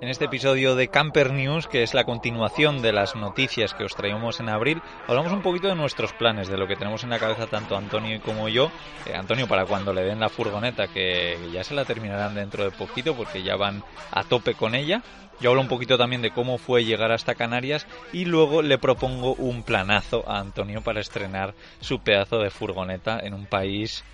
[0.00, 3.96] En este episodio de Camper News, que es la continuación de las noticias que os
[3.96, 7.18] traíamos en abril, hablamos un poquito de nuestros planes, de lo que tenemos en la
[7.18, 8.70] cabeza tanto Antonio como yo.
[9.06, 12.70] Eh, Antonio, para cuando le den la furgoneta, que ya se la terminarán dentro de
[12.70, 13.82] poquito porque ya van
[14.12, 15.02] a tope con ella.
[15.40, 19.34] Yo hablo un poquito también de cómo fue llegar hasta Canarias y luego le propongo
[19.34, 24.04] un planazo a Antonio para estrenar su pedazo de furgoneta en un país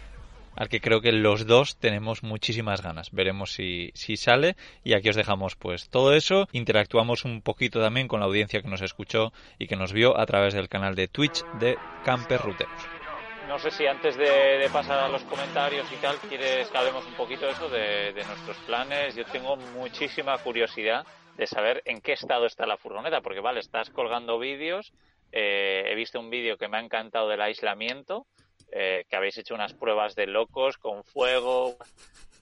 [0.57, 3.11] al que creo que los dos tenemos muchísimas ganas.
[3.13, 6.49] Veremos si, si sale y aquí os dejamos pues todo eso.
[6.53, 10.27] Interactuamos un poquito también con la audiencia que nos escuchó y que nos vio a
[10.27, 12.95] través del canal de Twitch de Camper Ruteros.
[13.49, 17.13] No sé si antes de, pasar a los comentarios y tal, quieres que hablemos un
[17.13, 19.15] poquito de eso, de, nuestros planes.
[19.15, 23.91] Yo tengo muchísima curiosidad de saber en qué estado está la furgoneta, porque vale, estás
[23.91, 24.93] colgando vídeos,
[25.31, 28.27] eh, he visto un vídeo que me ha encantado del aislamiento,
[28.77, 31.77] eh, que habéis hecho unas pruebas de locos con fuego.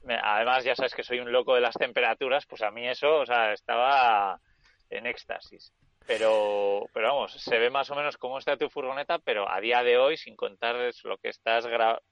[0.09, 3.27] Además, ya sabes que soy un loco de las temperaturas, pues a mí eso, o
[3.27, 4.41] sea, estaba
[4.89, 5.75] en éxtasis.
[6.07, 9.83] Pero, pero vamos, se ve más o menos cómo está tu furgoneta, pero a día
[9.83, 10.75] de hoy, sin contar
[11.05, 12.03] lo que estás grabando,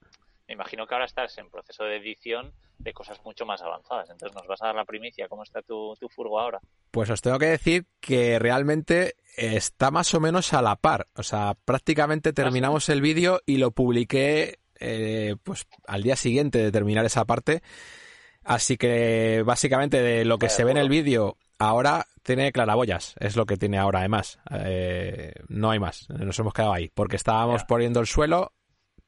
[0.47, 2.53] me imagino que ahora estás en proceso de edición
[2.83, 4.09] de cosas mucho más avanzadas.
[4.09, 5.27] Entonces, ¿nos vas a dar la primicia?
[5.27, 6.59] ¿Cómo está tu, tu furgo ahora?
[6.91, 11.07] Pues os tengo que decir que realmente está más o menos a la par.
[11.15, 16.71] O sea, prácticamente terminamos el vídeo y lo publiqué eh, pues al día siguiente de
[16.71, 17.61] terminar esa parte.
[18.43, 23.35] Así que básicamente de lo que se ve en el vídeo ahora tiene claraboyas, es
[23.35, 24.39] lo que tiene ahora además.
[24.51, 28.53] Eh, no hay más, nos hemos quedado ahí, porque estábamos poniendo el suelo,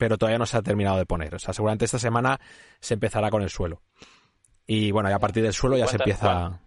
[0.04, 1.34] pero todavía no se ha terminado de poner.
[1.34, 2.38] O sea, seguramente esta semana
[2.82, 3.84] se empezará con el suelo.
[4.68, 6.60] Y bueno, y a partir del suelo ya se empieza...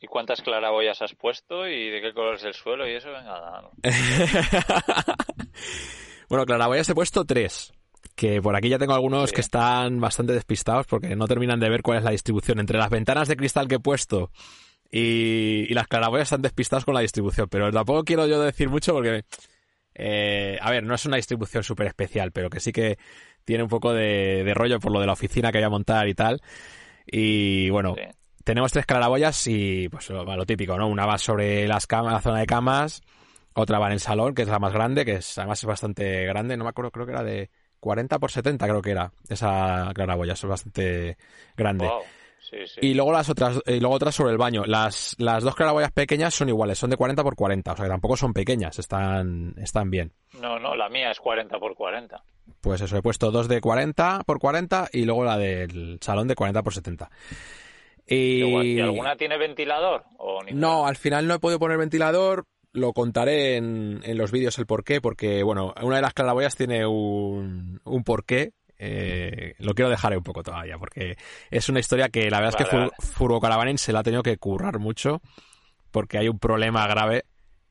[0.00, 3.12] ¿Y cuántas claraboyas has puesto y de qué color es el suelo y eso?
[3.12, 3.70] Venga, no.
[6.28, 7.72] bueno, claraboyas he puesto tres.
[8.16, 11.82] Que por aquí ya tengo algunos que están bastante despistados porque no terminan de ver
[11.82, 12.58] cuál es la distribución.
[12.58, 14.32] Entre las ventanas de cristal que he puesto
[14.90, 17.46] y, las claraboyas están despistados con la distribución.
[17.48, 19.22] Pero tampoco quiero yo decir mucho porque
[19.98, 22.98] eh, a ver, no es una distribución súper especial, pero que sí que
[23.44, 26.14] tiene un poco de, rollo por lo de la oficina que voy a montar y
[26.14, 26.40] tal.
[27.04, 27.96] Y bueno,
[28.44, 30.86] tenemos tres claraboyas y pues lo, típico, ¿no?
[30.86, 33.02] Una va sobre las camas, la zona de camas,
[33.54, 36.24] otra va en el salón, que es la más grande, que es, además es bastante
[36.26, 39.90] grande, no me acuerdo, creo que era de 40 por 70, creo que era esa
[39.94, 41.16] claraboya, es bastante
[41.56, 41.90] grande.
[42.80, 44.64] Y luego las otras, y luego otras sobre el baño.
[44.64, 47.90] Las, las dos claraboyas pequeñas son iguales, son de 40 por 40, o sea que
[47.90, 50.12] tampoco son pequeñas, están, están bien.
[50.40, 52.22] No, no, la mía es 40 por 40.
[52.60, 56.34] Pues eso, he puesto dos de 40 por 40 y luego la del salón de
[56.34, 57.10] 40 por 70.
[58.06, 58.80] Y...
[58.80, 60.04] alguna tiene ventilador?
[60.16, 62.46] O no, al final no he podido poner ventilador.
[62.72, 66.86] Lo contaré en, en los vídeos el porqué, porque, bueno, una de las claraboyas tiene
[66.86, 68.52] un, un porqué.
[68.78, 71.16] Eh, lo quiero dejar un poco todavía, porque
[71.50, 74.36] es una historia que la verdad es que Furgo Caravanen se la ha tenido que
[74.38, 75.20] currar mucho,
[75.90, 77.24] porque hay un problema grave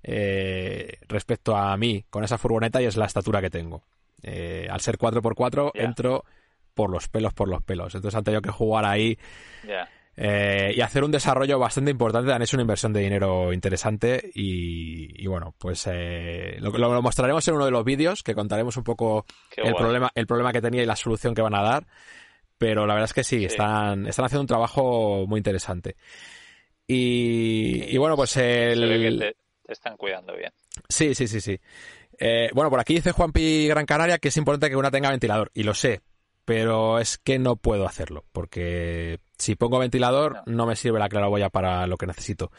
[0.04, 3.84] eh, respecto a mí con esa furgoneta y es la estatura que tengo.
[4.24, 6.26] Eh, al ser 4x4 entro
[6.74, 7.96] por los pelos, por los pelos.
[7.96, 9.18] Entonces han tenido que jugar ahí.
[10.20, 12.34] Eh, y hacer un desarrollo bastante importante.
[12.34, 17.54] Han hecho una inversión de dinero interesante y, bueno, pues eh, lo, lo, mostraremos en
[17.54, 20.88] uno de los vídeos que contaremos un poco el problema, el problema que tenía y
[20.88, 21.86] la solución que van a dar.
[22.58, 25.96] Pero la verdad es que sí, Están, están haciendo un trabajo muy interesante.
[26.88, 29.20] Y, bueno, pues el...
[29.20, 29.36] te,
[29.72, 30.52] están cuidando bien.
[30.90, 31.60] Sí, sí, sí, sí.
[32.18, 35.52] Eh, bueno, por aquí dice Juanpi Gran Canaria que es importante que una tenga ventilador,
[35.54, 36.02] y lo sé,
[36.48, 41.50] pero es que no puedo hacerlo, porque si pongo ventilador no, me sirve la claraboya
[41.50, 42.54] para lo que necesito.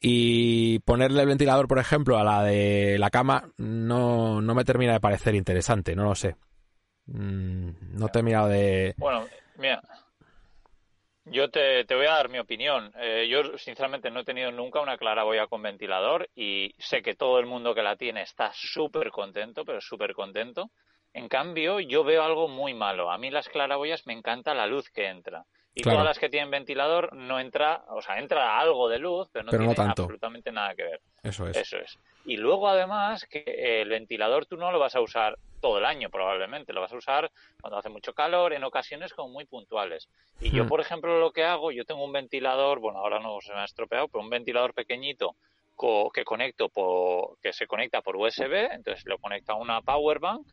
[0.00, 4.94] Y ponerle el ventilador, por ejemplo, a la de la cama no, no me termina
[4.94, 6.34] de parecer interesante, no lo sé.
[7.06, 8.94] Mm, no he terminado de...
[8.96, 9.24] Bueno,
[9.58, 9.80] mira,
[11.24, 12.92] yo te, te, voy a dar mi opinión.
[12.98, 17.38] Eh, yo, sinceramente, no he tenido nunca una claraboya con ventilador y sé que todo
[17.38, 20.72] el mundo que la tiene está súper contento, pero súper contento.
[21.12, 23.10] En cambio, yo veo algo muy malo.
[23.10, 25.44] A mí las claraboyas me encanta la luz que entra.
[25.74, 29.44] Y todas las que tienen ventilador no entra, o sea, entra algo de luz, pero
[29.44, 31.00] no tiene absolutamente nada que ver.
[31.22, 31.56] Eso es.
[31.56, 31.98] Eso es.
[32.24, 36.10] Y luego además que el ventilador tú no lo vas a usar todo el año
[36.10, 37.30] probablemente, lo vas a usar
[37.60, 40.08] cuando hace mucho calor, en ocasiones como muy puntuales.
[40.40, 40.68] Y yo, hmm.
[40.68, 43.64] por ejemplo, lo que hago, yo tengo un ventilador, bueno, ahora no se me ha
[43.64, 45.36] estropeado, pero un ventilador pequeñito
[46.12, 50.46] que conecto por, que se conecta por USB, entonces lo conecto a una power bank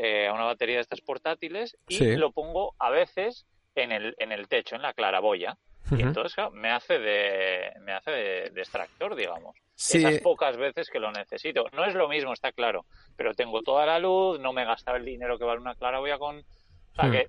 [0.00, 4.30] eh, a una batería de estas portátiles y lo pongo a veces en el, en
[4.30, 5.58] el techo, en la claraboya.
[5.90, 9.56] Y entonces me hace de me hace de, extractor, digamos.
[9.74, 11.66] Esas pocas veces que lo necesito.
[11.72, 12.86] No es lo mismo, está claro.
[13.16, 16.16] Pero tengo toda la luz, no me he gastado el dinero que vale una claraboya
[16.16, 16.38] con...
[16.38, 17.28] O sea que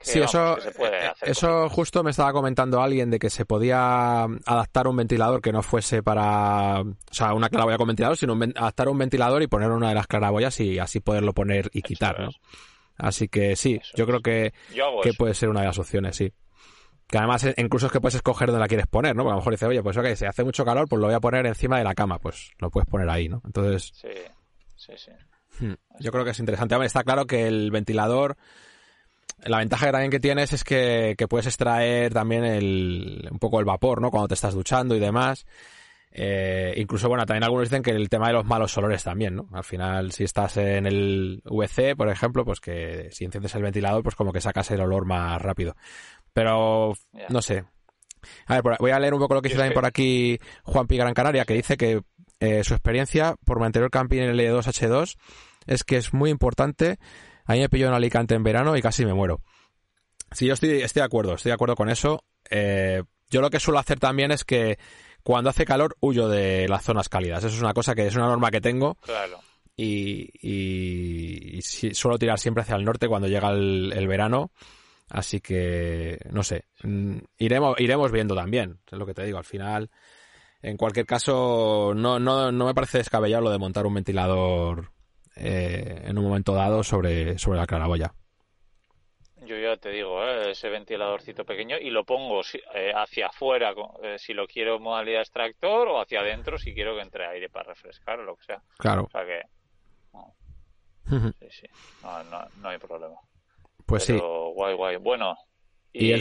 [0.00, 4.96] sí, eso, eh, eso justo me estaba comentando alguien de que se podía adaptar un
[4.96, 9.42] ventilador que no fuese para, o sea, una claraboya con ventilador, sino adaptar un ventilador
[9.42, 12.30] y poner una de las claraboyas y así poderlo poner y quitar, ¿no?
[12.96, 14.52] Así que sí, yo creo que,
[15.02, 16.32] que puede ser una de las opciones, sí.
[17.06, 19.24] Que además, eh, incluso es que puedes escoger dónde la quieres poner, ¿no?
[19.24, 21.14] Porque a lo mejor dices, oye, pues ok, si hace mucho calor, pues lo voy
[21.14, 23.42] a poner encima de la cama, pues lo puedes poner ahí, ¿no?
[23.44, 23.90] Entonces.
[23.94, 24.08] Sí,
[24.76, 25.10] sí, sí.
[25.58, 26.76] Hmm, yo creo que es interesante.
[26.84, 28.36] está claro que el ventilador
[29.44, 33.64] la ventaja que también que tienes es que, puedes extraer también el, un poco el
[33.64, 34.10] vapor, ¿no?
[34.10, 35.46] Cuando te estás duchando y demás.
[36.12, 39.48] Eh, incluso, bueno, también algunos dicen que el tema de los malos olores también, ¿no?
[39.52, 44.02] Al final, si estás en el VC, por ejemplo, pues que si enciendes el ventilador,
[44.02, 45.76] pues como que sacas el olor más rápido.
[46.32, 46.94] Pero,
[47.28, 47.64] no sé.
[48.46, 50.96] A ver, voy a leer un poco lo que dice también por aquí Juan Pi
[50.96, 52.02] Gran Canaria, que dice que
[52.40, 55.16] eh, su experiencia por mi anterior camping en el L2H2
[55.66, 56.98] es que es muy importante
[57.50, 59.40] a mí me pilló en Alicante en verano y casi me muero.
[60.30, 62.22] Sí, yo estoy, estoy de acuerdo, estoy de acuerdo con eso.
[62.48, 64.78] Eh, yo lo que suelo hacer también es que
[65.24, 67.42] cuando hace calor huyo de las zonas cálidas.
[67.42, 68.94] Eso es una cosa que es una norma que tengo.
[69.02, 69.40] Claro.
[69.76, 70.30] Y,
[71.92, 74.52] suelo tirar siempre hacia el norte cuando llega el, verano.
[75.08, 79.44] Así que, no sé, mm, iremos, iremos viendo también, es lo que te digo, al
[79.44, 79.90] final,
[80.62, 84.92] en cualquier caso, no, no, no me parece descabellado lo de montar un ventilador
[85.40, 88.12] eh, en un momento dado sobre, sobre la claraboya.
[89.46, 90.50] Yo ya te digo, ¿eh?
[90.50, 92.42] ese ventiladorcito pequeño y lo pongo
[92.74, 93.74] eh, hacia afuera
[94.18, 98.20] si lo quiero modalidad extractor o hacia adentro si quiero que entre aire para refrescar
[98.20, 98.62] o lo que sea.
[98.78, 99.04] Claro.
[99.04, 99.42] O sea que.
[101.40, 101.66] Sí, sí.
[102.02, 102.22] No,
[102.58, 103.16] no, hay problema.
[103.86, 104.16] Pues sí.
[104.18, 104.96] Guay, guay.
[104.96, 105.34] Bueno,
[105.92, 106.12] y,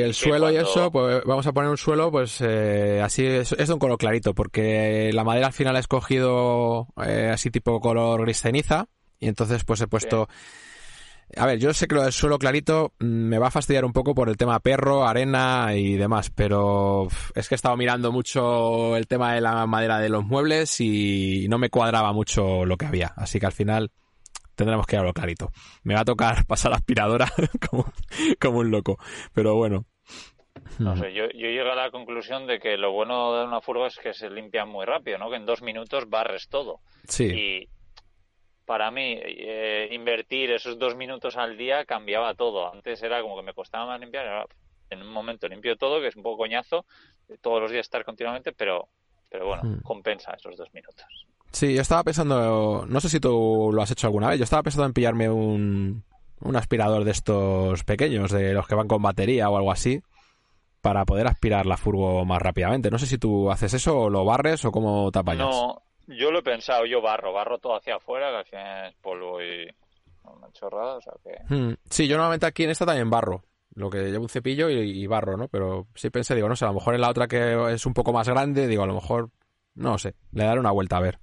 [0.00, 3.72] el, suelo y eso, pues vamos a poner un suelo, pues eh, así es, de
[3.72, 8.40] un color clarito, porque la madera al final ha escogido eh, así tipo color gris
[8.40, 8.88] ceniza,
[9.18, 10.28] y entonces pues he puesto...
[11.36, 13.92] A ver, yo sé que lo del suelo clarito mm, me va a fastidiar un
[13.92, 18.96] poco por el tema perro, arena y demás, pero es que he estado mirando mucho
[18.96, 22.86] el tema de la madera de los muebles y no me cuadraba mucho lo que
[22.86, 23.90] había, así que al final
[24.56, 25.50] tendremos que hablarlo clarito.
[25.84, 27.26] Me va a tocar pasar la aspiradora
[28.40, 28.98] como, un loco,
[29.32, 29.84] pero bueno.
[30.78, 33.86] No sé, yo, yo llego a la conclusión de que lo bueno de una furgo
[33.86, 35.30] es que se limpia muy rápido, ¿no?
[35.30, 36.80] Que en dos minutos barres todo.
[37.06, 37.24] Sí.
[37.26, 37.68] Y
[38.64, 42.72] para mí, eh, invertir esos dos minutos al día cambiaba todo.
[42.72, 44.46] Antes era como que me costaba más limpiar, ahora
[44.90, 46.84] en un momento limpio todo, que es un poco coñazo,
[47.40, 48.88] todos los días estar continuamente, pero,
[49.28, 49.82] pero bueno, hmm.
[49.82, 51.06] compensa esos dos minutos.
[51.56, 54.62] Sí, yo estaba pensando, no sé si tú lo has hecho alguna vez, yo estaba
[54.62, 56.04] pensando en pillarme un,
[56.42, 60.02] un aspirador de estos pequeños, de los que van con batería o algo así,
[60.82, 62.90] para poder aspirar la furgo más rápidamente.
[62.90, 65.48] No sé si tú haces eso o lo barres o cómo te apañas.
[65.48, 68.96] No, yo lo he pensado, yo barro, barro todo hacia afuera, que al final es
[68.96, 69.66] polvo y
[70.24, 71.54] una chorrada, o sea que...
[71.54, 73.44] Hmm, sí, yo normalmente aquí en esta también barro.
[73.74, 75.48] Lo que llevo un cepillo y, barro, ¿no?
[75.48, 77.94] Pero sí pensé, digo, no sé, a lo mejor en la otra que es un
[77.94, 79.30] poco más grande, digo, a lo mejor,
[79.74, 81.18] no sé, le daré una vuelta a ver.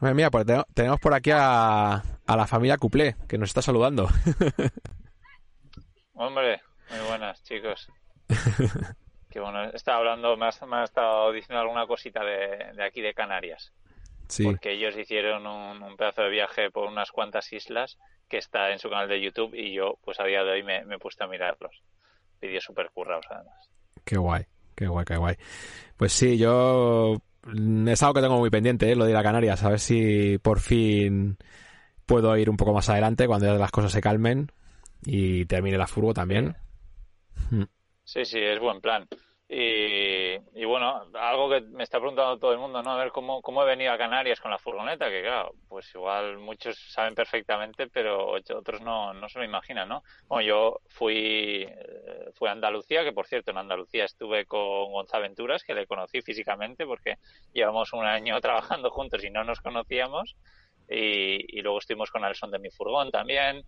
[0.00, 4.08] Mira, pues tenemos por aquí a, a la familia Cuplé, que nos está saludando.
[6.14, 7.88] Hombre, muy buenas, chicos.
[9.30, 13.72] Qué bueno, estaba hablando, me ha, estado diciendo alguna cosita de, de, aquí de Canarias.
[14.28, 14.44] Sí.
[14.44, 17.98] Porque ellos hicieron un, pedazo de viaje por unas cuantas islas
[18.28, 20.84] que está en su canal de YouTube y yo, pues a día de hoy me,
[20.84, 21.82] me he puesto a mirarlos.
[22.40, 23.70] Vídeos súper currados, además.
[24.04, 24.44] Qué guay,
[24.74, 25.36] qué guay, qué guay.
[25.96, 27.16] Pues sí, yo
[27.88, 28.96] es algo que tengo muy pendiente, ¿eh?
[28.96, 31.38] lo de ir a Canarias, a ver si por fin
[32.06, 34.50] puedo ir un poco más adelante cuando ya las cosas se calmen
[35.04, 36.56] y termine la furgo también.
[38.04, 39.06] Sí, sí, es buen plan.
[39.52, 42.92] Y, bueno, algo que me está preguntando todo el mundo, ¿no?
[42.92, 46.38] A ver cómo, cómo he venido a Canarias con la furgoneta, que claro, pues igual
[46.38, 50.04] muchos saben perfectamente, pero otros no, no se lo imaginan, ¿no?
[50.28, 55.24] Bueno, yo fui, eh, fui a Andalucía, que por cierto en Andalucía estuve con Gonzalo
[55.24, 57.16] Venturas, que le conocí físicamente porque
[57.52, 60.36] llevamos un año trabajando juntos y no nos conocíamos.
[60.88, 63.64] Y, y luego estuvimos con Alson de mi furgón también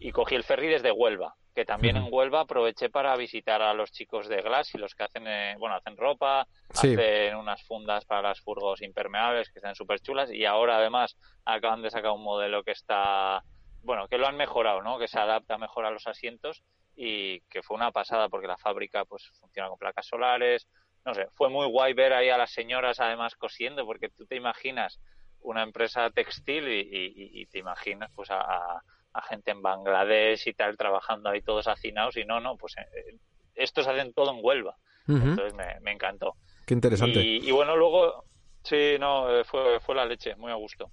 [0.00, 3.92] y cogí el ferry desde Huelva, que también en Huelva aproveché para visitar a los
[3.92, 8.22] chicos de Glass y los que hacen, eh, bueno, hacen ropa, hacen unas fundas para
[8.22, 12.64] las furgos impermeables que están súper chulas y ahora además acaban de sacar un modelo
[12.64, 13.44] que está,
[13.82, 14.98] bueno, que lo han mejorado, ¿no?
[14.98, 16.62] Que se adapta mejor a los asientos
[16.96, 20.66] y que fue una pasada porque la fábrica pues funciona con placas solares,
[21.04, 24.36] no sé, fue muy guay ver ahí a las señoras además cosiendo porque tú te
[24.36, 24.98] imaginas
[25.42, 28.82] una empresa textil y, te imaginas pues a a
[29.22, 33.18] gente en Bangladesh y tal trabajando ahí todos hacinados y no, no, pues eh,
[33.54, 34.76] estos hacen todo en Huelva.
[35.08, 36.36] Entonces me, encantó.
[36.66, 37.20] Qué interesante.
[37.20, 38.24] Y, bueno, luego,
[38.62, 40.92] sí, no, eh, fue, fue la leche, muy a gusto.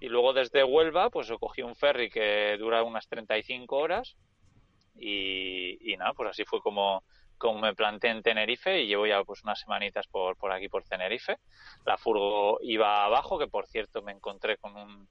[0.00, 4.16] Y luego desde Huelva, pues cogí un ferry que dura unas 35 horas
[4.96, 7.02] Y, nada, pues así fue como,
[7.36, 10.84] como me planté en Tenerife y llevo ya pues unas semanitas por, por aquí por
[10.84, 11.36] Tenerife.
[11.84, 15.08] La furgo iba abajo, que por cierto me encontré con un,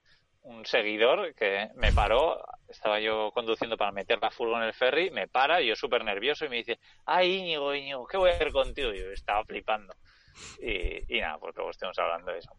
[0.48, 5.10] un seguidor que me paró, estaba yo conduciendo para meter la furgo en el ferry,
[5.10, 8.52] me para, yo súper nervioso y me dice, ay Íñigo, Íñigo, ¿qué voy a hacer
[8.52, 8.92] contigo?
[8.92, 9.94] Y yo estaba flipando.
[10.60, 12.52] Y, y nada, pues luego estemos hablando de eso.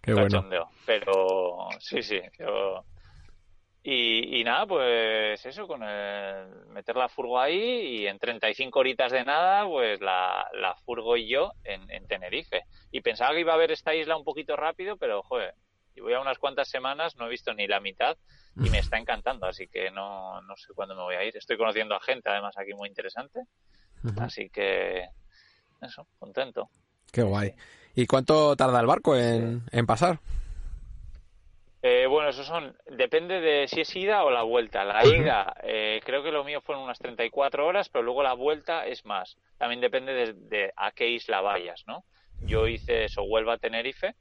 [0.00, 0.70] Qué bueno.
[0.84, 2.84] Pero sí, sí, yo
[3.88, 9.24] y, nada, pues eso, con el meter la furgo ahí y en 35 horitas de
[9.24, 12.64] nada, pues la, la furgo y yo en, Tenerife.
[12.90, 15.54] Y pensaba que iba a ver esta isla un poquito rápido, pero joder,
[15.96, 18.16] y voy a unas cuantas semanas, no he visto ni la mitad
[18.56, 21.36] y me está encantando, así que no, no sé cuándo me voy a ir.
[21.36, 23.40] Estoy conociendo a gente además aquí muy interesante,
[24.18, 25.08] así que
[25.82, 26.70] eso, contento.
[27.12, 27.54] Qué guay.
[27.94, 30.20] ¿Y cuánto tarda el barco en, en pasar?
[31.88, 34.84] Eh, bueno, eso son, depende de si es ida o la vuelta.
[34.84, 38.86] La ida, eh, creo que lo mío fueron unas 34 horas, pero luego la vuelta
[38.86, 39.36] es más.
[39.56, 42.04] También depende de, a qué isla vayas, ¿no?
[42.40, 44.16] Yo hice eso, Huelva a Tenerife,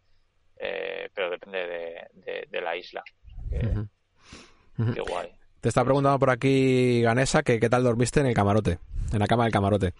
[0.58, 2.08] eh, pero depende
[2.50, 3.04] de, la isla.
[3.50, 5.32] Qué guay.
[5.62, 8.80] Te está preguntando por aquí, Ganesa, que qué tal dormiste en el camarote,
[9.12, 9.94] en la cama del camarote.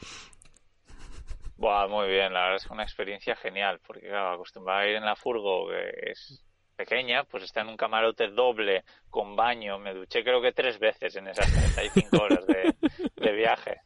[1.58, 4.96] Buah, muy bien, la verdad es que una experiencia genial, porque claro, acostumbrado a ir
[4.96, 6.46] en la furgo, que es
[6.76, 9.80] pequeña, pues está en un camarote doble con baño.
[9.80, 13.82] Me duché creo que tres veces en esas 35 horas de, viaje.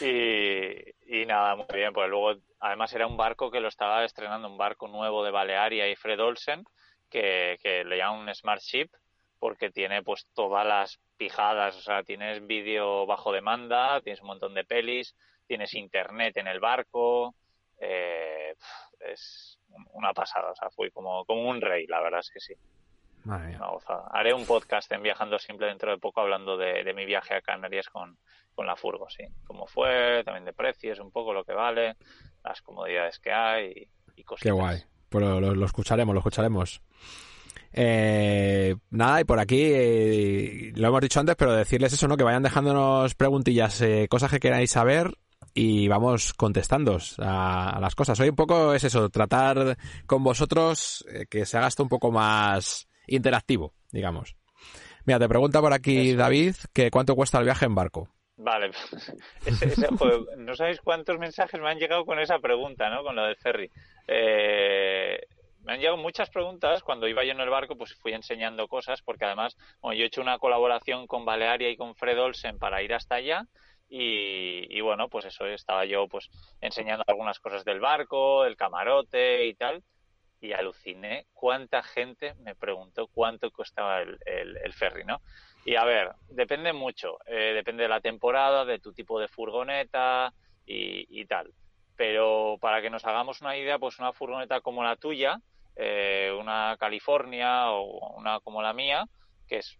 [0.00, 2.34] Y, nada, muy bien, pues luego
[2.66, 6.20] además era un barco que lo estaba estrenando, un barco nuevo de Balearia y Fred
[6.20, 6.64] Olsen,
[7.08, 8.90] que, que le llaman un Smart Ship,
[9.38, 14.54] porque tiene pues todas las pijadas, o sea, tienes vídeo bajo demanda, tienes un montón
[14.54, 15.14] de pelis,
[15.46, 17.34] tienes internet en el barco,
[17.78, 18.54] eh,
[19.00, 19.58] es
[19.92, 22.54] una pasada, o sea, fui como, como un rey, la verdad es que sí.
[24.12, 27.88] Haré un podcast en Viajando Simple dentro de poco hablando de, mi viaje a Canarias
[27.88, 28.16] con,
[28.56, 29.24] con, la Furgo, sí.
[29.44, 31.96] Cómo fue, también de precios, un poco lo que vale,
[32.44, 34.42] las comodidades que hay y, cosas.
[34.42, 34.82] Qué guay.
[35.08, 36.82] Pues lo, escucharemos, lo escucharemos.
[37.72, 42.16] Eh, nada, y por aquí eh, lo hemos dicho antes, pero decirles eso, ¿no?
[42.16, 45.12] Que vayan dejándonos preguntillas, eh, cosas que queráis saber
[45.54, 48.18] y vamos contestando a, las cosas.
[48.20, 52.88] Hoy un poco es eso, tratar con vosotros que se haga esto un poco más
[53.06, 54.36] interactivo, digamos.
[55.04, 58.08] Mira, te pregunta por aquí David que cuánto cuesta el viaje en barco.
[58.38, 58.70] Vale,
[60.36, 63.02] no sabéis cuántos mensajes me han llegado con esa pregunta, ¿no?
[63.02, 63.70] Con lo del ferry.
[64.06, 65.18] Eh,
[65.66, 66.82] me han llegado muchas preguntas.
[66.82, 70.06] Cuando iba yo en el barco, pues fui enseñando cosas, porque además, bueno, yo he
[70.06, 73.46] hecho una colaboración con Balearia y con Fred Olsen para ir hasta allá.
[73.88, 76.28] Y, bueno, pues eso estaba yo pues
[76.60, 79.82] enseñando algunas cosas del barco, el camarote y tal,
[80.40, 85.20] y aluciné cuánta gente me preguntó cuánto costaba el, el, ferry, ¿no?
[85.66, 90.32] Y a ver, depende mucho, eh, depende de la temporada, de tu tipo de furgoneta
[90.64, 91.52] y, tal.
[91.96, 95.40] Pero para que nos hagamos una idea, pues una furgoneta como la tuya,
[95.74, 99.06] eh, una California o una como la mía,
[99.48, 99.76] que es,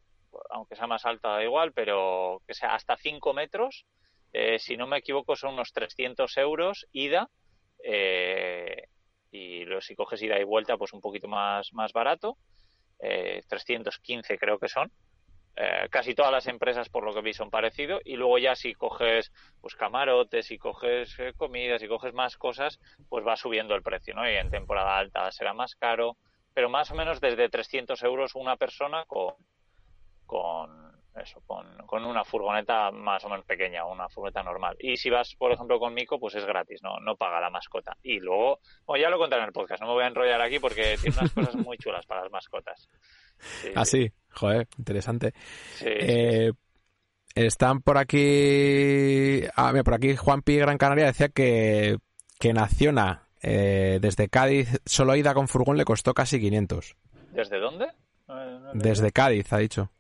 [0.51, 3.87] aunque sea más alta da igual, pero que sea hasta 5 metros,
[4.33, 7.31] eh, si no me equivoco, son unos 300 euros ida.
[9.31, 12.37] Y si coges ida y vuelta, pues un poquito más, más barato.
[12.99, 14.91] 315 eh, creo que son.
[15.91, 18.03] Casi todas las empresas, por lo que vi, son parecidos.
[18.05, 23.27] Y luego ya si coges pues camarotes, si coges comidas, si coges más cosas, pues
[23.27, 24.29] va subiendo el precio, ¿no?
[24.31, 26.17] Y en temporada alta será más caro.
[26.53, 29.35] Pero más o menos desde 300 euros una persona con,
[30.27, 30.86] con
[31.21, 34.77] eso, con, una furgoneta más o menos pequeña, una furgoneta normal.
[34.79, 37.97] Y si vas, por ejemplo, con Mico, pues es gratis, no, no paga la mascota.
[38.03, 40.59] Y luego, bueno, ya lo contaré en el podcast, no me voy a enrollar aquí
[40.59, 42.89] porque tiene unas cosas muy chulas para las mascotas.
[43.75, 45.33] ah, sí, joder, interesante.
[45.81, 46.53] Eh,
[47.35, 51.99] están por aquí, ah, mira, por aquí Juan Pi Gran Canaria decía que,
[52.39, 56.97] que Naciona eh, desde Cádiz, solo ida con furgón le costó casi 500.
[57.33, 57.89] ¿Desde dónde?
[58.75, 59.91] desde Cádiz, ha dicho.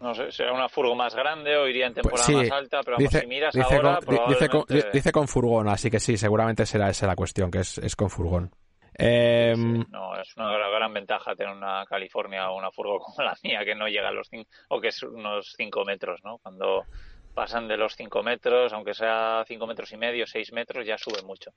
[0.00, 2.96] No sé, será una furgo más grande o iría en pues temporada más alta, pero
[2.98, 3.98] vamos, si miras ahora,
[4.92, 8.52] dice, con, furgón, así que sí, seguramente será esa la cuestión, que es, con furgón.
[8.94, 13.64] Em, no, es una gran, ventaja tener una California o una furgo como la mía,
[13.64, 16.38] que no llega a los 5, o que es unos 5 metros, ¿no?
[16.38, 16.84] Cuando
[17.34, 21.22] pasan de los 5 metros, aunque sea 5 metros y medio, 6 metros, ya sube
[21.22, 21.50] mucho.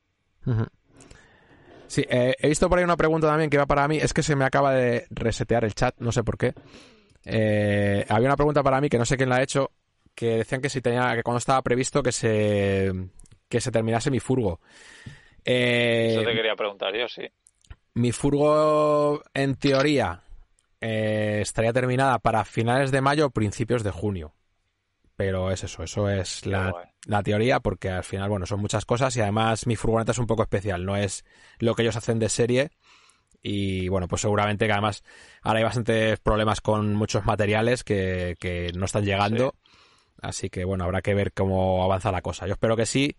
[1.85, 4.23] Sí, eh, he visto por ahí una pregunta también que va para mí, es que
[4.23, 6.53] se me acaba de resetear el chat, no sé por qué.
[7.25, 9.71] Eh, había una pregunta para mí que no sé quién la ha hecho,
[10.15, 12.91] que decían que si tenía, que cuando estaba previsto que se
[13.47, 14.61] que se terminase mi furgo.
[15.43, 17.23] Eh, Eso te quería preguntar yo, sí.
[17.93, 20.23] Mi furgo, en teoría,
[20.79, 24.33] eh, estaría terminada para finales de mayo o principios de junio.
[25.17, 26.73] pero es eso, eso es la,
[27.05, 30.25] la, teoría porque al final, bueno, son muchas cosas y además mi furgoneta es un
[30.25, 31.25] poco especial, no es
[31.59, 32.71] lo que ellos hacen de serie
[33.41, 35.03] y bueno, pues seguramente que además
[35.41, 39.55] ahora hay bastantes problemas con muchos materiales que, que no están llegando,
[40.21, 42.47] así que bueno, habrá que ver cómo avanza la cosa.
[42.47, 43.17] Yo espero que sí.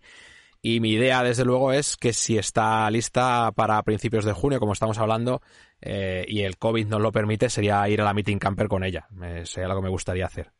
[0.65, 4.71] Y mi idea, desde luego, es que si está lista para principios de junio, como
[4.71, 5.41] estamos hablando,
[5.81, 9.05] eh, y el COVID nos lo permite, sería ir a la meeting camper con ella.
[9.43, 10.53] sería algo que me gustaría hacer.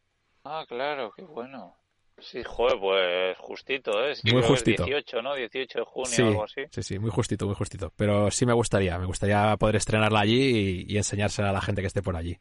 [0.43, 1.77] Ah, claro, qué bueno.
[2.19, 4.13] Sí, joder, pues justito, ¿eh?
[4.31, 4.85] muy justito.
[4.85, 5.35] 18, ¿no?
[5.35, 6.61] 18 de junio o algo así.
[6.71, 7.91] Sí, sí, muy justito, muy justito.
[7.95, 11.87] Pero sí me gustaría, me gustaría poder estrenarla allí y, enseñársela a la gente que
[11.87, 12.37] esté por allí.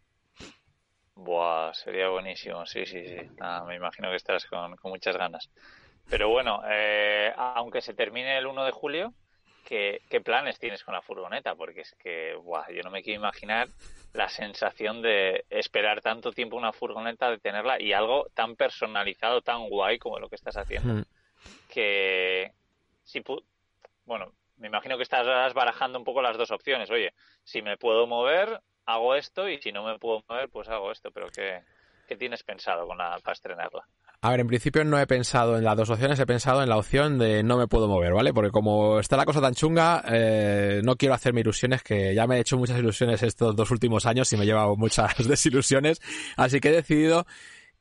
[1.14, 3.17] Buah, sería buenísimo, sí, sí, sí.
[3.67, 5.50] me imagino que estarás con, con muchas ganas.
[6.09, 9.14] Pero bueno, eh, aunque se termine el 1 de julio,
[9.62, 11.54] ¿qué, planes tienes con la furgoneta?
[11.54, 13.69] Porque es que, buah, yo no me quiero imaginar
[14.12, 19.69] la sensación de esperar tanto tiempo una furgoneta, de tenerla y algo tan personalizado, tan
[19.69, 20.95] guay como lo que estás haciendo.
[20.95, 21.04] Hmm.
[21.69, 22.52] Que,
[23.04, 23.23] si
[24.04, 26.90] bueno, me imagino que estás barajando un poco las dos opciones.
[26.90, 30.92] Oye, si me puedo mover, hago esto y si no me puedo mover, pues hago
[30.92, 31.11] esto.
[31.11, 31.62] Pero ¿qué,
[32.07, 33.87] qué tienes pensado con la, para estrenarla?
[34.25, 36.76] A ver, en principio no he pensado en las dos opciones, he pensado en la
[36.76, 38.33] opción de no me puedo mover, ¿vale?
[38.33, 42.37] Porque como está la cosa tan chunga, eh, no quiero hacerme ilusiones, que ya me
[42.37, 46.00] he hecho muchas ilusiones estos dos últimos años y me he llevado muchas desilusiones.
[46.37, 47.26] Así que he decidido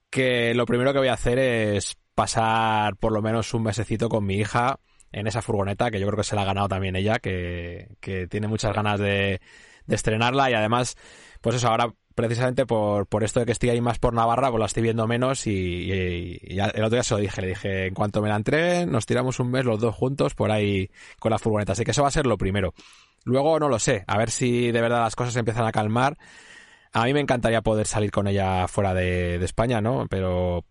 [0.09, 4.25] que lo primero que voy a hacer es pasar por lo menos un mesecito con
[4.25, 4.79] mi hija
[5.11, 8.25] en esa furgoneta, que yo creo que se la ha ganado también ella, que, que
[8.25, 9.41] tiene muchas ganas de,
[9.91, 10.97] de estrenarla y además,
[11.41, 14.59] pues eso, ahora precisamente por, por esto de que estoy ahí más por Navarra, pues
[14.59, 18.21] la estoy viendo menos y, el otro día se lo dije, le dije, en cuanto
[18.21, 21.73] me la entreguen, nos tiramos un mes los dos juntos por ahí con la furgoneta.
[21.73, 22.73] Así que eso va a ser lo primero.
[23.23, 26.17] Luego no lo sé, a ver si de verdad las cosas empiezan a calmar.
[26.93, 30.07] A mí me encantaría poder salir con ella fuera de, España, ¿no?
[30.09, 30.65] Pero,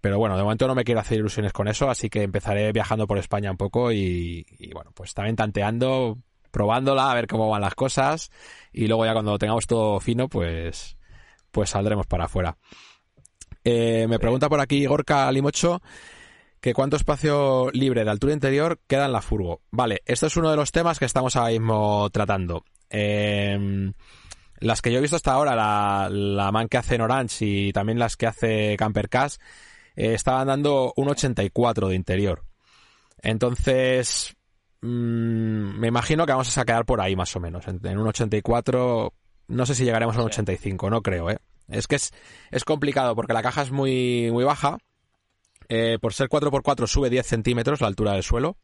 [0.00, 3.06] pero bueno, de momento no me quiero hacer ilusiones con eso, así que empezaré viajando
[3.06, 6.18] por España un poco y, y bueno, pues también tanteando
[6.56, 8.30] probándola, a ver cómo van las cosas
[8.72, 10.96] y luego ya cuando tengamos todo fino, pues,
[11.50, 12.56] pues saldremos para afuera.
[13.62, 15.82] Eh, me pregunta por aquí Gorka Limocho
[16.58, 19.60] que cuánto espacio libre de altura interior queda en la furgo.
[19.70, 22.64] Vale, esto es uno de los temas que estamos ahora mismo tratando.
[22.88, 23.92] Em,
[24.58, 27.72] las que yo he visto hasta ahora, la, la man que hace en Orange y
[27.74, 29.34] también las que hace Camper Cash,
[29.94, 32.44] eh, estaban dando un 84 de interior.
[33.20, 34.35] Entonces,
[34.86, 37.66] Mm, me imagino que vamos a quedar por ahí más o menos.
[37.66, 39.12] En, un 84,
[39.48, 41.38] no sé si llegaremos a un 85, no creo, ¿eh?
[41.68, 42.12] Es que es,
[42.52, 44.78] es complicado porque la caja es muy, muy baja.
[45.68, 48.58] Eh, por ser 4x4 sube 10 centímetros la altura del suelo.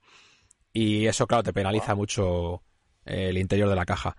[0.72, 2.62] Y eso, claro, te penaliza mucho
[3.04, 4.16] eh, el interior de la caja.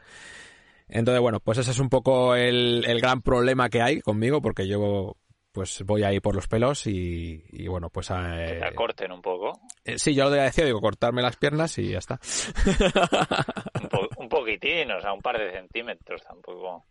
[0.90, 4.68] Entonces, bueno, pues ese es un poco el, el gran problema que hay conmigo porque
[4.68, 5.18] llevo
[5.54, 8.10] pues voy ahí por los pelos y, bueno, pues...
[8.10, 9.54] Eh, que corten un poco.
[9.86, 12.20] Eh, sí, yo lo decía, digo, cortarme las piernas y ya está.
[14.18, 16.86] un, poquitín, o sea, un par de centímetros tampoco.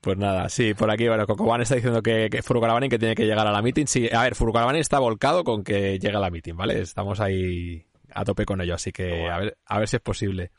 [0.00, 3.46] Pues nada, sí, por aquí, bueno, Cocoban está diciendo que, que que tiene que llegar
[3.46, 3.86] a la meeting.
[3.86, 6.80] Sí, a ver, Furukaravani está volcado con que llegue a la meeting, ¿vale?
[6.80, 10.52] Estamos ahí a tope con ello, así que a ver, a ver si es posible.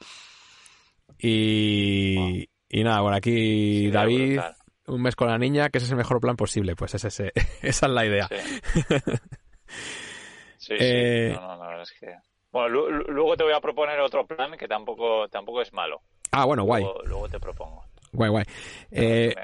[1.18, 4.40] Y, y nada, bueno, aquí David
[4.88, 6.76] un mes con la niña, que ese es el mejor plan posible.
[6.76, 8.30] Pues es ese, esa es la idea.
[10.60, 10.86] Sí, sí.
[10.86, 12.14] Eh, no, no, la verdad es que...
[12.52, 16.02] Bueno, luego te voy a proponer otro plan que tampoco, tampoco es malo.
[16.32, 16.84] Ah, bueno, guay.
[17.06, 17.86] Luego, te propongo.
[18.12, 18.46] Guay, guay.
[18.92, 19.36] Eh,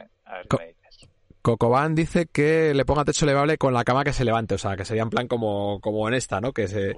[1.41, 4.75] Cocoban dice que le ponga techo elevable con la cama que se levante, o sea,
[4.75, 6.53] que sería en plan como, como en esta, ¿no?
[6.53, 6.95] Que se...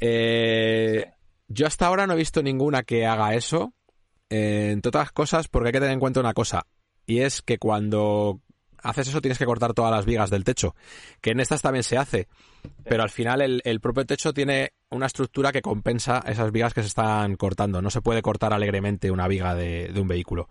[0.00, 1.12] Eh,
[1.48, 3.74] yo hasta ahora no he visto ninguna que haga eso,
[4.30, 6.66] eh, entre otras cosas, porque hay que tener en cuenta una cosa
[7.12, 8.40] y es que cuando
[8.78, 10.74] haces eso tienes que cortar todas las vigas del techo,
[11.20, 12.26] que en estas también se hace,
[12.84, 16.88] pero al final el, propio techo tiene una estructura que compensa esas vigas que se
[16.88, 20.48] están cortando, no se puede cortar alegremente una viga de, un vehículo.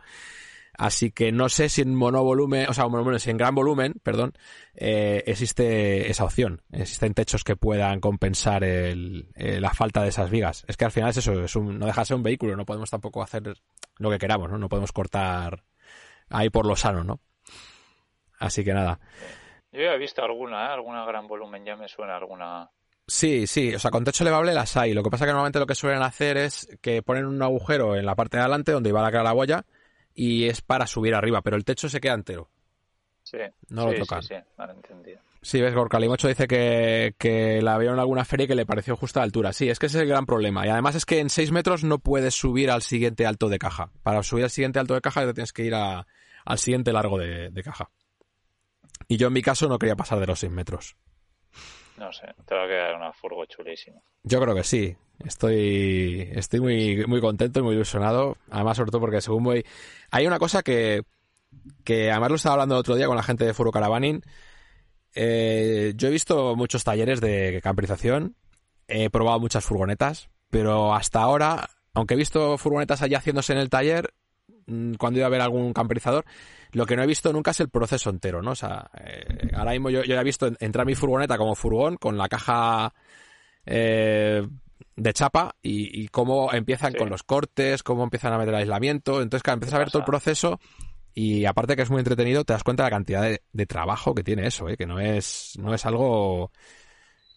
[0.78, 2.86] Así que no sé si en monovolumen, o sea,
[3.20, 4.34] si en gran volumen, perdón,
[4.74, 6.62] eh, existe esa opción.
[6.72, 10.64] Existen techos que puedan compensar eh, la falta de esas vigas.
[10.68, 12.66] Es que al final es eso, es un, no deja de ser un vehículo, no
[12.66, 13.54] podemos tampoco hacer
[13.98, 14.58] lo que queramos, ¿no?
[14.58, 15.62] No podemos cortar
[16.32, 17.20] ahí por lo sano, ¿no?
[18.40, 19.00] Así que nada.
[19.72, 20.74] Yo ya he visto alguna, ¿eh?
[20.74, 22.70] alguna gran volumen, ya me suena alguna.
[23.08, 24.94] Sí, sí, o sea, con techo elevable las hay.
[24.94, 28.06] Lo que pasa que normalmente lo que suelen hacer es que ponen un agujero en
[28.06, 29.66] la parte de adelante donde iba la claraboya
[30.14, 32.50] y es para subir arriba, pero el techo se queda entero.
[33.24, 33.38] Sí,
[33.70, 34.24] no lo tocan.
[34.24, 35.20] Sí, sí, entendido.
[35.44, 38.96] Sí, ves, Gorkalimocho dice que, que la vieron en alguna feria y que le pareció
[38.96, 39.54] justa la altura.
[39.54, 40.66] Sí, es que ese es el gran problema.
[40.66, 43.90] Y además es que en 6 metros no puedes subir al siguiente alto de caja.
[44.04, 46.06] Para subir al siguiente alto de caja te tienes que ir a,
[46.52, 47.90] al siguiente largo de, caja.
[49.08, 50.98] Y yo en mi caso no quería pasar de los 6 metros.
[51.98, 54.02] No sé, te va a quedar una furgo chulísima.
[54.24, 54.96] Yo creo que sí.
[55.26, 58.36] Estoy, estoy muy, muy contento y muy ilusionado.
[58.50, 59.66] Además, sobre todo porque según voy...
[60.10, 61.04] Hay una cosa que,
[61.86, 64.22] que además lo estaba hablando el otro día con la gente de Furo Caravaning.
[65.16, 68.36] Eh, yo he visto muchos talleres de camperización.
[68.88, 70.30] He probado muchas furgonetas.
[70.50, 74.14] Pero hasta ahora, aunque he visto furgonetas allí haciéndose en el taller,
[74.98, 76.26] cuando iba a ver algún camperizador,
[76.72, 78.52] lo que no he visto nunca es el proceso entero, ¿no?
[78.52, 82.18] O sea, eh, ahora mismo yo, yo he visto entrar mi furgoneta como furgón con
[82.18, 82.94] la caja
[83.66, 84.48] eh,
[84.96, 89.22] de chapa y, cómo empiezan con los cortes, cómo empiezan a meter el aislamiento.
[89.22, 90.60] Entonces, claro, empiezas a ver todo el proceso
[91.14, 94.16] y aparte que es muy entretenido, te das cuenta de la cantidad de, de trabajo
[94.16, 94.78] que tiene eso, ¿eh?
[94.78, 96.52] que no es, no es algo,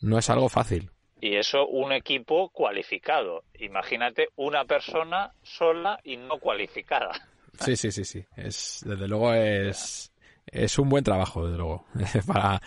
[0.00, 0.90] no es algo fácil.
[1.24, 3.44] Y eso un equipo cualificado.
[3.58, 7.12] Imagínate una persona sola y no cualificada.
[7.60, 8.22] Sí, sí, sí, sí.
[8.37, 10.12] Es, desde luego es,
[10.44, 11.87] es un buen trabajo, desde luego.
[12.26, 12.60] Para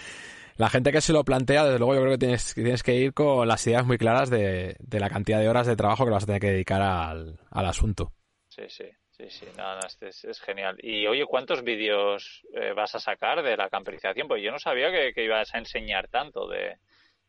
[0.55, 3.13] la gente que se lo plantea, desde luego yo creo que tienes, tienes que ir
[3.13, 6.23] con las ideas muy claras de, de la cantidad de horas de trabajo que vas
[6.23, 8.11] a tener que dedicar al, al asunto.
[8.47, 8.85] Sí, sí.
[9.11, 10.77] Sí, sí, nada, este es, genial.
[10.79, 14.27] Y oye, ¿cuántos vídeos eh, vas a sacar de la camperización?
[14.27, 16.77] Pues yo no sabía que, que ibas a enseñar tanto de,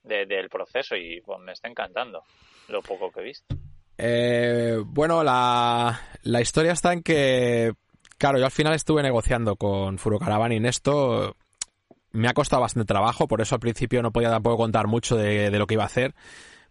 [0.03, 2.23] del proceso y pues, me está encantando
[2.69, 3.55] lo poco que he visto.
[3.97, 7.73] Eh, bueno, la, la historia está en que,
[8.17, 11.37] claro, yo al final estuve negociando con Furukaravani en esto.
[12.13, 15.51] Me ha costado bastante trabajo, por eso al principio no podía tampoco contar mucho de,
[15.51, 16.15] lo que iba a hacer,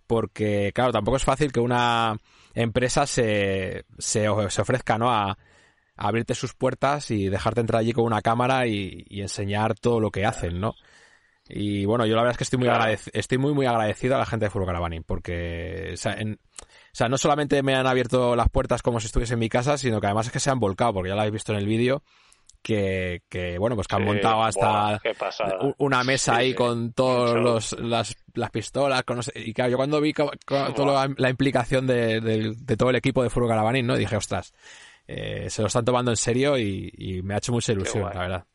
[0.08, 2.18] porque, claro, tampoco es fácil que una
[2.56, 5.12] empresa se, se, ofrezca, ¿no?
[5.12, 5.38] A,
[6.00, 10.12] abrirte sus puertas y dejarte entrar allí con una cámara y, y enseñar todo lo
[10.12, 10.76] que hacen, ¿no?
[11.50, 12.70] Y bueno, yo la verdad es que estoy muy,
[13.14, 16.36] estoy muy, muy agradecido a la gente de Furo Caravani, porque, o sea, o
[16.92, 20.02] sea, no solamente me han abierto las puertas como si estuviese en mi casa, sino
[20.02, 22.04] que además es que se han volcado, porque ya lo habéis visto en el vídeo,
[22.62, 25.00] que, que, bueno, pues que han montado hasta
[25.78, 29.04] una mesa ahí con todas las, las pistolas.
[29.04, 33.48] Con, y claro, yo cuando vi toda la, implicación de, todo el equipo de Furo
[33.48, 33.96] Caravani, ¿no?
[33.96, 34.54] Dije, ostras,
[35.08, 38.46] eh, se lo están tomando en serio y, me ha hecho mucha ilusión, la verdad.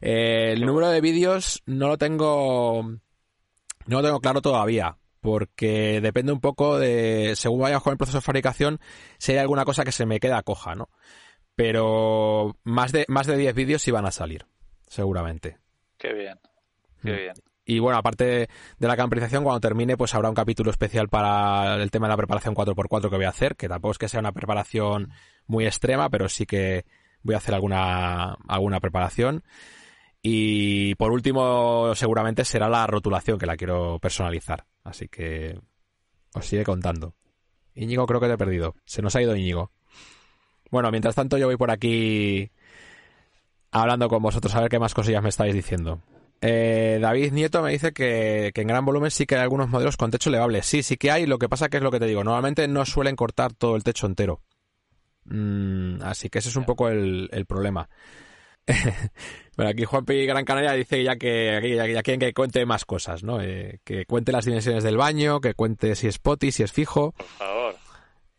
[0.00, 2.82] Eh, el número de vídeos no lo tengo.
[3.86, 4.96] No lo tengo claro todavía.
[5.20, 7.34] Porque depende un poco de.
[7.36, 8.80] Según vaya con el proceso de fabricación,
[9.18, 10.90] si hay alguna cosa que se me queda coja, ¿no?
[11.54, 14.46] Pero más de, más de 10 vídeos sí van a salir.
[14.86, 15.58] Seguramente.
[15.98, 16.38] Qué bien.
[17.02, 17.16] Qué mm.
[17.16, 17.34] bien.
[17.66, 21.90] Y bueno, aparte de la camperización, cuando termine, pues habrá un capítulo especial para el
[21.90, 24.32] tema de la preparación 4x4 que voy a hacer, que tampoco es que sea una
[24.32, 25.10] preparación
[25.46, 26.84] muy extrema, pero sí que
[27.22, 29.44] voy a hacer alguna, alguna preparación.
[30.26, 34.64] Y por último, seguramente será la rotulación que la quiero personalizar.
[34.82, 35.60] Así que
[36.32, 37.14] os sigue contando.
[37.74, 38.74] Íñigo, creo que te he perdido.
[38.86, 39.70] Se nos ha ido Íñigo.
[40.70, 42.50] Bueno, mientras tanto yo voy por aquí
[43.70, 46.00] hablando con vosotros a ver qué más cosillas me estáis diciendo.
[46.40, 50.10] Eh, David Nieto me dice que, en gran volumen sí que hay algunos modelos con
[50.10, 50.62] techo elevable.
[50.62, 51.26] Sí, sí que hay.
[51.26, 52.24] Lo que pasa que es lo que te digo.
[52.24, 54.40] Normalmente no suelen cortar todo el techo entero.
[55.26, 57.90] Mm, así que ese es un poco el, el problema.
[59.56, 63.22] Bueno, aquí Juanpi Gran Canaria dice ya que ya, ya quieren que cuente más cosas,
[63.22, 63.40] ¿no?
[63.40, 67.12] Eh, que cuente las dimensiones del baño, que cuente si es poti, si es fijo.
[67.12, 67.76] Por favor.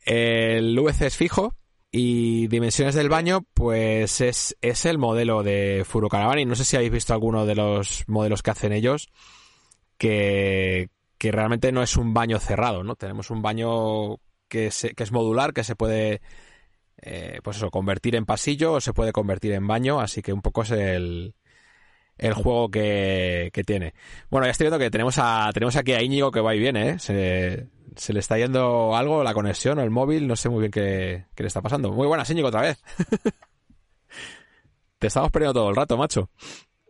[0.01, 1.55] El VC es fijo
[1.89, 6.43] y dimensiones del baño, pues es, es el modelo de Furo Caravani.
[6.43, 9.07] No sé si habéis visto alguno de los modelos que hacen ellos,
[9.97, 12.95] que, que realmente no es un baño cerrado, ¿no?
[12.95, 14.17] Tenemos un baño
[14.49, 16.21] que, que es modular, que se puede
[17.05, 20.41] eh, pues eso, convertir en pasillo o se puede convertir en baño, así que un
[20.41, 21.35] poco es el,
[22.17, 23.93] el juego que, que tiene.
[24.29, 26.89] Bueno, ya estoy viendo que tenemos a tenemos aquí a Íñigo que va y viene,
[26.89, 26.99] ¿eh?
[26.99, 30.71] Se, se le está yendo algo, la conexión o el móvil, no sé muy bien
[30.71, 31.91] qué, qué le está pasando.
[31.91, 32.83] Muy buenas, Íñigo, otra vez.
[34.99, 36.29] Te estamos perdiendo todo el rato, macho.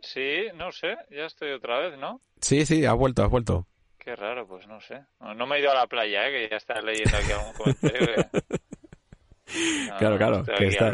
[0.00, 2.20] Sí, no sé, ya estoy otra vez, ¿no?
[2.40, 3.66] Sí, sí, has vuelto, has vuelto.
[3.98, 5.02] Qué raro, pues no sé.
[5.18, 6.30] No, me he ido a la playa, ¿eh?
[6.30, 8.14] que ya estás leyendo aquí algún comentario.
[9.98, 10.44] claro, claro.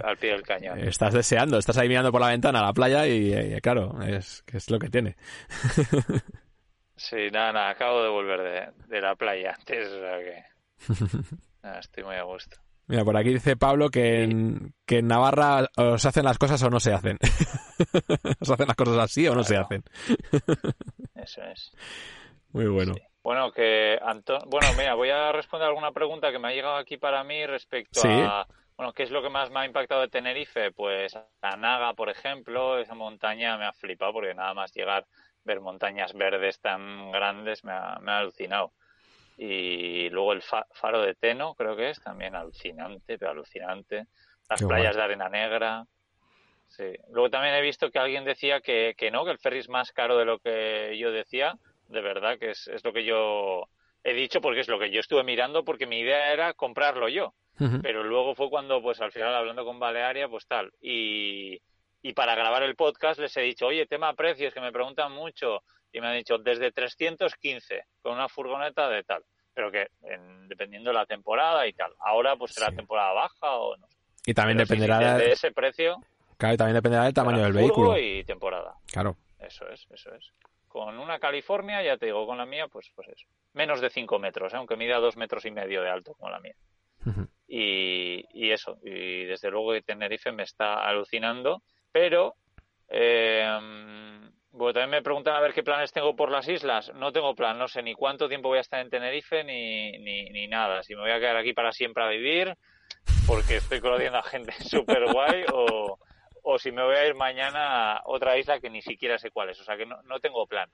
[0.04, 0.78] al, pie del cañón.
[0.80, 4.70] Estás deseando, estás ahí mirando por la ventana a la playa y, claro, es, es
[4.70, 5.16] lo que tiene.
[6.96, 10.44] sí, nada, nada, acabo de volver de, la playa antes, o sea que...
[11.78, 12.56] estoy muy a gusto.
[12.88, 16.68] Mira, por aquí dice Pablo que en, que en Navarra os hacen las cosas o
[16.68, 17.16] no se hacen.
[18.40, 19.82] ¿Os hacen las cosas así o no se hacen?
[21.14, 21.72] Eso es.
[22.50, 22.94] Muy bueno.
[23.22, 24.40] Bueno, que Anton...
[24.46, 28.00] bueno, mira, voy a responder alguna pregunta que me ha llegado aquí para mí respecto
[28.04, 30.72] a bueno, ¿qué es lo que más me ha impactado de Tenerife?
[30.72, 35.06] Pues la Naga, por ejemplo, esa montaña me ha flipado porque nada más llegar
[35.44, 38.72] ver montañas verdes tan grandes me ha, me ha alucinado.
[39.36, 44.06] Y luego el faro de Teno, creo que es también alucinante, pero alucinante.
[44.48, 45.84] Las playas de arena negra.
[46.68, 46.92] Sí.
[47.10, 49.92] Luego también he visto que alguien decía que, que no, que el ferry es más
[49.92, 51.54] caro de lo que yo decía.
[51.92, 53.68] De verdad, que es, es lo que yo
[54.02, 57.34] he dicho porque es lo que yo estuve mirando porque mi idea era comprarlo yo.
[57.80, 60.72] Pero luego fue cuando, pues al final hablando con Balearia, pues tal.
[60.80, 61.60] Y,
[62.00, 65.62] y para grabar el podcast les he dicho, oye, tema precios, que me preguntan mucho.
[65.92, 69.22] Y me han dicho, desde 315 con una furgoneta de tal.
[69.54, 69.86] Pero que
[70.48, 71.92] dependiendo de la temporada y tal.
[72.00, 73.86] Ahora pues será temporada baja o no.
[74.26, 75.98] Y también dependerá de ese precio.
[76.38, 77.96] Claro, y también dependerá del tamaño del vehículo.
[77.96, 78.74] y temporada.
[78.90, 79.16] Claro.
[79.38, 80.32] Eso es, eso es.
[80.72, 83.26] Con una California, ya te digo, con la mía, pues, pues eso.
[83.52, 84.56] Menos de 5 metros, ¿eh?
[84.56, 86.54] aunque mida 2 metros y medio de alto como la mía.
[87.46, 92.36] y, y, eso, y desde luego que Tenerife me está alucinando, pero
[92.88, 93.46] eh,
[94.52, 96.90] bueno, también me preguntan a ver qué planes tengo por las islas.
[96.94, 100.30] No tengo plan, no sé ni cuánto tiempo voy a estar en Tenerife ni, ni,
[100.30, 100.82] ni nada.
[100.82, 102.54] Si me voy a quedar aquí para siempre a vivir,
[103.26, 105.98] porque estoy conociendo a gente súper guay, o,
[106.42, 109.50] o si me voy a ir mañana a otra isla que ni siquiera sé cuál
[109.50, 109.60] es.
[109.60, 110.68] O sea que no, no tengo plan.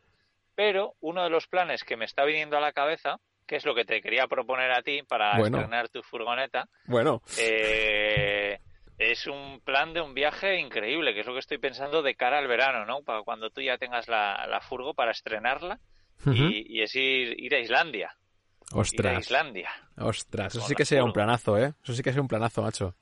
[0.54, 3.74] Pero uno de los planes que me está viniendo a la cabeza, que es lo
[3.74, 7.22] que te quería proponer a ti para estrenar tu furgoneta, bueno.
[7.38, 8.58] eh,
[8.98, 12.38] es un plan de un viaje increíble, que es lo que estoy pensando de cara
[12.38, 13.02] al verano, ¿no?
[13.02, 15.78] Para cuando tú ya tengas la, la furgo para estrenarla
[16.26, 18.16] y, es ir, ir, a Islandia.
[18.72, 19.12] Ostras.
[19.12, 19.70] Ir a Islandia.
[19.96, 21.74] Ostras, eso sí que sería un planazo, ¿eh?
[21.82, 22.96] Eso sí que sería un planazo, macho.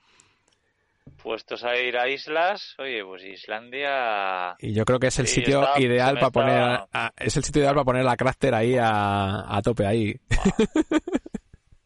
[1.22, 4.56] Puestos a ir a islas, oye, pues Islandia.
[4.58, 6.80] Y yo creo que es el sitio ideal para poner.
[7.16, 10.14] es el sitio ideal para poner la Crafter ahí a, a tope ahí.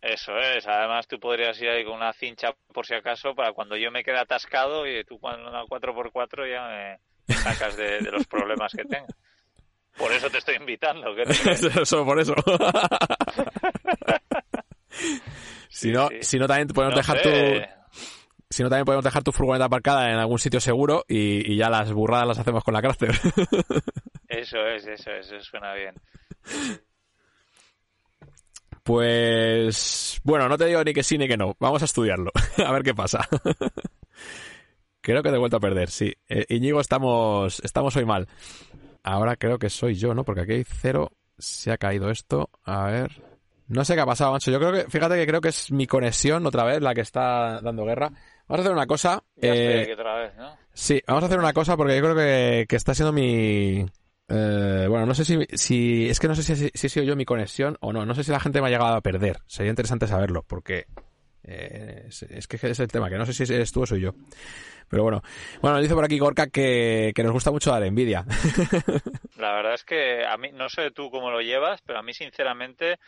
[0.02, 3.76] Eso es, además tú podrías ir ahí con una cincha por si acaso para cuando
[3.76, 8.72] yo me quede atascado y tú cuando una 4x4 ya me sacas de, los problemas
[8.72, 9.06] que tenga.
[9.98, 11.14] Por eso te estoy invitando.
[11.18, 12.34] eso, por eso.
[15.68, 17.30] si, no, si no, también podemos dejar tu...
[18.50, 21.92] Si no, también podemos dejar tu furgoneta aparcada en algún sitio seguro y, ya las
[21.92, 23.10] burradas las hacemos con la Crafter.
[24.28, 25.94] eso es, eso es, eso suena bien.
[28.82, 31.54] Pues bueno, no te digo ni que sí ni que no.
[31.60, 32.32] Vamos a estudiarlo.
[32.66, 33.28] a ver qué pasa.
[35.00, 36.12] creo que te he vuelto a perder, sí.
[36.28, 38.26] Eh, Iñigo, estamos, estamos hoy mal.
[39.04, 40.24] Ahora creo que soy yo, ¿no?
[40.24, 41.12] Porque aquí hay cero.
[41.38, 42.50] Se ha caído esto.
[42.64, 43.22] A ver.
[43.68, 44.50] No sé qué ha pasado, macho.
[44.50, 47.60] Yo creo que, fíjate que creo que es mi conexión otra vez la que está
[47.60, 48.10] dando guerra.
[48.50, 49.22] Vamos a hacer una cosa.
[49.40, 50.56] Eh, otra vez, ¿no?
[50.72, 53.86] Sí, vamos a hacer una cosa porque yo creo que, que está siendo mi,
[54.28, 57.14] eh, bueno, no sé si, si, es que no sé si, si, he sido yo
[57.14, 58.04] mi conexión o no.
[58.04, 59.38] No sé si la gente me ha llegado a perder.
[59.46, 60.86] Sería interesante saberlo, porque
[61.44, 64.14] eh, es, que es el tema, que no sé si eres tú o soy yo.
[64.88, 65.22] Pero bueno,
[65.62, 68.24] bueno, dice por aquí Gorka que, que nos gusta mucho dar envidia.
[69.36, 72.14] La verdad es que a mí, no sé tú cómo lo llevas, pero a mí
[72.14, 72.98] sinceramente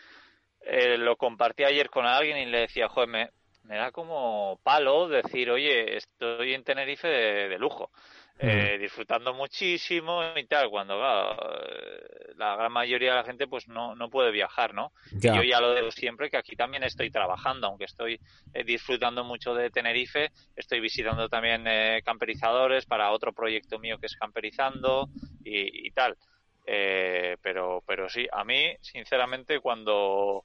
[0.60, 3.30] eh, lo compartí ayer con alguien y le decía, joder, me,
[3.64, 7.90] me da como palo decir, oye, estoy en Tenerife de lujo
[8.38, 13.94] eh, disfrutando muchísimo y tal, cuando eh, la gran mayoría de la gente pues no,
[13.94, 14.92] no puede viajar, ¿no?
[15.12, 18.18] yo ya lo digo siempre que aquí también estoy trabajando, aunque estoy
[18.52, 21.64] eh, disfrutando mucho de Tenerife, estoy visitando también
[22.04, 25.08] camperizadores para otro proyecto mío que es camperizando
[25.44, 26.16] y, tal.
[26.64, 30.44] Pero pero sí a mí sinceramente cuando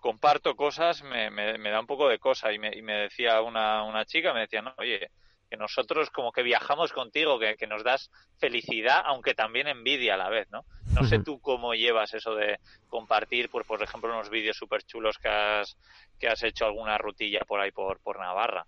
[0.00, 3.84] comparto cosas me, me, da un poco de cosa y me, y me decía una,
[3.84, 5.08] una chica me decía no oye
[5.48, 10.28] que nosotros como que viajamos contigo, que, nos das felicidad, aunque también envidia a la
[10.28, 10.64] vez, ¿no?
[10.92, 15.18] No sé tú cómo llevas eso de compartir, pues, por ejemplo, unos vídeos súper chulos
[15.18, 15.76] que has,
[16.18, 18.66] que has hecho alguna rutilla por ahí por, por Navarra.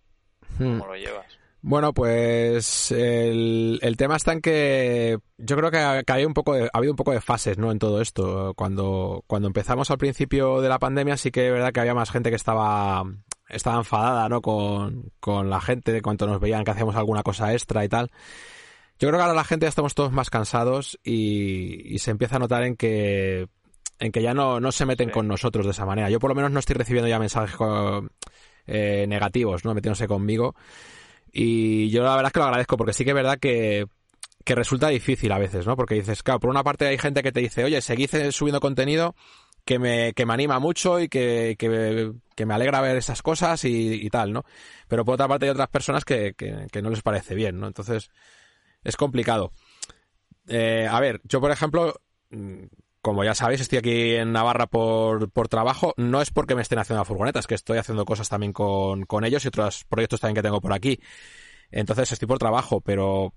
[0.56, 1.39] ¿Cómo lo llevas?
[1.62, 6.70] Bueno, pues el, el, tema está en que yo creo que ha, un poco ha
[6.72, 7.70] habido un poco de fases, ¿no?
[7.70, 8.54] En todo esto.
[8.56, 12.10] Cuando, cuando empezamos al principio de la pandemia sí que es verdad que había más
[12.10, 13.04] gente que estaba
[13.48, 14.40] estaba enfadada, ¿no?
[14.40, 18.10] Con, con la gente de cuanto nos veían que hacíamos alguna cosa extra y tal.
[18.98, 22.36] Yo creo que ahora la gente ya estamos todos más cansados y, y se empieza
[22.36, 23.48] a notar en que
[23.98, 26.08] en que ya no, no se meten con nosotros de esa manera.
[26.08, 27.54] Yo por lo menos no estoy recibiendo ya mensajes
[28.66, 29.74] eh, negativos, ¿no?
[29.74, 30.54] Metiéndose conmigo.
[31.32, 33.86] Y yo la verdad es que lo agradezco porque sí que es verdad que,
[34.44, 35.76] que resulta difícil a veces, ¿no?
[35.76, 39.14] Porque dices, claro, por una parte hay gente que te dice, oye, seguid subiendo contenido
[39.64, 44.08] que me, que me anima mucho y que, que, me alegra ver esas cosas y,
[44.10, 44.44] tal, ¿no?
[44.88, 47.66] Pero por otra parte hay otras personas que, que, no les parece bien, ¿no?
[47.66, 48.10] Entonces
[48.82, 49.52] es complicado.
[50.48, 52.64] Eh, a ver, yo por ejemplo, mm,
[53.02, 55.94] como ya sabéis, estoy aquí en Navarra por, por trabajo.
[55.96, 59.44] No es porque me estén haciendo furgonetas, que estoy haciendo cosas también con, con ellos
[59.44, 61.00] y otros proyectos también que tengo por aquí.
[61.70, 63.34] Entonces estoy por trabajo, pero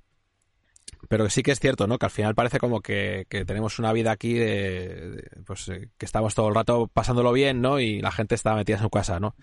[1.09, 1.97] pero sí que es cierto, ¿no?
[1.97, 6.33] Que al final parece como que, tenemos una vida aquí de, pues eh, que estamos
[6.33, 7.79] todo el rato pasándolo bien, ¿no?
[7.79, 9.35] Y la gente está metida en su casa, ¿no?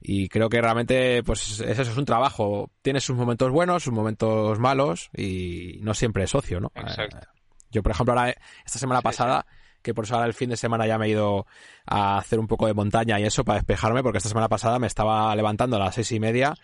[0.00, 4.58] y creo que realmente pues eso es un trabajo tiene sus momentos buenos sus momentos
[4.58, 7.28] malos y no siempre es socio no Exacto.
[7.74, 8.34] Yo por ejemplo ahora
[8.64, 9.44] esta semana pasada
[9.82, 11.46] que por eso ahora el fin de semana ya me he ido
[11.84, 14.86] a hacer un poco de montaña y eso para despejarme porque esta semana pasada me
[14.86, 16.54] estaba levantando a las seis y media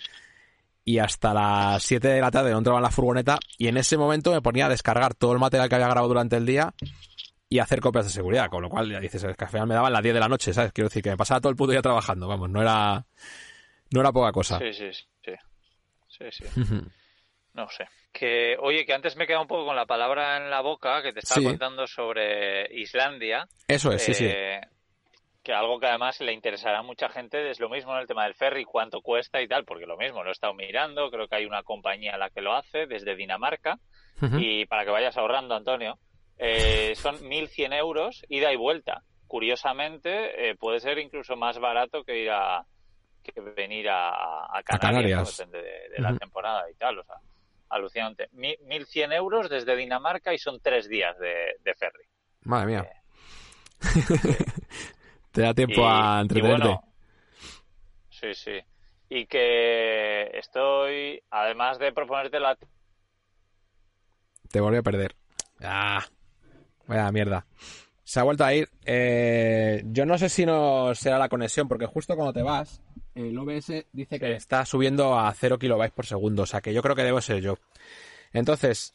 [0.84, 3.98] y hasta las 7 de la tarde no entraba en la furgoneta y en ese
[3.98, 6.72] momento me ponía a descargar todo el material que había grabado durante el día
[7.50, 9.74] y hacer copias de seguridad, con lo cual ya dices, es que al final me
[9.74, 10.72] daban las 10 de la noche, ¿sabes?
[10.72, 13.04] Quiero decir que me pasaba todo el puto día trabajando, vamos, no era
[13.90, 14.58] no era poca cosa.
[14.58, 15.32] Sí, sí, sí.
[16.08, 16.44] Sí, sí.
[17.52, 17.84] No sé.
[18.12, 21.12] Que, oye, que antes me quedado un poco con la palabra en la boca que
[21.12, 21.46] te estaba Sí.
[21.46, 23.46] contando sobre Islandia.
[23.68, 24.26] Eso es, sí, sí.
[24.28, 24.60] eh,
[25.42, 28.24] Que algo que además le interesará a mucha gente es lo mismo en el tema
[28.24, 31.36] del ferry, cuánto cuesta y tal, porque lo mismo, lo he estado mirando, creo que
[31.36, 33.78] hay una compañía la que lo hace desde Dinamarca
[34.38, 35.98] y para que vayas ahorrando, Antonio,
[36.36, 39.02] eh, son 1.100 euros ida y vuelta.
[39.28, 42.62] Curiosamente, eh, puede ser incluso más barato que ir a
[43.22, 45.18] que venir a, a Canarias, Canarias.
[45.40, 45.46] ¿no?
[45.46, 47.16] depende de, de la temporada y tal, o sea,
[47.70, 48.28] alucinante.
[48.32, 52.04] Mi- 1.100 euros desde Dinamarca y son tres días de, de ferry.
[52.42, 52.88] Madre mía.
[55.32, 56.62] Te da tiempo Y- a entretenerte.
[56.66, 56.82] bueno,
[58.08, 58.58] sí, sí.
[59.08, 62.56] Y que estoy, además de proponerte la
[64.50, 65.14] Te volví a perder.
[65.62, 66.04] Ah,
[66.86, 67.46] vaya mierda.
[68.04, 68.68] Se ha vuelto a ir.
[68.84, 72.80] Eh, yo no sé si no será la conexión, porque justo cuando te vas,
[73.14, 76.42] el OBS dice que está subiendo a 0 kilobytes por segundo.
[76.42, 77.56] O sea que yo creo que debo ser yo.
[78.32, 78.92] Entonces,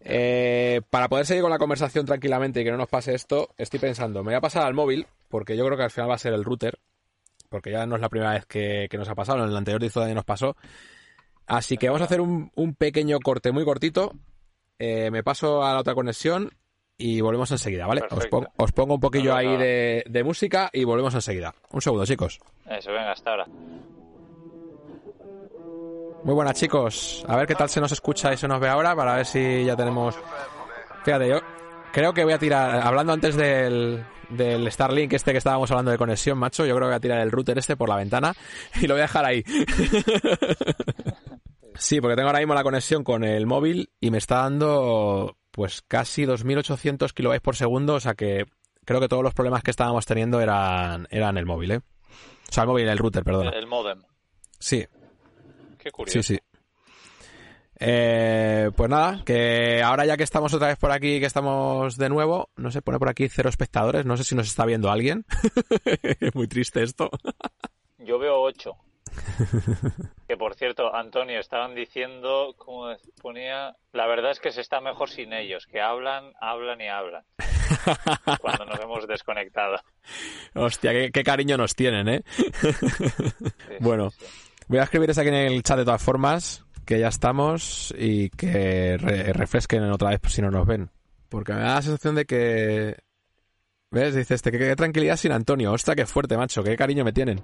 [0.00, 3.78] eh, para poder seguir con la conversación tranquilamente y que no nos pase esto, estoy
[3.78, 6.18] pensando, me voy a pasar al móvil, porque yo creo que al final va a
[6.18, 6.78] ser el router,
[7.48, 9.80] porque ya no es la primera vez que, que nos ha pasado, en el anterior
[9.80, 10.56] disco también nos pasó.
[11.46, 14.12] Así que vamos a hacer un, un pequeño corte muy cortito.
[14.78, 16.50] Eh, me paso a la otra conexión
[17.02, 18.02] y volvemos enseguida, ¿vale?
[18.02, 18.38] Os, Perfecto.
[18.38, 21.54] pon- os pongo un poquillo ahí de música y volvemos enseguida.
[21.70, 22.38] Un segundo, chicos.
[22.68, 23.46] Eso, venga, hasta ahora.
[26.24, 27.24] Muy buenas, chicos.
[27.26, 29.64] A ver qué tal se nos escucha y se nos ve ahora para ver si
[29.64, 30.16] ya tenemos.
[31.04, 31.40] Fíjate, yo
[31.92, 32.80] creo que voy a tirar.
[32.86, 36.92] Hablando antes del, del Starlink, este que estábamos hablando de conexión, macho, yo creo que
[36.92, 38.34] voy a tirar el router este por la ventana
[38.80, 39.42] y lo voy a dejar ahí.
[41.74, 45.82] Sí, porque tengo ahora mismo la conexión con el móvil y me está dando pues
[45.86, 48.46] casi 2800 kilobytes por segundo, o sea que
[48.84, 51.76] creo que todos los problemas que estábamos teniendo eran, eran el móvil, ¿eh?
[51.78, 53.50] O sea, el móvil, el router, perdona.
[53.50, 54.02] El modem.
[54.58, 54.86] Sí,
[55.78, 56.22] Qué curioso.
[56.22, 56.40] Sí, sí.
[57.84, 62.08] Eh, pues nada, que ahora ya que estamos otra vez por aquí, que estamos de
[62.08, 65.24] nuevo, no sé, pone por aquí cero espectadores, no sé si nos está viendo alguien.
[66.20, 67.10] es muy triste esto.
[67.98, 68.76] Yo veo ocho.
[70.28, 75.10] que por cierto, Antonio, estaban diciendo, como ponía, la verdad es que se está mejor
[75.10, 77.24] sin ellos, que hablan, hablan y hablan.
[78.40, 79.78] cuando nos hemos desconectado.
[80.54, 82.22] Hostia, qué, qué cariño nos tienen, ¿eh?
[82.36, 82.46] Sí,
[83.80, 84.10] Bueno.
[84.10, 84.24] sí.
[84.68, 88.96] Voy a escribirles aquí en el chat de todas formas, que ya estamos y que
[88.98, 90.90] re- refresquen otra vez si no nos ven.
[91.28, 92.96] Porque me da la sensación de que...
[93.90, 94.14] ¿Ves?
[94.14, 95.72] Dice este, que qué tranquilidad sin Antonio.
[95.72, 97.42] Ostras, qué fuerte, macho, qué cariño me tienen.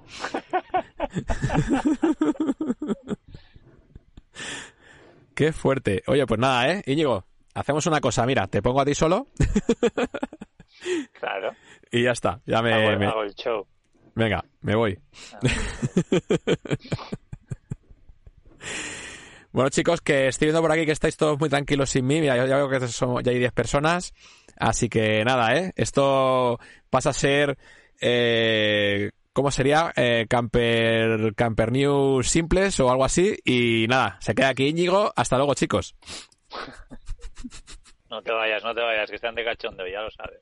[5.35, 6.03] qué fuerte.
[6.07, 6.81] Oye, pues nada, ¿eh?
[6.85, 8.25] Íñigo, hacemos una cosa.
[8.25, 9.27] Mira, te pongo a ti solo
[11.13, 11.53] Claro.
[11.91, 12.41] y ya está.
[12.45, 12.73] Ya me...
[12.73, 13.65] hago, me- hago el show.
[14.15, 14.99] Venga, me voy.
[19.51, 22.19] bueno, chicos, que estoy viendo por aquí que estáis todos muy tranquilos sin mí.
[22.19, 22.79] Mira, yo ya veo que
[23.23, 24.13] ya hay 10 personas.
[24.57, 25.71] Así que nada, ¿eh?
[25.75, 27.57] Esto pasa a ser...
[28.01, 29.93] Eh, ¿Cómo sería?
[29.95, 33.37] Eh, camper, camper News simples o algo así.
[33.45, 35.13] Y nada, se queda aquí Íñigo.
[35.15, 35.95] Hasta luego, chicos.
[38.09, 40.39] No te vayas, no te vayas, que están de cachondeo, ya lo sabes.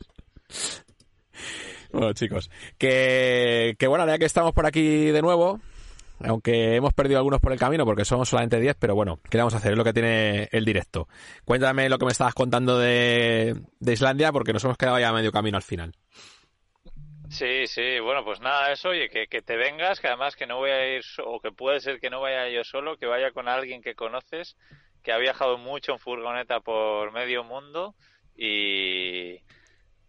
[1.92, 5.60] Bueno, chicos, que, que bueno, ya que estamos por aquí de nuevo,
[6.22, 9.54] aunque hemos perdido algunos por el camino porque somos solamente 10, pero bueno, ¿qué vamos
[9.54, 9.74] a hacer?
[9.74, 11.08] Es lo que tiene el directo.
[11.46, 15.14] Cuéntame lo que me estabas contando de, de Islandia porque nos hemos quedado ya a
[15.14, 15.94] medio camino al final.
[17.30, 20.58] Sí, sí, bueno, pues nada, eso, oye, que, que te vengas, que además que no
[20.58, 23.48] voy a ir, o que puede ser que no vaya yo solo, que vaya con
[23.50, 24.56] alguien que conoces,
[25.04, 27.96] que ha viajado mucho en furgoneta por medio mundo
[28.34, 29.36] y,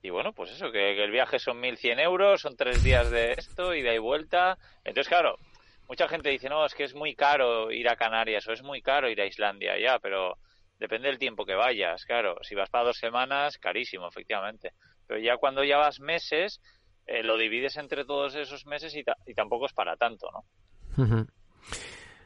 [0.03, 3.35] y bueno, pues eso, que, que el viaje son 1.100 euros, son tres días de
[3.39, 4.59] esto, ida y vuelta.
[4.85, 5.41] Entonces, claro,
[5.89, 8.83] mucha gente dice, no, es que es muy caro ir a Canarias o es muy
[8.83, 10.39] caro ir a Islandia, ya, pero
[10.79, 12.37] depende del tiempo que vayas, claro.
[12.43, 14.73] Si vas para dos semanas, carísimo, efectivamente.
[15.07, 16.61] Pero ya cuando ya vas meses,
[17.09, 20.45] eh, lo divides entre todos esos meses y, ta- y tampoco es para tanto, ¿no?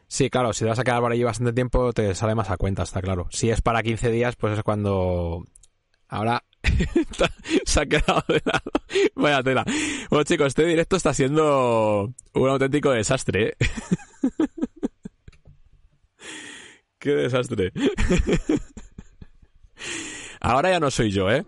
[0.07, 2.59] Sí, claro, si te vas a quedar por allí bastante tiempo te sale más a
[2.59, 3.26] cuenta, está claro.
[3.30, 5.45] Si es para 15 días, pues es cuando...
[6.09, 6.45] Ahora
[7.64, 8.70] se ha quedado de lado.
[9.14, 9.64] Vaya tela.
[10.11, 13.49] Bueno, chicos, este directo está siendo un auténtico desastre.
[13.49, 13.57] ¿eh?
[16.99, 17.72] Qué desastre.
[20.41, 21.45] Ahora ya no soy yo, ¿eh?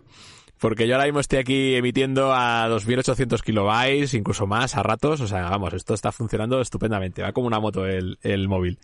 [0.64, 5.20] Porque yo ahora mismo estoy aquí emitiendo a 2800 kilobytes, incluso más a ratos.
[5.20, 7.20] O sea, vamos, esto está funcionando estupendamente.
[7.20, 8.78] Va como una moto el, el móvil.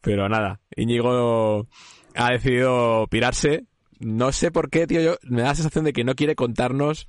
[0.00, 1.66] Pero nada, Íñigo
[2.14, 3.64] ha decidido pirarse.
[3.98, 7.08] No sé por qué, tío, yo me da la sensación de que no quiere contarnos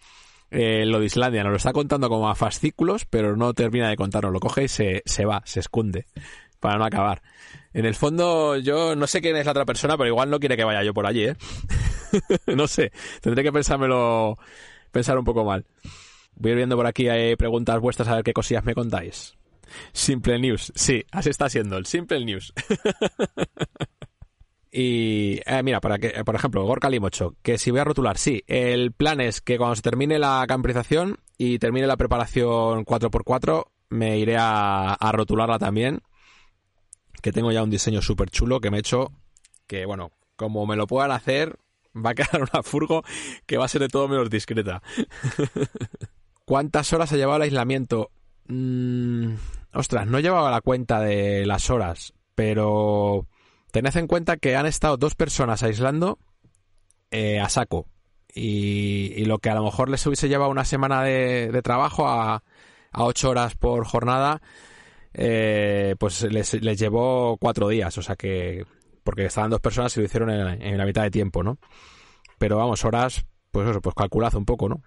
[0.50, 1.44] eh, lo de Islandia.
[1.44, 4.34] Nos lo está contando como a fascículos, pero no termina de contarnos.
[4.34, 6.08] Lo coge y se, se va, se esconde
[6.60, 7.22] para no acabar.
[7.74, 10.58] En el fondo, yo no sé quién es la otra persona, pero igual no quiere
[10.58, 11.36] que vaya yo por allí, ¿eh?
[12.56, 12.92] no sé,
[13.22, 14.38] tendré que pensármelo,
[14.92, 15.66] pensar un poco mal.
[16.36, 19.36] Voy a ir viendo por aquí, hay preguntas vuestras a ver qué cosillas me contáis.
[19.92, 22.54] Simple News, sí, así está siendo, el Simple News.
[24.72, 28.44] y eh, mira, para que, por ejemplo, Gorka Limocho, que si voy a rotular, sí,
[28.48, 34.18] el plan es que cuando se termine la camperización y termine la preparación 4x4, me
[34.18, 36.02] iré a, a rotularla también
[37.24, 39.14] que tengo ya un diseño súper chulo que me he hecho,
[39.66, 41.58] que bueno, como me lo puedan hacer,
[41.96, 43.04] va a quedar una furgo
[43.46, 44.82] que va a ser de todo menos discreta.
[46.46, 48.12] ¿Cuántas horas ha llevado el aislamiento?
[48.48, 49.36] Mm,
[49.74, 53.28] ostras, no he llevado la cuenta de las horas, pero
[53.72, 56.20] tened en cuenta que han estado dos personas aislando
[57.12, 57.88] eh, a saco.
[58.36, 62.44] Y, lo que a lo mejor les hubiese llevado una semana de, trabajo a,
[62.92, 64.42] a ocho horas por jornada,
[65.14, 68.66] eh, pues les, les, llevó cuatro días, o sea que,
[69.04, 71.58] porque estaban dos personas y lo hicieron en, la mitad de tiempo, ¿no?
[72.38, 74.82] Pero vamos, horas, pues eso, pues calculad un poco, ¿no?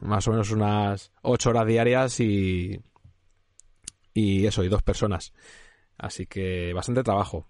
[0.00, 2.80] más o menos unas ocho horas diarias y,
[4.14, 5.32] y eso, y dos personas.
[5.96, 7.46] Así que bastante trabajo.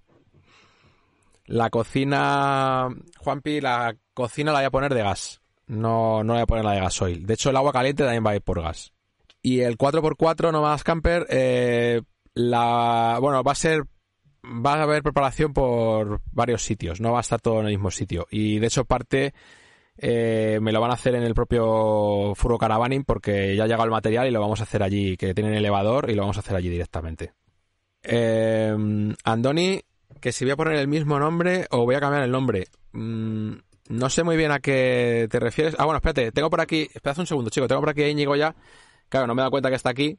[1.46, 2.88] La cocina,
[3.18, 5.40] Juanpi, la cocina la voy a poner de gas.
[5.66, 7.26] No, no voy a poner la de gasoil.
[7.26, 8.92] De hecho, el agua caliente también va a ir por gas.
[9.42, 12.02] Y el 4x4 nomás camper, eh,
[12.34, 13.84] la, bueno, va a ser,
[14.44, 17.90] va a haber preparación por varios sitios, no va a estar todo en el mismo
[17.90, 18.26] sitio.
[18.30, 19.34] Y de hecho parte
[19.96, 23.84] eh, me lo van a hacer en el propio Furo Caravaning porque ya ha llegado
[23.84, 26.40] el material y lo vamos a hacer allí, que tienen elevador y lo vamos a
[26.40, 27.32] hacer allí directamente.
[28.02, 28.74] Eh,
[29.24, 29.80] Andoni,
[30.20, 32.68] que si voy a poner el mismo nombre o voy a cambiar el nombre.
[32.92, 33.52] Mm,
[33.88, 35.74] no sé muy bien a qué te refieres.
[35.78, 38.36] Ah, bueno, espérate, tengo por aquí, espérate un segundo, chico, tengo por aquí a Íñigo
[38.36, 38.54] ya
[39.08, 40.16] Claro, no me he dado cuenta que está aquí.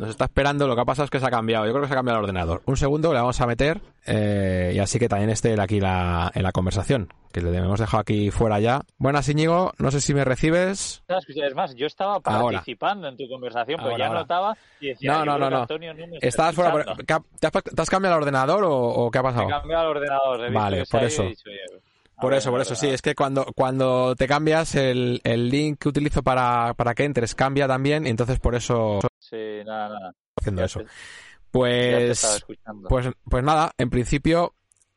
[0.00, 1.66] Nos está esperando, lo que ha pasado es que se ha cambiado.
[1.66, 2.62] Yo creo que se ha cambiado el ordenador.
[2.64, 6.42] Un segundo, le vamos a meter eh, y así que también esté aquí la, en
[6.42, 8.80] la conversación, que le hemos dejado aquí fuera ya.
[8.96, 11.04] Buenas, Íñigo, no sé si me recibes.
[11.06, 15.38] Es más, yo estaba participando en tu conversación, pero ya notaba y decía, no, no,
[15.38, 15.60] no, no.
[15.60, 16.96] Antonio no Estabas fuera.
[17.38, 17.46] ¿Te
[17.82, 19.48] has, cambiado el ordenador o, qué ha pasado?
[19.48, 20.50] He cambiado el ordenador.
[20.50, 21.24] vale, por eso.
[22.18, 25.88] Por eso, por eso, sí, es que cuando, cuando te cambias, el, el link que
[25.90, 29.00] utilizo para, para que entres cambia también, y entonces por eso...
[29.30, 30.14] Sí, nada, nada.
[30.36, 30.80] Haciendo eso.
[31.50, 32.44] Pues,
[32.88, 34.54] pues, pues nada, en principio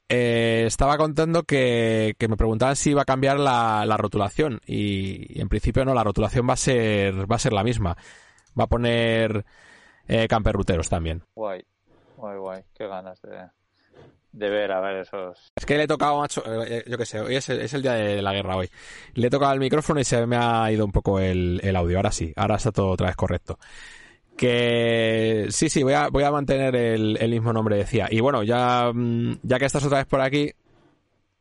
[0.10, 5.40] eh, estaba contando que, que, me preguntaban si iba a cambiar la, la rotulación y,
[5.40, 7.98] en principio no, la rotulación va a ser, va a ser la misma.
[8.60, 9.46] Va a poner
[10.08, 11.24] eh, camperruteros también.
[11.36, 11.64] Guay,
[12.18, 13.50] guay, guay, qué ganas de
[14.34, 15.52] de ver, a ver, esos...
[15.56, 18.22] Es que le he tocado, macho, eh, yo qué sé, hoy es el, día de
[18.22, 18.70] la guerra hoy.
[19.14, 21.98] Le he tocado el micrófono y se me ha ido un poco el, audio.
[21.98, 23.60] Ahora sí, ahora está todo otra vez correcto.
[24.38, 28.08] Que sí, sí, voy a, voy a mantener el, mismo nombre, decía.
[28.10, 30.52] Y bueno, ya, mm, ya que estás otra vez por aquí,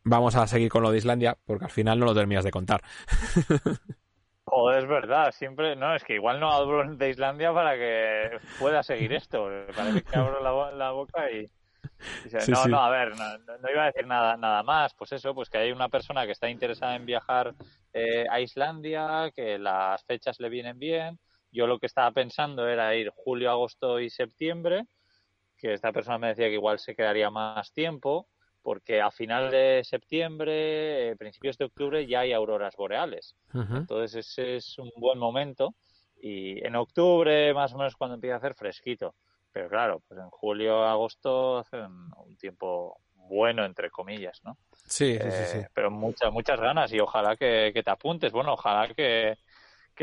[0.04, 2.82] vamos a seguir con lo de Islandia, porque al final no lo terminas de contar.
[4.44, 8.82] Joder, es verdad, siempre, no, es que igual no hablo de Islandia para que pueda
[8.82, 9.48] seguir esto.
[9.74, 11.48] Parece que abro la, la boca y
[12.48, 14.94] no, no, a ver, no, iba a decir nada, nada más.
[14.94, 17.54] Pues eso, pues que hay una persona que está interesada en viajar
[17.92, 21.18] eh, a Islandia, que las fechas le vienen bien.
[21.52, 24.86] Yo lo que estaba pensando era ir julio, agosto y septiembre,
[25.56, 28.26] que esta persona me decía que igual se quedaría más tiempo,
[28.62, 33.36] porque a final de septiembre, eh, principios de octubre, ya hay auroras boreales.
[33.52, 35.74] Entonces ese es un buen momento.
[36.20, 39.14] Y en octubre, más o menos, cuando empieza a hacer fresquito.
[39.52, 42.98] Pero claro, pues en julio, agosto hacen un tiempo
[43.28, 44.56] bueno, entre comillas, ¿no?
[44.86, 48.32] Sí, sí, sí, eh, Pero muchas, muchas ganas y ojalá que, te apuntes.
[48.32, 49.38] Bueno, ojalá que,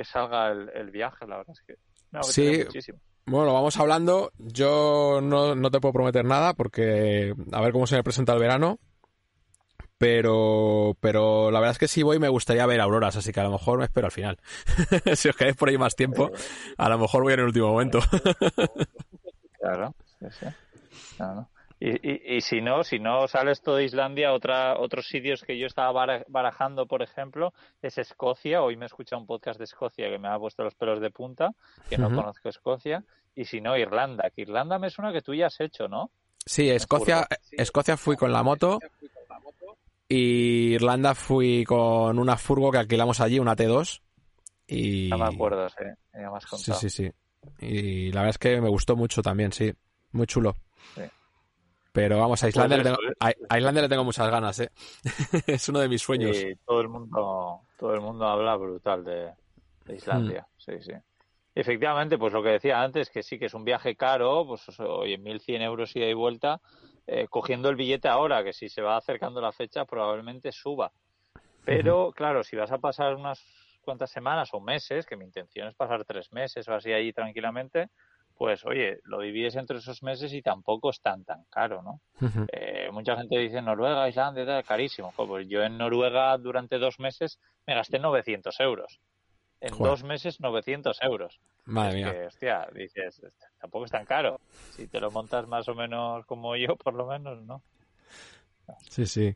[0.04, 1.76] salga el, viaje, la verdad es que
[2.12, 2.64] me sí.
[2.66, 3.00] muchísimo.
[3.26, 4.32] Bueno, vamos hablando.
[4.38, 8.40] Yo no, no te puedo prometer nada porque a ver cómo se me presenta el
[8.40, 8.80] verano.
[10.00, 13.44] Pero, pero la verdad es que si voy me gustaría ver auroras, así que a
[13.44, 14.40] lo mejor me espero al final.
[15.16, 16.32] si os quedáis por ahí más tiempo,
[16.78, 18.00] a lo mejor voy en el último momento.
[19.60, 20.46] Claro, sí, sí.
[21.82, 25.66] Y, y, si no, si no sales todo de Islandia, otra, otros sitios que yo
[25.66, 28.62] estaba barajando, por ejemplo, es Escocia.
[28.62, 31.10] Hoy me he escuchado un podcast de Escocia que me ha puesto los pelos de
[31.10, 31.52] punta,
[31.90, 33.06] que no conozco Escocia.
[33.34, 34.30] Y si no, Irlanda.
[34.36, 36.12] Que Irlanda me suena que tú ya has hecho, ¿no?
[36.46, 38.80] Sí, Escocia, Escocia fui con la moto.
[40.10, 44.02] Y Irlanda fui con una furgo que alquilamos allí, una T2.
[44.68, 45.08] Y...
[45.08, 45.86] No me acuerdo, sí.
[46.58, 47.12] Sí, sí, sí.
[47.60, 49.72] Y la verdad es que me gustó mucho también, sí.
[50.12, 50.56] Muy chulo.
[50.96, 51.04] Sí.
[52.00, 54.72] Pero vamos, a Islandia, le, tengo, a, le tengo muchas ganas, ¿eh?
[55.48, 56.38] es uno de mis sueños.
[56.38, 59.34] Sí, todo el mundo, todo el mundo habla brutal de,
[59.94, 60.60] Islandia, mm.
[60.62, 60.94] sí, sí.
[61.54, 65.18] Efectivamente, pues lo que decía antes, que sí que es un viaje caro, pues oye,
[65.18, 66.62] 1.100 euros ida y vuelta,
[67.06, 70.94] eh, cogiendo el billete ahora, que si se va acercando la fecha probablemente suba.
[71.66, 73.44] Pero, claro, si vas a pasar unas
[73.82, 77.90] cuantas semanas o meses, que mi intención es pasar tres meses o así ahí tranquilamente,
[78.40, 82.00] pues oye, lo divides entre esos meses y tampoco es tan tan caro, ¿no?
[82.54, 85.12] Eh, mucha gente dice Noruega, Islandia, carísimo.
[85.14, 87.38] Pues yo en Noruega durante dos meses
[87.68, 89.02] me gasté 900 euros.
[89.60, 91.42] En dos meses 900 euros.
[91.66, 92.14] Madre mía.
[92.14, 93.22] Que, hostia, dices,
[93.60, 94.40] tampoco es tan caro.
[94.72, 97.62] Si te lo montas más o menos como yo, por lo menos, ¿no?
[98.90, 99.36] Sí, sí.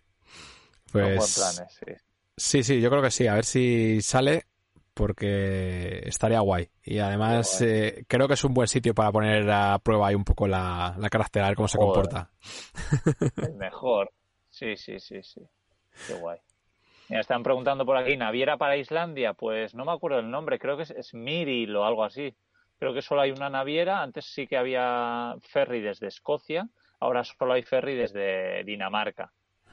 [0.93, 1.36] Pues...
[1.36, 1.93] planes, sí.
[2.38, 3.28] Sí, sí, yo creo que sí.
[3.28, 4.45] A ver si sale
[4.94, 6.70] porque estaría guay.
[6.84, 10.24] Y además eh, creo que es un buen sitio para poner a prueba ahí un
[10.24, 12.32] poco la, la carácter, a ver cómo se comporta.
[13.38, 14.12] El mejor.
[14.50, 15.41] Sí, sí, sí, sí.
[16.08, 16.38] Qué guay.
[17.10, 19.34] Me están preguntando por aquí, ¿naviera para Islandia?
[19.34, 22.36] Pues no me acuerdo el nombre, creo que es, Miril o algo así.
[22.80, 24.02] Creo que solo hay una naviera.
[24.02, 26.68] Antes sí que había ferry desde Escocia,
[27.00, 29.32] ahora solo hay ferry desde Dinamarca.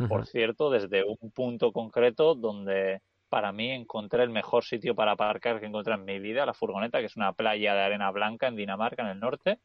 [0.08, 5.60] Por cierto, desde un punto concreto donde para mí encontré el mejor sitio para aparcar
[5.60, 8.56] que encontré en mi vida, la furgoneta, que es una playa de arena blanca en
[8.56, 9.60] Dinamarca, en el norte,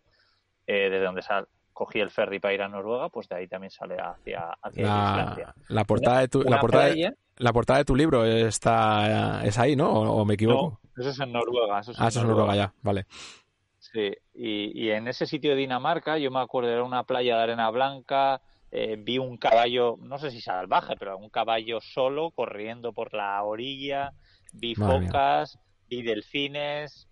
[0.67, 3.71] eh, desde donde sal, cogí el ferry para ir a Noruega, pues de ahí también
[3.71, 5.53] sale hacia, hacia la, Islandia.
[5.67, 6.93] La portada de tu, la portada,
[7.37, 9.91] la portada de tu libro está es ahí, ¿no?
[9.91, 10.79] ¿O, me equivoco?
[10.95, 11.79] No, eso es en Noruega.
[11.79, 13.05] Eso es ah, eso es en Noruega ya, vale.
[13.79, 17.43] Sí, y, y en ese sitio de Dinamarca, yo me acuerdo, era una playa de
[17.43, 18.41] arena blanca,
[18.77, 23.41] eh, vi un caballo, no sé si salvaje, pero un caballo solo corriendo por la
[23.41, 24.11] orilla,
[24.51, 25.57] vi focas,
[25.87, 27.07] vi delfines,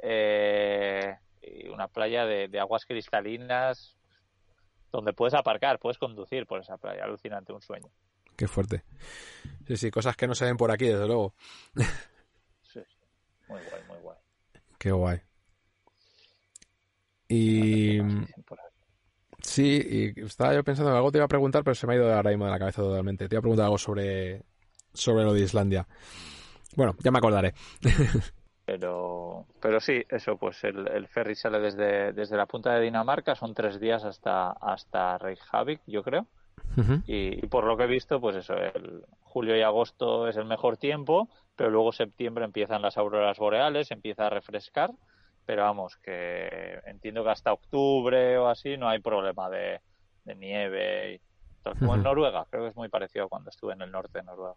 [0.00, 3.96] eh, y una playa de, aguas cristalinas
[4.92, 7.90] donde puedes aparcar, puedes conducir por esa playa, alucinante, un sueño.
[8.36, 8.84] Qué fuerte.
[9.66, 11.34] Sí, sí, cosas que no se ven por aquí, desde luego.
[12.62, 12.80] sí,
[13.48, 14.18] muy guay, muy guay.
[14.78, 15.20] Qué guay.
[17.26, 17.98] Y...
[19.42, 22.12] Sí, y estaba yo pensando, algo te iba a preguntar, pero se me ha ido
[22.12, 23.28] ahora mismo de la cabeza totalmente.
[23.28, 24.42] Te iba a preguntar algo sobre,
[24.92, 25.86] sobre lo de Islandia.
[26.76, 27.54] Bueno, ya me acordaré.
[28.66, 33.54] pero, pero sí, eso, pues el, ferry sale desde, desde la punta de Dinamarca, son
[33.54, 36.26] tres días hasta, hasta Reykjavik, yo creo.
[37.06, 40.76] y, por lo que he visto, pues eso, el julio y agosto es el mejor
[40.76, 44.90] tiempo, pero luego septiembre empiezan las auroras boreales, empieza a refrescar
[45.48, 49.80] pero vamos, que entiendo que hasta octubre o así no hay problema de,
[50.36, 51.14] nieve.
[51.14, 51.20] Y,
[51.78, 54.24] como en Noruega, creo que es muy parecido a cuando estuve en el norte de
[54.24, 54.56] Noruega.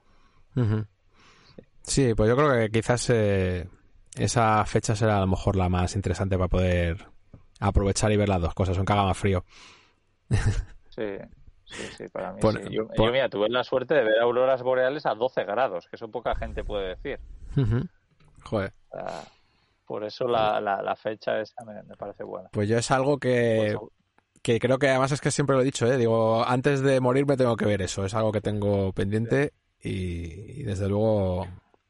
[1.82, 2.14] sí.
[2.14, 3.70] pues yo creo que quizás eh,
[4.18, 7.06] esa fecha será a lo mejor la más interesante para poder
[7.62, 9.46] aprovechar y ver las dos cosas, aunque haga más frío.
[10.90, 11.20] sí,
[11.64, 12.76] sí, sí, para mí sí.
[12.76, 16.36] Yo, mira, tuve la suerte de ver auroras boreales a 12 grados, que eso poca
[16.36, 17.22] gente puede decir.
[18.44, 18.74] Joder.
[19.92, 22.48] Por eso la, la, fecha esa me, parece buena.
[22.54, 23.76] Pues yo es algo que,
[24.42, 25.98] que creo que además es que siempre lo he dicho, ¿eh?
[25.98, 29.52] digo, antes de morir me tengo que ver eso, es algo que tengo pendiente
[29.84, 31.46] y, desde luego,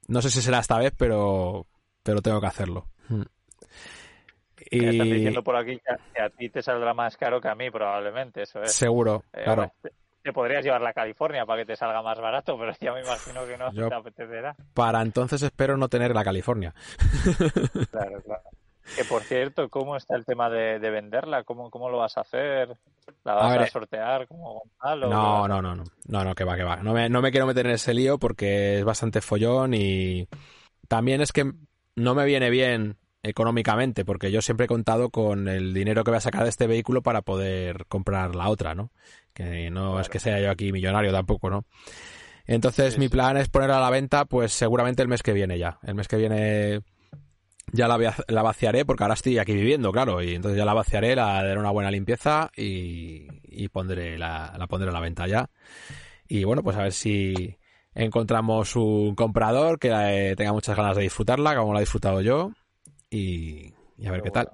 [0.08, 1.68] no sé si será esta vez, pero,
[2.02, 2.88] pero tengo que hacerlo.
[3.08, 3.22] Hmm.
[4.72, 4.84] Y...
[4.84, 8.42] estás diciendo por aquí que a, ti te saldrá más caro que a mí, probablemente,
[8.42, 8.74] eso es.
[8.74, 9.72] Seguro, eh, claro
[10.22, 13.46] te podrías llevar la California para que te salga más barato, pero ya me imagino
[13.46, 14.56] que no te apetecerá.
[14.74, 16.74] Para entonces espero no tener la California.
[17.92, 18.44] Claro, claro.
[18.96, 21.44] Que por cierto, ¿cómo está el tema de, venderla?
[21.44, 22.76] ¿Cómo, ¿Cómo lo vas a hacer?
[23.24, 25.10] ¿La vas a, sortear como Gonzalo?
[25.10, 26.78] No, no, no, no, no, no, que va, que va.
[26.78, 30.28] No me, no me quiero meter en ese lío porque es bastante follón y
[30.88, 31.52] también es que
[31.96, 36.18] no me viene bien económicamente, porque yo siempre he contado con el dinero que voy
[36.18, 38.92] a sacar de este vehículo para poder comprar la otra, ¿no?
[39.34, 41.66] Que no es que sea yo aquí millonario tampoco, ¿no?
[42.46, 45.80] Entonces mi plan es ponerla a la venta, pues seguramente el mes que viene ya.
[45.84, 46.82] El mes que viene
[47.72, 51.16] ya la, la vaciaré, porque ahora estoy aquí viviendo, claro, y entonces ya la vaciaré,
[51.16, 55.50] la daré una buena limpieza y, y pondré la, la pondré a la venta ya.
[56.28, 57.58] Y bueno, pues a ver si
[57.94, 62.52] encontramos un comprador que eh, tenga muchas ganas de disfrutarla, como la he disfrutado yo,
[63.12, 63.74] y,
[64.08, 64.50] a ver qué, tal.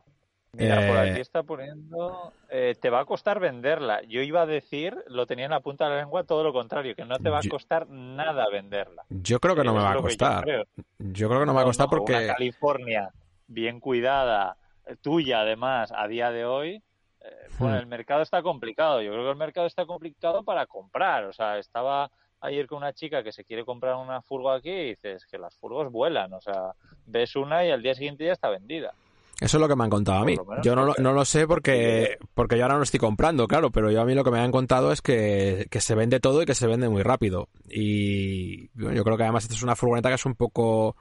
[0.54, 2.34] Mira, por Eh, aquí está poniendo.
[2.50, 4.02] eh, te va a costar venderla.
[4.04, 6.96] Yo iba a decir, lo tenía en la punta de la lengua, todo lo contrario,
[6.96, 9.04] que no te va a Yo- costar nada venderla.
[9.10, 10.44] Yo creo que no me Es va a yo costar.
[10.44, 10.64] creo.
[10.98, 13.12] Yo creo que no me va a costar No, Una porque California
[13.48, 16.82] bien cuidada, eh, tuya además, a día de hoy.
[17.20, 17.30] eh,
[17.60, 17.80] bueno, Hmm.
[17.80, 19.02] el mercado está complicado.
[19.02, 21.26] Yo creo que el mercado está complicado para comprar.
[21.26, 22.10] O sea, estaba
[22.42, 25.56] ayer con una chica que se quiere comprar una furgo aquí y dices que las
[25.58, 26.34] furgos vuelan.
[26.34, 26.72] O sea,
[27.06, 28.94] ves una y al día siguiente ya está vendida.
[29.40, 30.36] eso es lo que me han contado a mí.
[30.64, 33.70] Yo no, lo- no lo sé porque, porque yo ahora no lo estoy comprando, claro,
[33.72, 36.42] pero yo a mí lo que me han contado es que, que se vende todo
[36.42, 37.50] y que se vende muy rápido.
[37.70, 40.96] Y yo creo que además esta es una furgoneta que es un poco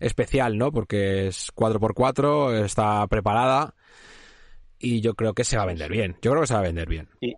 [0.00, 0.70] especial, ¿no?
[0.72, 3.74] Porque es 4x4, está preparada
[4.78, 6.16] y yo creo que se va a vender bien.
[6.20, 7.08] Yo creo que se va a vender bien.
[7.20, 7.34] Y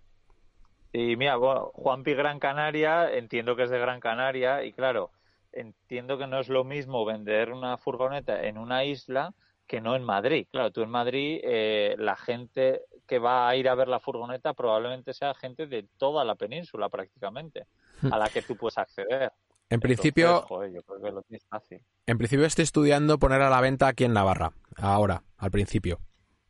[1.15, 5.11] mira, bueno, Juanpi Gran Canaria, entiendo que es de Gran Canaria y claro,
[5.51, 9.33] entiendo que no es lo mismo vender una furgoneta en una isla
[9.67, 10.47] que no en Madrid.
[10.49, 14.53] Claro, tú en Madrid, eh, la gente que va a ir a ver la furgoneta
[14.53, 17.67] probablemente sea gente de toda la península prácticamente,
[18.09, 19.31] a la que tú puedes acceder.
[19.69, 21.81] En principio, Entonces, joder, yo creo que lo tienes fácil.
[22.05, 25.99] En principio estoy estudiando poner a la venta aquí en Navarra, ahora, al principio.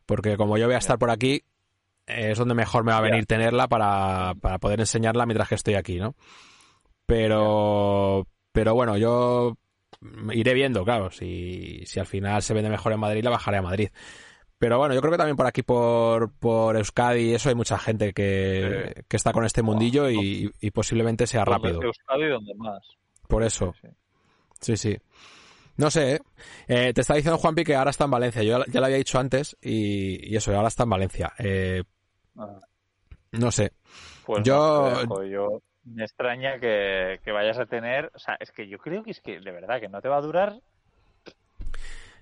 [0.05, 1.43] Porque como yo voy a estar por aquí,
[2.07, 5.75] es donde mejor me va a venir tenerla para, para poder enseñarla mientras que estoy
[5.75, 6.15] aquí, ¿no?
[7.05, 9.57] Pero, pero bueno, yo
[10.31, 13.61] iré viendo, claro, si, si al final se vende mejor en Madrid, la bajaré a
[13.61, 13.89] Madrid.
[14.59, 18.11] Pero bueno, yo creo que también por aquí, por, por Euskadi, eso hay mucha gente
[18.13, 21.73] que, que está con este mundillo y, y posiblemente sea rápido.
[21.73, 22.83] Donde Euskadi donde más.
[23.27, 23.75] Por eso.
[23.79, 23.95] Sí, sí.
[24.59, 24.97] Sí, sí.
[25.77, 26.19] No sé, ¿eh?
[26.67, 28.41] Eh, te está diciendo Juanpi que ahora está en Valencia.
[28.41, 31.33] Yo ya, ya lo había dicho antes y, y eso, ahora está en Valencia.
[31.37, 31.83] Eh,
[32.37, 32.59] Ah,
[33.33, 33.71] no sé.
[34.25, 35.23] Pues Yo- no, te dejo.
[35.25, 39.11] yo me extraña que, que vayas a tener, o sea, es que yo creo que
[39.11, 40.59] es que de verdad que no te va a durar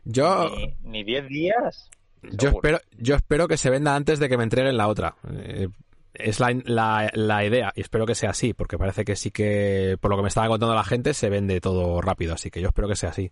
[0.03, 1.89] Yo, ni, ni 10 días.
[2.21, 2.57] yo, seguro.
[2.57, 5.15] espero, yo espero que se venda antes de que me entreguen la otra.
[5.33, 5.67] Eh,
[6.13, 9.97] es la, la, la idea y espero que sea así, porque parece que sí que,
[9.99, 12.33] por lo que me estaba contando la gente, se vende todo rápido.
[12.35, 13.31] Así que yo espero que sea así.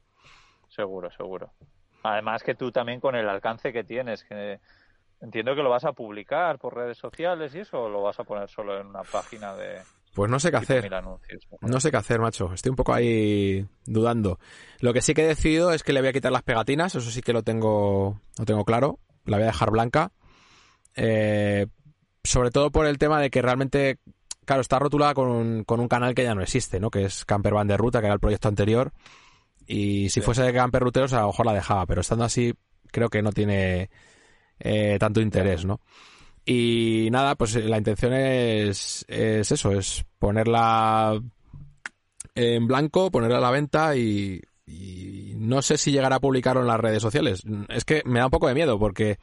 [0.68, 1.52] Seguro, seguro.
[2.02, 4.60] Además que tú también con el alcance que tienes, que
[5.24, 8.24] entiendo que lo vas a publicar por redes sociales y eso, o lo vas a
[8.24, 9.80] poner solo en una página de
[10.14, 10.92] Pues no sé qué hacer.
[11.62, 12.54] No sé qué hacer, macho.
[12.54, 14.38] Estoy un poco ahí dudando.
[14.80, 16.94] Lo que sí que he decidido es que le voy a quitar las pegatinas.
[16.94, 19.00] Eso sí que lo tengo, lo tengo claro.
[19.26, 20.12] La voy a dejar blanca.
[20.96, 21.66] Eh,
[22.24, 23.98] sobre todo por el tema de que realmente,
[24.46, 26.90] claro, está rotulada con un, con un canal que ya no existe, ¿no?
[26.92, 28.92] Que es Camper Van de Ruta, que era el proyecto anterior.
[29.66, 30.22] Y si Sí.
[30.22, 31.86] fuese de Camper Ruteros, a lo mejor la dejaba.
[31.86, 32.54] Pero estando así,
[32.92, 33.90] creo que no tiene
[34.60, 35.80] eh, tanto interés, ¿no?
[36.46, 41.22] Y nada, pues eh, la intención es, es eso, es ponerla
[42.36, 44.42] en blanco, ponerla a la venta y,
[45.38, 47.44] no sé si llegará a publicarlo en las redes sociales.
[47.70, 49.20] Es que me da un poco de miedo porque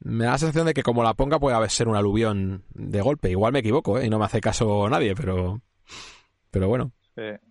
[0.00, 3.30] me da la sensación de que como la ponga puede ser un aluvión de golpe.
[3.30, 4.06] Igual me equivoco ¿eh?
[4.06, 5.60] y no me hace caso nadie, pero,
[6.50, 6.92] pero bueno.
[7.14, 7.49] Sí.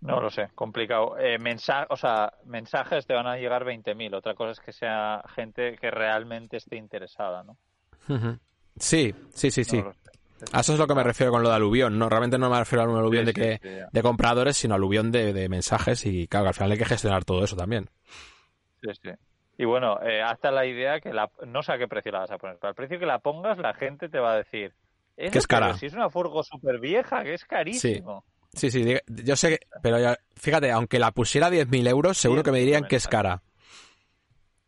[0.00, 1.18] No lo sé, complicado.
[1.18, 1.38] Eh,
[1.88, 4.14] o sea, mensajes te van a llegar 20.000.
[4.14, 7.56] Otra cosa es que sea gente que realmente esté interesada, ¿no?
[8.76, 9.82] Sí, sí, sí, sí.
[9.82, 9.92] No.
[10.52, 11.98] A eso es lo que me refiero con lo de aluvión.
[11.98, 14.74] No, realmente no me refiero a un aluvión Sí, de que sí, de compradores, sino
[14.74, 17.90] aluvión de, de mensajes y claro, al final hay que gestionar todo eso también.
[18.82, 19.10] Sí, sí.
[19.58, 22.30] Y bueno, eh, hasta la idea que la, no sé a qué precio la vas
[22.30, 24.74] a poner, pero al precio que la pongas la gente te va a decir
[25.18, 25.74] "Eso, Que es cara".
[25.74, 28.24] Si es una furgo súper vieja, que es carísimo.
[28.26, 28.29] Sí,
[28.70, 32.40] sí, diga- yo sé que, pero ya- fíjate, aunque la pusiera a 10.000 euros, seguro
[32.40, 33.42] Sí, que me dirían que es cara.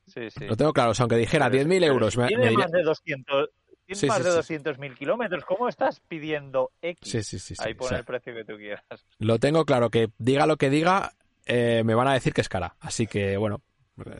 [0.06, 0.44] Sí, sí.
[0.46, 2.64] Lo tengo claro, o sea, aunque dijera Pero- 10.000 pero euros, me, tiene me diría-
[2.64, 3.50] más de 200,
[3.86, 4.36] tiene Sí, más sí, de sí.
[4.36, 5.44] 200.000 kilómetros.
[5.44, 7.10] ¿Cómo estás pidiendo X?
[7.10, 7.54] Sí, sí, sí.
[7.54, 8.84] sí, Ahí o pon sea, el precio que tú quieras.
[9.18, 11.12] lo tengo claro, que diga lo que diga,
[11.46, 12.76] eh, me van a decir que es cara.
[12.80, 13.62] Así que, bueno,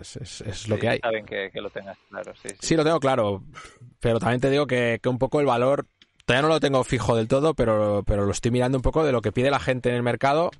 [0.00, 0.96] es, es- es lo Sí, que hay.
[0.96, 2.56] Está bien que, que lo tengas claro, sí, sí.
[2.60, 3.42] Sí, lo tengo claro,
[4.00, 5.86] pero también te digo que, que un poco el valor,
[6.24, 9.12] todavía no lo tengo fijo del todo, pero, pero lo estoy mirando un poco de
[9.12, 10.50] lo que pide la gente en el mercado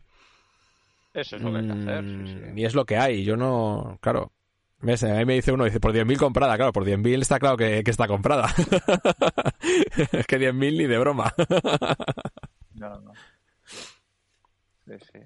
[1.15, 2.05] Eso es lo que hay que hacer.
[2.05, 2.35] sí, sí.
[2.53, 3.25] Mm, Y es lo que hay.
[3.25, 4.33] Yo no, claro.
[4.81, 5.05] ¿Ves?
[5.05, 6.57] A mí me dice uno, dice, por 10.000 comprada.
[6.57, 8.49] Claro, por 10.000 está claro que, que está comprada.
[10.13, 11.33] es que 10.000 ni de broma.
[12.75, 13.13] No, no.
[13.65, 15.19] Sí, sí.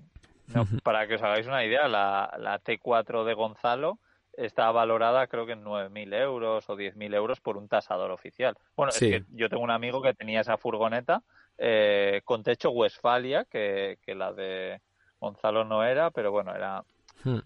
[0.49, 3.99] No, para que os hagáis una idea, la, la T4 de Gonzalo
[4.37, 8.55] está valorada creo que en 9.000 euros o 10.000 euros por un tasador oficial.
[8.77, 9.07] Bueno, Sí.
[9.13, 11.23] es que yo tengo un amigo que tenía esa furgoneta
[11.59, 14.81] eh, con techo Westfalia, que, que la de
[15.19, 16.85] Gonzalo no era, pero bueno, era,
[17.25, 17.39] Hmm.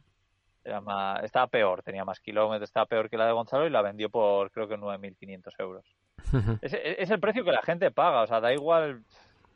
[0.64, 3.82] era más, estaba peor, tenía más kilómetros, estaba peor que la de Gonzalo y la
[3.82, 5.86] vendió por creo que 9.500 euros.
[6.62, 9.04] Es, es el precio que la gente paga, o sea, da igual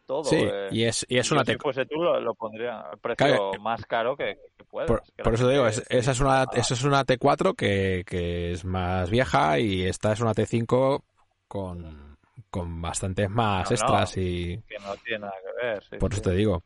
[0.06, 0.24] todo.
[0.24, 0.68] Sí, eh.
[0.70, 1.62] y es, y es una si T4.
[1.62, 4.88] fuese tú lo, lo pondría al precio Claro, más caro que, que puedas.
[4.88, 7.54] Por, que por la eso te digo, es- esa es una, esa es una T4
[7.56, 11.02] que, que es más vieja y esta es una T5
[11.48, 12.16] con,
[12.50, 13.82] con bastantes más No, no.
[13.82, 15.84] extras y que no tiene nada que ver.
[15.84, 16.62] sí, por eso te digo.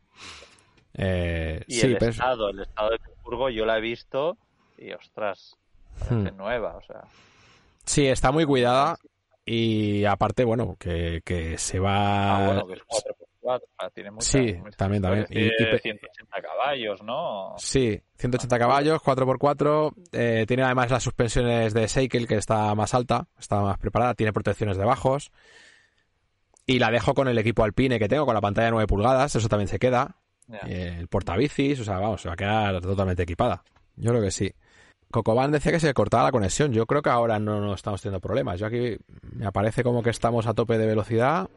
[0.95, 4.37] Eh, Y sí, el pero- estado, el estado de Furgo yo la he visto
[4.77, 5.57] y ostras,
[5.99, 6.37] parece Hmm.
[6.37, 7.03] nueva, o sea.
[7.85, 8.97] sí, está muy cuidada
[9.51, 12.37] y aparte, bueno, que, que se va...
[12.37, 15.27] Ah, bueno, que es 4x4, o sea, tiene mucha, Sí, mucha- también, también.
[15.31, 17.55] Y- y pe- 180 caballos, ¿no?
[17.57, 19.93] Sí, 180 caballos, 4x4.
[20.13, 24.15] eh, tiene además las suspensiones de Seikle, que está más alta, está más preparada.
[24.15, 25.31] Tiene protecciones de bajos.
[26.67, 29.35] Y la dejo con el equipo alpine que tengo, con la pantalla de 9 pulgadas.
[29.35, 30.17] Eso también se queda.
[30.67, 33.63] El portabicis, o sea, vamos, se va a quedar totalmente equipada.
[33.97, 34.53] Yo creo que sí.
[35.11, 36.73] Cocoban decía que se cortaba la conexión.
[36.73, 38.59] Yo creo que ahora no, no estamos teniendo problemas.
[38.61, 41.49] Yo aquí me aparece como que estamos a tope de velocidad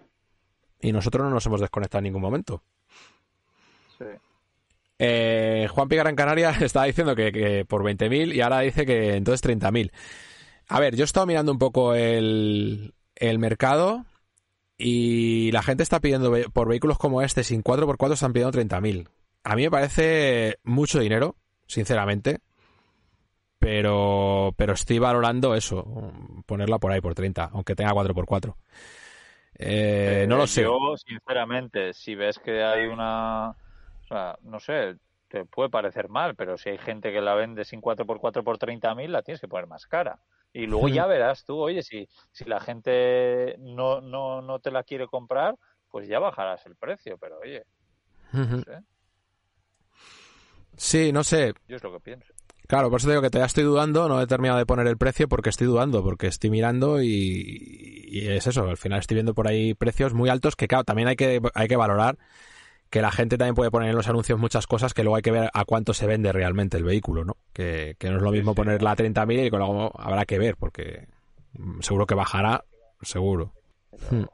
[0.82, 2.64] y nosotros no nos hemos desconectado en ningún momento.
[3.98, 4.06] Sí.
[5.00, 9.16] Eh, Juan Pigar en Canarias estaba diciendo que, que por 20.000 y ahora dice que
[9.16, 9.92] entonces 30.000.
[10.68, 14.06] A ver, yo he estado mirando un poco el, el mercado
[14.78, 19.10] y la gente está pidiendo por vehículos como este, sin 4x4, están pidiendo 30.000.
[19.44, 21.36] A mí me parece mucho dinero,
[21.68, 22.40] sinceramente.
[23.62, 25.86] Pero, pero estoy valorando eso,
[26.48, 28.58] ponerla por ahí por 30, aunque tenga 4x4.
[29.56, 30.64] Eh, no lo sé.
[30.64, 33.50] Yo, sinceramente, si ves que hay una.
[33.52, 34.98] O sea, no sé,
[35.28, 39.12] te puede parecer mal, pero si hay gente que la vende sin 4x4 por 30.000,
[39.12, 40.20] la tienes que poner más cara.
[40.54, 44.84] Y luego ya verás tú, oye, si, si la gente no, no, no te la
[44.84, 45.56] quiere comprar,
[45.90, 47.64] pues ya bajarás el precio, pero oye,
[48.34, 48.58] Ujú.
[48.58, 48.80] no sé,
[50.78, 51.54] Sí, no sé.
[51.68, 52.31] yo es lo que pienso.
[52.72, 54.96] Claro, por eso te digo que todavía estoy dudando, no he terminado de poner el
[54.98, 59.34] precio porque estoy dudando, porque estoy mirando y, y es eso, al final estoy viendo
[59.34, 62.18] por ahí precios muy altos que claro, también hay que, hay que valorar
[62.90, 65.32] que la gente también puede poner en los anuncios muchas cosas que luego hay que
[65.32, 67.36] ver a cuánto se vende realmente el vehículo, ¿no?
[67.52, 70.56] Que, que no es lo mismo ponerla a 30.000 y que luego habrá que ver
[70.56, 71.10] porque
[71.82, 72.64] seguro que bajará,
[73.02, 73.54] seguro.
[73.92, 74.26] Pero, Hmm.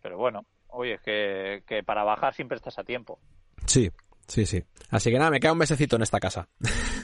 [0.00, 3.18] pero bueno, oye, que, que para bajar siempre estás a tiempo.
[3.66, 3.90] Sí,
[4.26, 4.64] sí, sí.
[4.88, 6.48] Así que nada, me queda un mesecito en esta casa.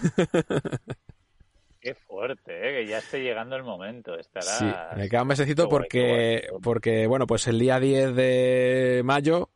[1.80, 2.80] Qué fuerte, ¿eh?
[2.80, 4.16] que ya esté llegando el momento.
[4.16, 4.46] Estará...
[4.46, 9.50] Sí, me queda un mesecito porque, porque, bueno, pues el día 10 de mayo,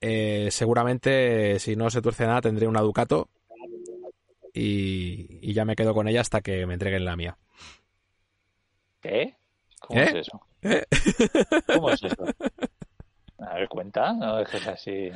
[0.00, 3.28] eh, seguramente, si no se tuerce nada, tendré una Ducato
[4.54, 7.36] y, y ya me quedo con ella hasta que me entreguen la mía.
[9.02, 9.34] ¿Qué?
[9.80, 10.04] ¿Cómo ¿Eh?
[10.04, 10.40] es eso?
[10.62, 10.84] ¿Eh?
[11.66, 12.24] ¿Cómo es eso?
[13.66, 15.10] Cuenta, no dejes así.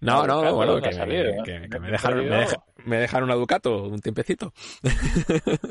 [0.00, 2.96] No, no, Ducato, bueno, ¿dónde que ha me, que- que me dejaron, me, deja- me
[2.98, 4.52] dejaron una Ducato un tiempecito.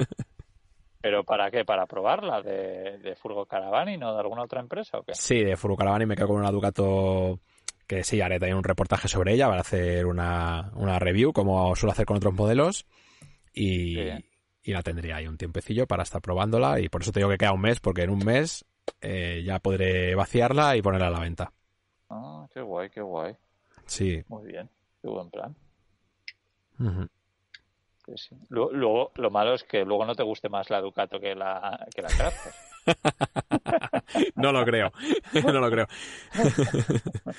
[1.02, 1.64] ¿Pero para qué?
[1.64, 2.42] ¿Para probarla?
[2.42, 5.14] ¿De, de Furgo Caravani, no de alguna otra empresa o qué?
[5.14, 7.40] Sí, de Furukaravani me quedo con una Ducato
[7.86, 11.94] que sí, haré también un reportaje sobre ella para hacer una, una review, como suelo
[11.94, 12.86] hacer con otros modelos.
[13.54, 13.98] Y,
[14.64, 16.80] y la tendría ahí un tiempecillo para estar probándola.
[16.82, 18.66] Y por eso te digo que queda un mes, porque en un mes
[19.00, 21.54] eh, ya podré vaciarla y ponerla a la venta.
[22.10, 23.36] Ah, qué guay, qué guay.
[23.86, 24.24] Sí.
[24.28, 24.70] Muy bien,
[25.02, 25.56] qué buen plan.
[26.80, 27.08] Ujú.
[28.06, 28.36] Sí, sí.
[28.50, 31.86] Luego, luego, lo malo es que luego no te guste más la Ducato que la,
[31.94, 32.54] que la Crafter.
[34.36, 34.92] No lo creo.
[35.44, 35.88] no lo creo.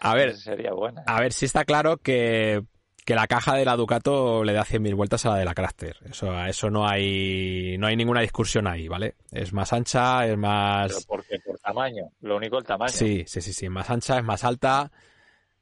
[0.00, 1.04] a ver, sería buena.
[1.06, 2.62] A ver, sí está claro que,
[3.06, 5.96] que la caja de la Ducato le da 100.000 vueltas a la de la Crafter.
[6.10, 9.14] Eso, a eso no hay, no hay ninguna discusión ahí, ¿vale?
[9.30, 11.06] Es más ancha, es Pero más...
[11.06, 11.38] ¿por qué?
[11.38, 12.10] Por tamaño.
[12.22, 12.90] Lo único el tamaño.
[12.90, 14.90] Sí, sí, sí, sí, más ancha, es más alta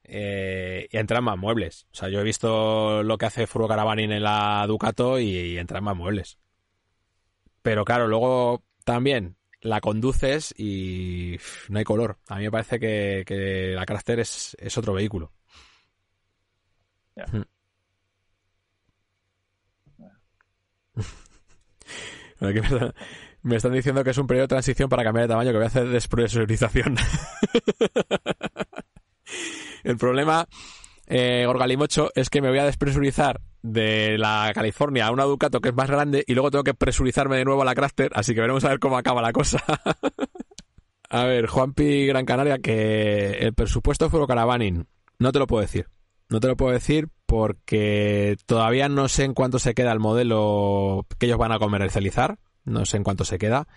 [0.05, 1.86] eh, y entran más muebles.
[1.92, 5.59] O sea, yo he visto lo que hace Furo Caravani en la Ducato y, y
[5.59, 6.38] entran más muebles.
[7.61, 11.36] Pero claro, luego también la conduces y
[11.68, 12.16] no hay color.
[12.28, 15.32] A mí me parece que, que la Crafter es, es otro vehículo.
[17.17, 17.27] Ya.
[17.27, 17.45] Hmm.
[22.41, 22.95] Aquí me, están,
[23.43, 25.65] me están diciendo que es un periodo de transición para cambiar de tamaño, que voy
[25.65, 26.97] a hacer despresurización.
[29.85, 30.49] El problema,
[31.07, 35.71] eh, Gorgalimocho, es que me voy a despresurizar de la California a una Ducato que
[35.71, 38.41] es más grande y luego tengo que presurizarme de nuevo a la Crafter, así que
[38.41, 39.62] veremos a ver cómo acaba la cosa.
[41.11, 44.87] a ver, Juanpi Gran Canaria, que el presupuesto fue Caravaning.
[45.19, 45.87] No te lo puedo decir.
[46.29, 51.07] No te lo puedo decir porque todavía no sé en cuánto se queda el modelo
[51.18, 52.39] que ellos van a comercializar.
[52.64, 53.68] No sé en cuánto se queda.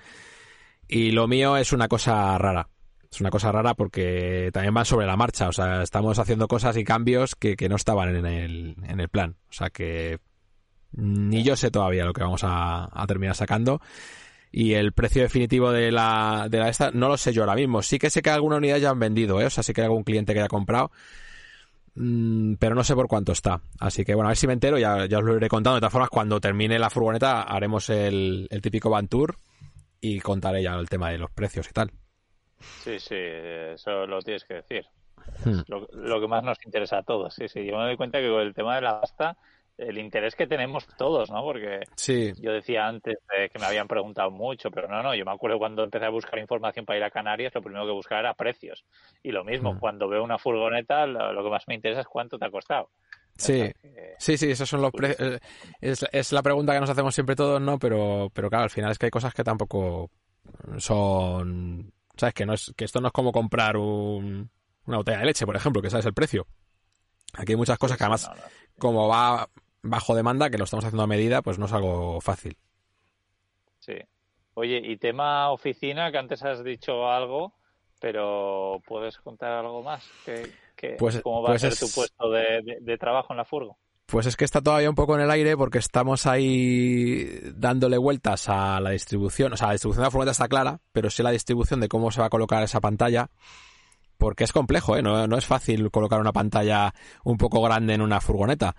[0.88, 2.70] Y lo mío es una cosa rara.
[3.12, 5.50] Es una cosa rara porque también van sobre la marcha.
[5.50, 9.10] O sea, estamos haciendo cosas y cambios que, que no estaban en el, en el
[9.10, 9.36] plan.
[9.50, 10.20] O sea que
[10.92, 13.82] ni yo sé todavía lo que vamos a, terminar sacando.
[14.52, 17.82] y el precio definitivo de la, de la esta no lo sé yo ahora mismo.
[17.82, 19.46] Sí que sé que alguna unidad ya han vendido, ¿eh?
[19.46, 20.92] o sea, sí que hay algún cliente que haya comprado.
[22.00, 23.60] Mm, pero no sé por cuánto está.
[23.80, 25.76] Así que bueno, a ver si me entero, ya, ya os lo iré contando.
[25.76, 29.38] De todas formas, cuando termine la furgoneta haremos el, el típico Van Tour
[30.00, 31.92] y contaré ya el tema de los precios y tal.
[32.60, 34.86] Sí, sí, eso lo tienes que decir.
[35.44, 35.62] Hmm.
[35.68, 37.34] Lo, lo, que más nos interesa a todos.
[37.34, 37.66] Sí, sí.
[37.66, 39.38] Yo me doy cuenta que con el tema de la pasta
[39.78, 41.44] el interés que tenemos todos, ¿no?
[41.44, 41.82] Porque
[42.42, 43.18] yo decía antes
[43.52, 46.40] que me habían preguntado mucho, pero no, no, yo me acuerdo cuando empecé a buscar
[46.40, 48.86] información para ir a Canarias, lo primero que buscaba era precios.
[49.22, 49.80] Y lo mismo, mm.
[49.80, 52.90] cuando veo una furgoneta, lo, que más me interesa es cuánto te ha costado.
[53.36, 53.72] Sí,
[54.18, 55.36] sí, sí, esos son los precios.
[55.36, 55.40] Eh,
[55.80, 57.78] es, es, la pregunta que nos hacemos siempre todos, ¿no?
[57.78, 60.10] Pero, pero claro, al final es que hay cosas que tampoco
[60.78, 62.34] son, ¿sabes?
[62.34, 64.50] Que no es, que esto no es como comprar un,
[64.88, 66.48] una botella de leche, por ejemplo, que sabes el precio.
[67.34, 68.30] Aquí hay muchas cosas que además,
[68.80, 69.48] como va
[69.88, 72.58] bajo demanda, que lo estamos haciendo a medida, pues no es algo fácil.
[73.80, 73.96] Sí.
[74.54, 77.54] Oye, y tema oficina, que antes has dicho algo,
[78.00, 80.10] pero ¿puedes contar algo más?
[80.98, 83.78] pues, ¿Cómo va a pues ser tu puesto de, trabajo en la furgo?
[84.06, 88.48] Pues es que está todavía un poco en el aire porque estamos ahí dándole vueltas
[88.48, 89.54] a la distribución.
[89.54, 92.10] O sea, la distribución de la furgoneta está clara, pero sí la distribución de cómo
[92.12, 93.30] se va a colocar esa pantalla.
[94.18, 95.04] Porque es complejo, ¿eh?
[95.04, 98.76] No, no es fácil colocar una pantalla un poco grande en una furgoneta.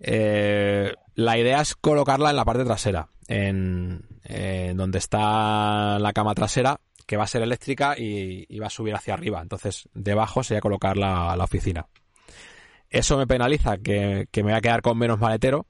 [0.00, 4.04] Eh, la idea es colocarla en la parte trasera, en,
[4.74, 9.14] donde está la cama trasera, que va a ser eléctrica y, va a subir hacia
[9.14, 9.40] arriba.
[9.40, 11.86] Entonces, debajo sería colocar la, oficina.
[12.90, 15.66] Eso me penaliza, que, me voy a quedar con menos maletero,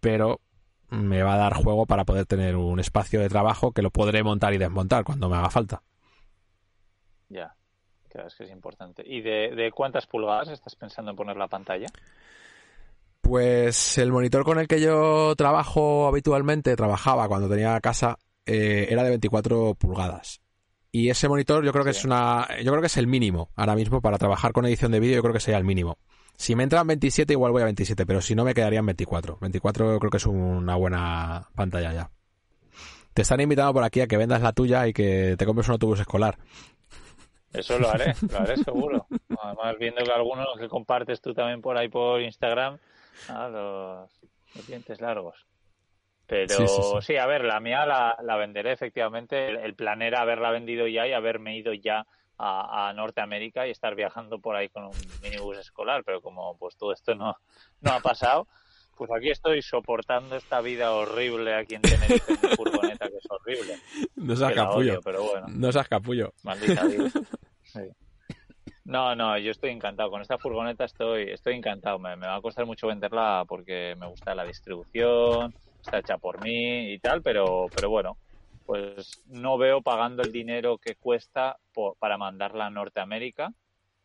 [0.00, 0.40] pero
[0.88, 4.22] me va a dar juego para poder tener un espacio de trabajo que lo podré
[4.22, 5.82] montar y desmontar cuando me haga falta.
[7.28, 7.54] Ya,
[8.08, 9.02] claro, es que es importante.
[9.06, 11.88] ¿Y de cuántas pulgadas estás pensando en poner la pantalla?
[13.22, 19.04] Pues el monitor con el que yo trabajo habitualmente, trabajaba cuando tenía casa, eh, era
[19.04, 20.42] de 24 pulgadas.
[20.90, 23.74] Y ese monitor yo creo que es una, yo creo que es el mínimo ahora
[23.74, 25.96] mismo para trabajar con edición de vídeo, yo creo que sería el mínimo.
[26.36, 29.38] Si me entran 27 igual voy a 27, pero si no me quedarían 24.
[29.40, 32.10] 24 creo que es una buena pantalla ya.
[33.14, 35.74] Te están invitando por aquí a que vendas la tuya y que te compres un
[35.74, 36.38] autobús escolar.
[37.52, 39.06] Eso lo haré, lo haré seguro.
[39.40, 42.78] Además, viendo que algunos que compartes tú también por ahí por Instagram,
[43.28, 45.46] Ah, los, dientes largos.
[46.26, 49.48] Pero sí, a ver, la mía la, venderé efectivamente.
[49.48, 52.06] El, plan era haberla vendido ya y haberme ido ya
[52.38, 56.04] a, Norteamérica y estar viajando por ahí con un minibús escolar.
[56.04, 57.36] Pero como pues todo esto no,
[57.80, 58.48] no ha pasado,
[58.96, 63.78] pues aquí estoy soportando esta vida horrible aquí en Tenerife, en furgoneta, que es horrible.
[64.16, 65.00] No seas capullo.
[65.02, 65.46] pero bueno.
[65.48, 66.32] No seas capullo.
[66.42, 67.12] Maldita Dios.
[68.84, 70.10] No, no, yo estoy encantado.
[70.10, 71.98] Con esta furgoneta estoy, estoy encantado.
[71.98, 76.92] Me, va a costar mucho venderla porque me gusta la distribución, está hecha por mí
[76.92, 78.16] y tal, pero, pero bueno,
[78.66, 81.56] pues no veo pagando el dinero que cuesta
[81.98, 83.52] para mandarla a Norteamérica.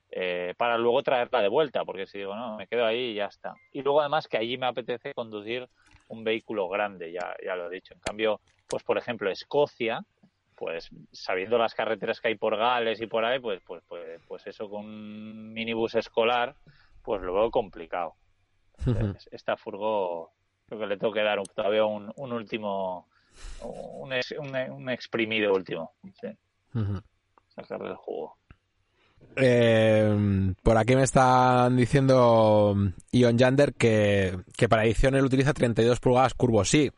[0.10, 3.26] Eh, para luego traerla de vuelta, porque si digo, no, me quedo ahí y ya
[3.26, 3.56] está.
[3.74, 5.68] Y luego además que allí me apetece conducir
[6.08, 7.94] un vehículo grande, ya, ya lo he dicho.
[7.94, 10.02] En cambio, pues por ejemplo, Escocia,
[10.58, 14.48] pues sabiendo las carreteras que hay por Gales y por ahí, pues, pues, pues, pues
[14.48, 16.56] eso con un minibús escolar,
[17.04, 18.16] pues lo veo complicado.
[19.32, 20.32] esta furgo
[20.66, 23.08] creo que le tengo que dar todavía un, un último,
[23.62, 24.12] un,
[24.72, 25.94] un, exprimido último.
[26.20, 26.28] ¿sí?
[27.56, 28.38] Sacarle el jugo.
[29.36, 32.76] Eh, por aquí me están diciendo
[33.12, 36.66] Ion Yander que, que para edición él utiliza 32 pulgadas curvo.
[36.66, 36.92] Sí,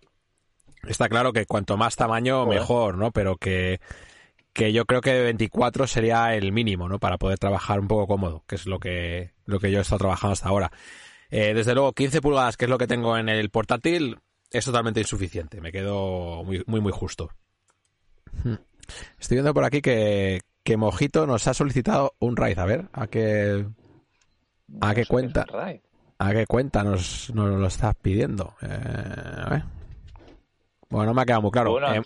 [0.90, 3.12] Está claro que cuanto más tamaño, mejor, ¿no?
[3.12, 3.80] Pero que,
[4.54, 6.98] que yo creo que 24 sería el mínimo, ¿no?
[6.98, 10.00] Para poder trabajar un poco cómodo, que es lo que, lo que yo he estado
[10.00, 10.72] trabajando hasta ahora.
[11.30, 14.18] Eh, desde luego, 15 pulgadas, que es lo que tengo en el portátil,
[14.50, 15.62] es totalmente insuficiente.
[15.62, 17.30] Me quedo muy, muy, muy justo.
[18.44, 18.56] Hmm.
[19.20, 22.58] Estoy viendo por aquí que, que Mojito nos ha solicitado un raid.
[22.58, 23.64] A ver, ¿a qué,
[24.82, 25.46] a qué cuenta?
[26.18, 28.56] ¿A qué cuenta nos, nos lo estás pidiendo?
[28.64, 29.79] Eh, a ver.
[30.90, 31.80] Bueno, no me ha quedado muy claro.
[31.94, 32.02] Eh,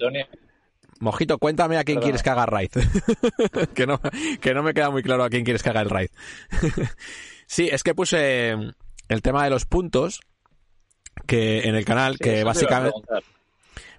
[1.00, 2.72] Mojito, cuéntame a quién quieres que haga raid.
[3.74, 4.00] que, no,
[4.40, 6.10] que no me queda muy claro a quién quieres que haga el raid.
[7.48, 8.52] sí, es que puse
[9.10, 10.22] el tema de los puntos
[11.26, 13.00] que en el canal, que básicamente...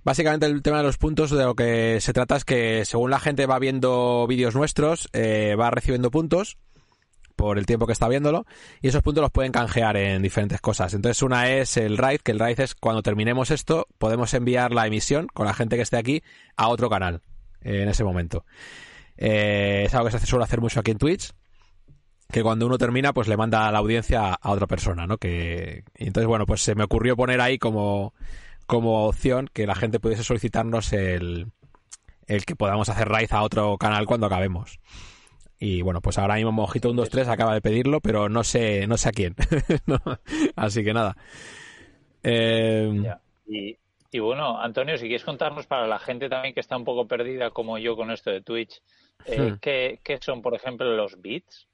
[0.05, 3.18] Básicamente el tema de los puntos de lo que se trata es que según la
[3.18, 6.59] gente va viendo vídeos nuestros, eh, va recibiendo puntos
[7.45, 8.47] por el tiempo que está viéndolo
[8.80, 10.95] y esos puntos los pueden canjear en diferentes cosas.
[10.95, 14.86] Entonces una es el RAID, que el RAID es cuando terminemos esto podemos enviar la
[14.86, 16.22] emisión con la gente que esté aquí
[16.57, 17.20] a otro canal
[17.61, 18.47] eh, en ese momento.
[19.18, 21.32] Eh, es algo que se suele hacer mucho aquí en Twitch
[22.32, 25.18] que cuando uno termina pues le manda a la audiencia a otra persona, ¿no?
[25.18, 28.14] Que entonces bueno, pues se me ocurrió poner ahí como
[28.66, 31.53] como opción que la gente pudiese solicitarnos el,
[32.26, 34.80] el que podamos hacer raíz a otro canal cuando acabemos.
[35.64, 39.08] Y bueno, pues ahora mismo Mojito 123 acaba de pedirlo, pero no sé, no sé
[39.08, 39.34] a quién.
[40.56, 41.16] Así que nada.
[42.22, 43.02] Eh...
[43.46, 43.78] Y,
[44.10, 47.50] y, bueno, Antonio, si quieres contarnos para la gente también que está un poco perdida
[47.50, 48.82] como yo con esto de Twitch,
[49.24, 49.58] eh, hmm.
[49.62, 51.66] ¿qué, ¿qué, son, por ejemplo, los bits?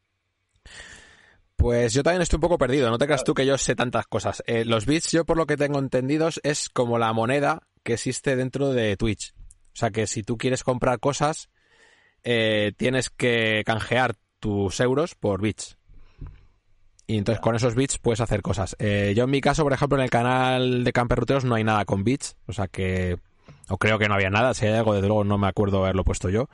[1.56, 4.06] Pues yo también estoy un poco perdido, no te creas tú que yo sé tantas
[4.06, 4.40] cosas.
[4.46, 8.36] Eh, los bits, yo por lo que tengo entendidos, es como la moneda que existe
[8.36, 9.34] dentro de Twitch.
[9.74, 11.50] O sea que si tú quieres comprar cosas,
[12.24, 15.76] eh, tienes que canjear tus euros por bits.
[17.06, 18.76] Y entonces con esos bits puedes hacer cosas.
[18.78, 21.64] Eh, yo en mi caso, por ejemplo, en el canal de Camper Ruteros no hay
[21.64, 22.36] nada con bits.
[22.46, 23.18] O sea que...
[23.68, 24.54] O creo que no había nada.
[24.54, 26.48] Si hay algo, desde luego no me acuerdo haberlo puesto yo.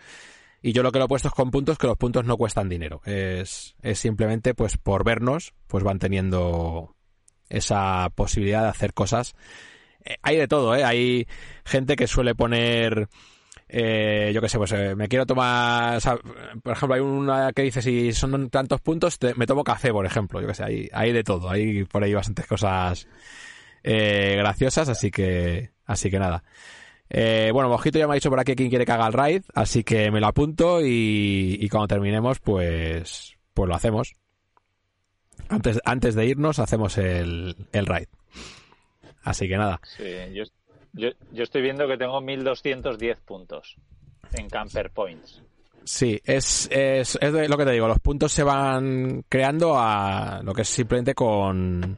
[0.63, 2.69] Y yo lo que lo he puesto es con puntos, que los puntos no cuestan
[2.69, 3.03] dinero.
[3.05, 6.97] Es, es simplemente, pues por vernos, pues van teniendo
[7.49, 9.35] esa posibilidad de hacer cosas.
[10.05, 10.85] Eh, hay de todo, ¿eh?
[10.85, 11.27] Hay
[11.65, 13.09] gente que suele poner
[13.69, 16.01] eh, yo qué sé, pues eh, me quiero tomar,
[16.63, 20.41] por ejemplo, hay una que dice si son tantos puntos, me tomo café, por ejemplo,
[20.41, 23.09] yo qué sé, hay, hay de todo, hay por ahí bastantes cosas
[23.83, 26.45] eh, graciosas, así que, así que nada.
[27.09, 29.43] Eh, bueno, Mojito ya me ha dicho por aquí quién quiere que haga el raid,
[29.55, 34.15] así que me lo apunto y, y cuando terminemos, pues, pues lo hacemos.
[35.49, 38.09] Antes, antes de irnos, hacemos el, el raid.
[39.23, 39.81] Así que nada.
[39.97, 40.05] Sí,
[40.97, 43.77] yo, yo estoy viendo que tengo 1210 puntos
[44.33, 45.43] en Camper Points.
[45.85, 50.53] Sí, es, es, es lo que te digo, los puntos se van creando a lo
[50.53, 51.97] que es simplemente con,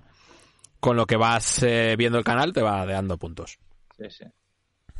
[0.79, 3.59] con lo que vas eh, viendo el canal, te va dando puntos.
[3.97, 4.25] Sí, sí.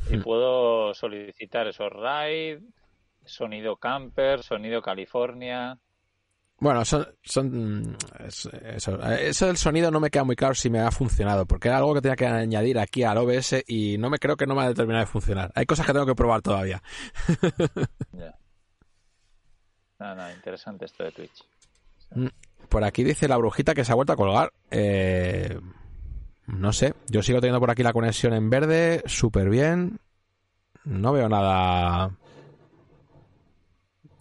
[0.09, 0.23] Y hmm.
[0.23, 2.61] puedo solicitar esos ride,
[3.25, 5.77] sonido camper, sonido California.
[6.59, 8.49] Bueno, son, son eso,
[8.99, 11.93] eso, del sonido no me queda muy claro si me ha funcionado, porque era algo
[11.93, 14.67] que tenía que añadir aquí al OBS y no me creo que no me ha
[14.67, 15.51] determinado de funcionar.
[15.55, 16.81] Hay cosas que tengo que probar todavía.
[18.13, 18.35] Ya.
[19.99, 21.43] No, no, interesante esto de Twitch.
[22.11, 22.27] Mm,
[22.69, 24.53] por aquí dice la brujita que se ha vuelto a colgar.
[24.71, 25.59] Eh,
[26.47, 29.99] no sé, yo sigo teniendo por aquí la conexión en verde, súper bien.
[30.85, 32.11] No veo nada.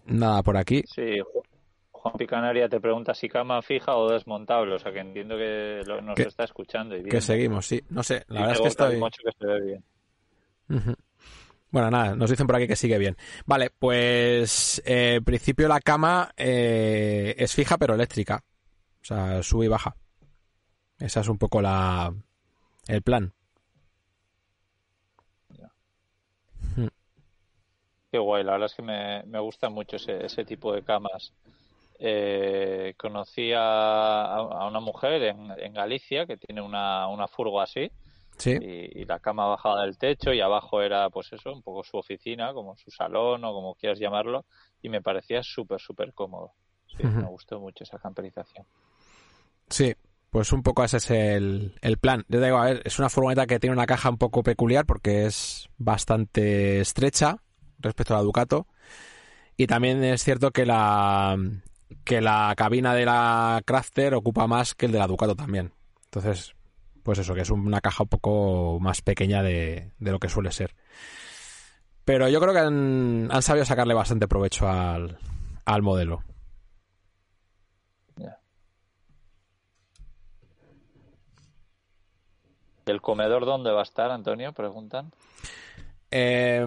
[0.06, 0.82] Nada por aquí.
[0.86, 1.20] Sí,
[2.08, 6.18] Juan Picanaria te pregunta si cama fija o desmontable, o sea que entiendo que nos
[6.18, 6.96] está escuchando.
[6.96, 7.82] Y Que seguimos, sí.
[7.90, 9.00] No sé, la verdad es que estoy...
[9.00, 9.84] que se ve bien.
[11.70, 13.16] Bueno, nada, nos dicen por aquí que sigue bien.
[13.44, 18.42] Vale, pues eh, en principio la cama eh, es fija pero eléctrica.
[19.02, 19.94] O sea, sube y baja.
[20.98, 22.14] Esa es un poco la
[22.86, 23.34] el plan.
[28.10, 31.34] Qué guay, la verdad es que me, me gusta mucho ese, ese tipo de camas
[31.98, 37.90] eh, conocí a, una mujer en, en, Galicia que tiene una, una furgo así.
[38.46, 42.52] Y, la cama bajaba del techo y abajo era, pues eso, un poco su oficina,
[42.52, 44.44] como su salón o como quieras llamarlo.
[44.80, 46.52] Y me parecía súper, súper cómodo.
[46.86, 48.64] Sí, me gustó mucho esa camperización.
[49.68, 49.94] Sí,
[50.30, 52.24] pues un poco ese es el, el plan.
[52.28, 55.26] Yo digo, a ver, es una furgoneta que tiene una caja un poco peculiar porque
[55.26, 57.38] es bastante estrecha
[57.80, 58.68] respecto a la Ducato.
[59.56, 61.36] Y también es cierto que la,
[62.04, 65.72] que la cabina de la Crafter ocupa más que el de la Ducato también.
[66.04, 66.54] Entonces,
[67.02, 70.74] pues eso, que es una caja un poco más pequeña de, lo que suele ser.
[72.04, 75.18] Pero yo creo que han, han sabido sacarle bastante provecho al,
[75.64, 76.22] al modelo.
[82.86, 84.54] ¿El comedor dónde va a estar, Antonio?
[84.54, 85.12] Preguntan.
[86.10, 86.64] Eh,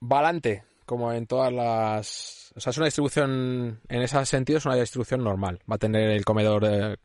[0.00, 4.76] Valante, como en todas las o sea, es una distribución, en ese sentido, es una
[4.76, 5.58] distribución normal.
[5.70, 6.96] Va a tener el comedor eh,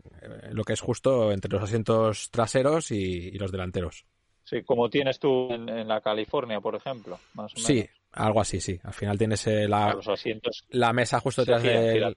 [0.52, 4.06] lo que es justo entre los asientos traseros y, los delanteros.
[4.44, 7.68] Sí, como tienes tú en, la California, por ejemplo, más o menos.
[7.68, 8.80] Sí, algo así, sí.
[8.84, 12.16] Al final tienes eh, la, los asientos la mesa justo detrás del...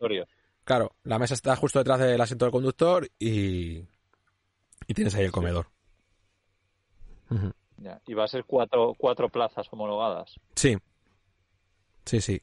[0.65, 3.79] Claro, la mesa está justo detrás del asiento del conductor y,
[4.87, 5.69] y tienes ahí el comedor.
[8.07, 10.39] Y va a ser cuatro, cuatro plazas homologadas.
[10.55, 10.77] Sí.
[12.05, 12.43] Sí, sí.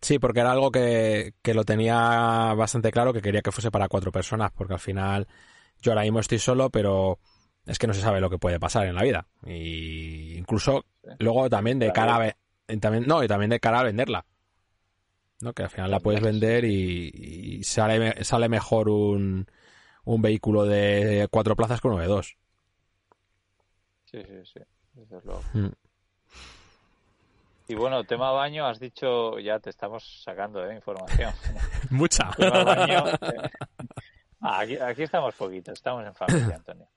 [0.00, 3.88] Sí, porque era algo que, que, lo tenía bastante claro que quería que fuese para
[3.88, 5.26] cuatro personas, porque al final
[5.82, 7.18] yo ahora mismo estoy solo, pero
[7.66, 9.26] es que no se sabe lo que puede pasar en la vida.
[9.44, 10.84] Y incluso
[11.18, 14.24] luego también de cara a también, no, y también de cara a venderla.
[15.40, 15.52] ¿no?
[15.52, 19.46] Que al final la puedes vender y, sale, sale mejor un,
[20.04, 22.36] un vehículo de cuatro plazas que uno de dos.
[24.04, 24.60] Sí, sí, sí.
[24.94, 25.42] Desde luego.
[25.52, 25.68] Mm.
[27.70, 30.76] Y bueno, tema baño, has dicho, ya te estamos sacando de ¿eh?
[30.76, 31.34] información.
[31.90, 32.30] Mucha.
[32.30, 33.50] Tema baño, eh,
[34.40, 36.88] ah, aquí, aquí, estamos poquito, estamos en familia, Antonio.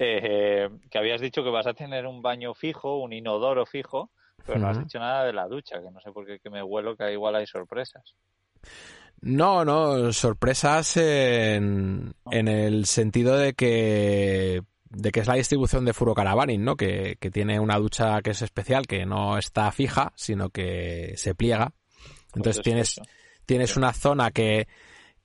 [0.00, 4.10] eh, que habías dicho que vas a tener un baño fijo, un inodoro fijo,
[4.44, 6.60] pero no has dicho nada de la ducha, que no sé por qué que me
[6.60, 8.16] huelo que igual hay sorpresas.
[9.20, 14.60] No, no, sorpresas en, en el sentido de que
[14.94, 16.76] de que es la distribución de Furo Caravaning, ¿no?
[16.76, 21.34] Que, que, tiene una ducha que es especial, que no está fija, sino que se
[21.34, 21.72] pliega.
[22.34, 23.00] Entonces tienes,
[23.46, 24.66] tienes una zona que,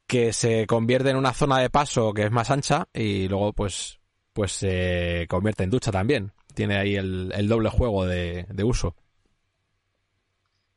[0.08, 4.00] que se convierte en una zona de paso que es más ancha y luego pues,
[4.34, 6.32] pues se convierte en ducha también.
[6.54, 8.96] Tiene ahí el, el doble juego de, de uso.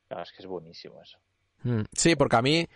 [0.08, 1.18] Claro, es que es buenísimo eso.
[1.64, 2.68] Mm, sí, porque a mí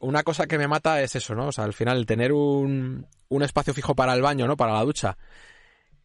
[0.00, 1.48] una cosa que me mata es eso, ¿no?
[1.48, 4.56] O sea, al final tener un, un espacio fijo para el baño, ¿no?
[4.56, 5.16] Para la ducha,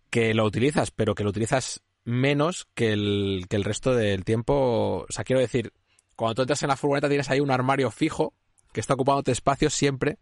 [0.09, 5.05] que lo utilizas, pero que lo utilizas menos que el, que el resto del tiempo.
[5.09, 5.73] O sea, quiero decir,
[6.15, 8.33] cuando tú entras en la furgoneta tienes ahí un armario fijo
[8.71, 10.19] que está ocupándote espacio siempre.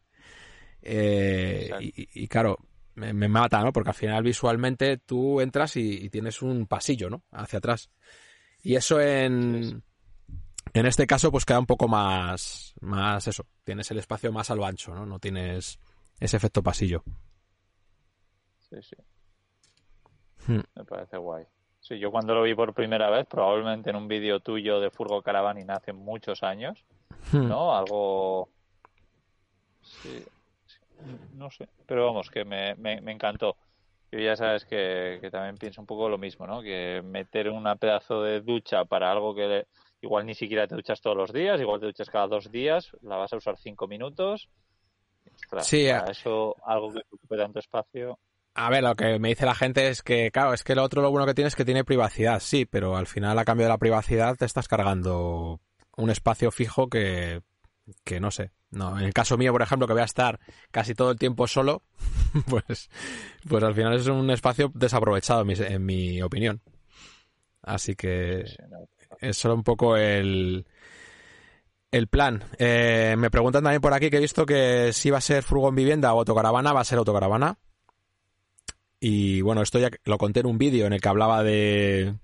[0.81, 2.57] Eh, y, y, claro,
[2.95, 3.71] me, me, mata, ¿no?
[3.71, 7.23] Porque al final visualmente tú entras y, y, tienes un pasillo, ¿no?
[7.31, 7.89] Hacia atrás.
[8.61, 9.83] Y eso en,
[10.73, 13.45] en este caso pues queda un poco más, más eso.
[13.63, 15.05] Tienes el espacio más al ancho, ¿no?
[15.05, 15.79] No tienes
[16.19, 17.03] ese efecto pasillo.
[18.59, 18.95] Sí, sí.
[20.47, 20.61] Hmm.
[20.75, 21.45] Me parece guay.
[21.79, 25.21] Sí, yo cuando lo vi por primera vez, probablemente en un vídeo tuyo de Furgo
[25.21, 26.85] Caravanning hace muchos años,
[27.31, 27.47] hmm.
[27.47, 27.75] ¿no?
[27.75, 28.49] Algo...
[29.81, 30.23] Sí,
[30.65, 30.79] sí,
[31.33, 33.57] no sé, pero vamos, que me, me, me encantó.
[34.11, 36.61] Y ya sabes que, que, también pienso un poco lo mismo, ¿no?
[36.61, 39.65] Que meter una pedazo de ducha para algo que
[40.01, 43.17] igual ni siquiera te duchas todos los días, igual te duchas cada dos días, la
[43.17, 44.49] vas a usar cinco minutos.
[45.43, 48.19] Ostras, sí, para eso algo que ocupe tanto espacio.
[48.55, 51.01] A ver, lo que me dice la gente es que, claro, es que lo otro
[51.01, 53.71] lo bueno que tiene es que tiene privacidad, sí, pero al final a cambio de
[53.71, 55.59] la privacidad te estás cargando
[55.97, 57.41] un espacio fijo que,
[58.03, 58.51] que no sé.
[58.69, 60.39] No, en el caso mío, por ejemplo, que voy a estar
[60.71, 61.83] casi todo el tiempo solo,
[62.49, 62.89] pues,
[63.47, 66.61] pues al final es un espacio desaprovechado, en mi, en mi opinión.
[67.61, 68.45] Así que
[69.19, 70.65] es solo un poco el,
[71.93, 72.43] el plan.
[72.57, 75.75] Eh, me preguntan también por aquí que he visto que si va a ser furgón
[75.75, 77.59] vivienda o autocaravana, va a ser autocaravana.
[78.99, 82.15] Y bueno, esto ya lo conté en un vídeo en el que hablaba de,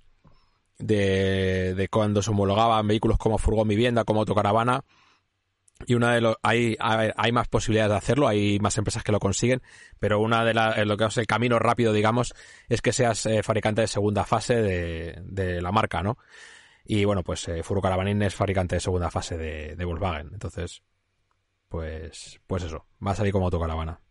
[0.80, 4.84] de, de cuando se homologaban vehículos como furgón vivienda, como autocaravana.
[5.86, 9.20] Y una de los, hay, hay más posibilidades de hacerlo, hay más empresas que lo
[9.20, 9.62] consiguen,
[10.00, 12.34] pero una de lo que es el camino rápido, digamos,
[12.68, 16.18] es que seas eh, fabricante de segunda fase de, de la marca, ¿no?
[16.92, 20.32] Y bueno, pues eh, Furo Caravanin es fabricante de segunda fase de, de, Volkswagen.
[20.34, 20.82] Entonces,
[21.68, 24.02] pues, pues eso, va a salir como autocaravana.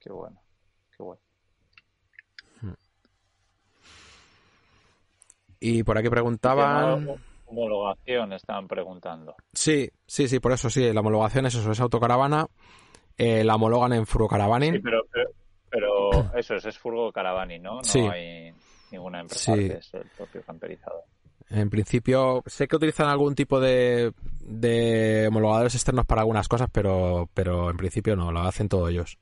[0.00, 0.42] Qué bueno,
[0.90, 1.22] qué bueno.
[5.60, 7.16] Y por aquí preguntaban.
[7.44, 9.36] Homologación estaban preguntando.
[9.52, 10.92] Sí, sí, sí, por eso sí.
[10.92, 12.48] La homologación es eso, es autocaravana.
[13.16, 14.74] Eh, la homologan en Furgo Caravaning.
[14.74, 15.30] Sí, pero, pero,
[15.70, 17.76] pero eso es, es Furgo ¿no?
[17.76, 18.00] No sí.
[18.00, 18.52] hay
[18.90, 19.68] ninguna empresa Sí.
[19.68, 21.04] que es el propio camperizador.
[21.48, 27.28] En principio, sé que utilizan algún tipo de, de homologadores externos para algunas cosas, pero,
[27.34, 29.18] pero en principio no, lo hacen todos ellos.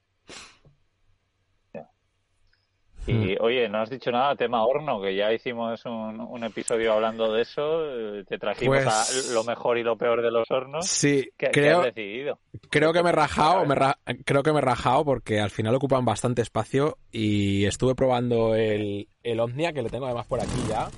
[3.07, 3.37] Y Hmm.
[3.41, 7.43] oye, no has dicho nada tema horno, que ya hicimos un, un episodio hablando de
[7.43, 7.85] eso.
[7.85, 10.87] eh, Te trajimos Pues- a lo mejor y lo peor de los hornos.
[10.87, 12.39] Sí, ¿Qué, qué creo, has decidido?
[12.71, 15.75] creo que me he rajado, me ra- creo que me he rajado porque al final
[15.75, 20.65] ocupan bastante espacio y estuve probando el, el Omnia, que lo tengo además por aquí
[20.67, 20.89] ya.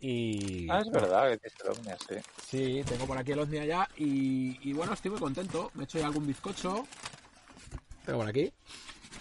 [0.00, 0.66] Y...
[0.70, 2.14] Ah, es verdad que tienes el Omnia, sí.
[2.48, 5.70] Sí, tengo por aquí el Omnia ya y, y bueno, estoy muy contento.
[5.74, 6.86] Me he hecho ya algún bizcocho.
[8.06, 8.50] Tengo por aquí.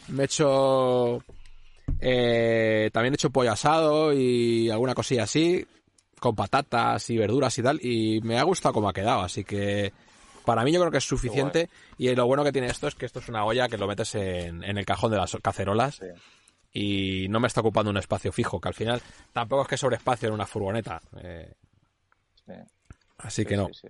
[0.07, 1.21] Me he hecho...
[1.99, 5.65] eh, también he hecho pollo asado y alguna cosilla así,
[6.19, 9.91] con patatas y verduras y tal, y me ha gustado cómo ha quedado, así que
[10.45, 11.69] para mí yo creo que es suficiente.
[11.97, 14.15] Y lo bueno que tiene esto es que esto es una olla que lo metes
[14.15, 16.05] en, en el cajón de las cacerolas Sí.
[16.71, 19.01] Y no me está ocupando un espacio fijo, que al final
[19.33, 21.01] tampoco es que sobre espacio en una furgoneta.
[21.21, 21.53] eh,
[22.45, 22.53] sí,
[23.17, 23.69] así sí, que no.
[23.73, 23.87] sí.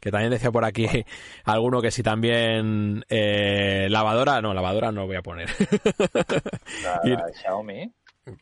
[0.00, 0.86] Que también decía por aquí
[1.44, 5.48] alguno que si también eh, lavadora, no, lavadora no voy a poner.
[6.84, 7.92] La, Y- Xiaomi.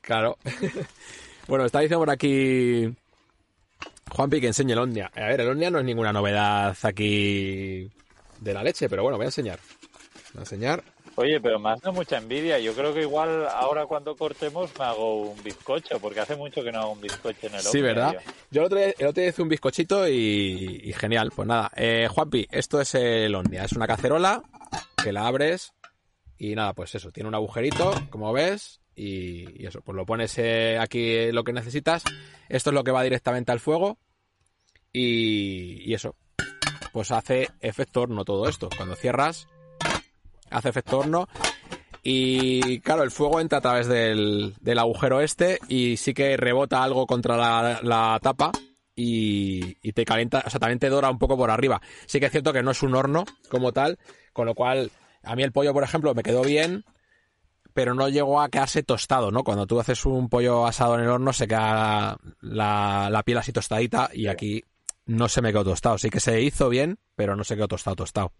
[0.02, 0.36] claro.
[1.48, 2.94] bueno, está diciendo por aquí
[4.10, 5.10] Juanpi que enseñe el Omnia.
[5.16, 7.90] A ver, el Omnia no es ninguna novedad aquí
[8.40, 9.58] de la leche, pero bueno, voy a enseñar.
[10.34, 10.84] Voy a enseñar.
[11.16, 12.58] Oye, pero me dado mucha envidia.
[12.58, 16.70] Yo creo que igual ahora cuando cortemos me hago un bizcocho, porque hace mucho que
[16.70, 18.12] no hago un bizcocho en el Sí, ¿verdad?
[18.12, 18.20] yo.
[18.50, 21.32] Yo el otro, día, el otro día hice un bizcochito y, y genial.
[21.34, 23.64] Pues nada, eh, Juanpi, esto es el Omnia.
[23.64, 24.42] Es una cacerola
[25.02, 25.72] que la abres
[26.38, 30.36] y nada, pues eso, tiene un agujerito, como ves, y, y eso, pues lo pones
[30.36, 32.04] eh, aquí lo que necesitas.
[32.50, 33.96] Esto es lo que va directamente al fuego
[34.92, 36.14] y, y eso,
[36.92, 38.68] pues hace efecto horno todo esto.
[38.76, 39.48] Cuando cierras,
[40.50, 41.28] hace efecto horno
[42.02, 46.82] Y claro, el fuego entra a través del, del agujero este y sí que rebota
[46.82, 48.52] algo contra la, la tapa
[48.94, 51.82] y, y, te calienta, o sea, también te dora un poco por arriba.
[52.06, 53.98] Sí que es cierto que no es un horno como tal,
[54.32, 54.90] con lo cual
[55.22, 56.84] a mí el pollo, por ejemplo, me quedó bien,
[57.74, 59.44] pero no llegó a quedarse tostado, ¿no?
[59.44, 63.52] Cuando tú haces un pollo asado en el horno se queda la, la piel así
[63.52, 64.64] tostadita y aquí
[65.04, 65.98] no se me quedó tostado.
[65.98, 68.32] Sí que se hizo bien, pero no se quedó tostado, tostado.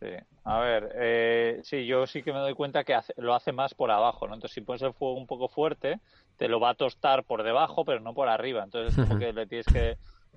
[0.00, 0.06] Sí,
[0.44, 3.74] a ver, eh, sí, yo sí que me doy cuenta que hace, lo hace más
[3.74, 4.34] por abajo, ¿no?
[4.34, 5.98] Entonces, si pones el fuego un poco fuerte,
[6.36, 8.62] te lo va a tostar por debajo, pero no por arriba.
[8.62, 9.96] Entonces, como que le tienes que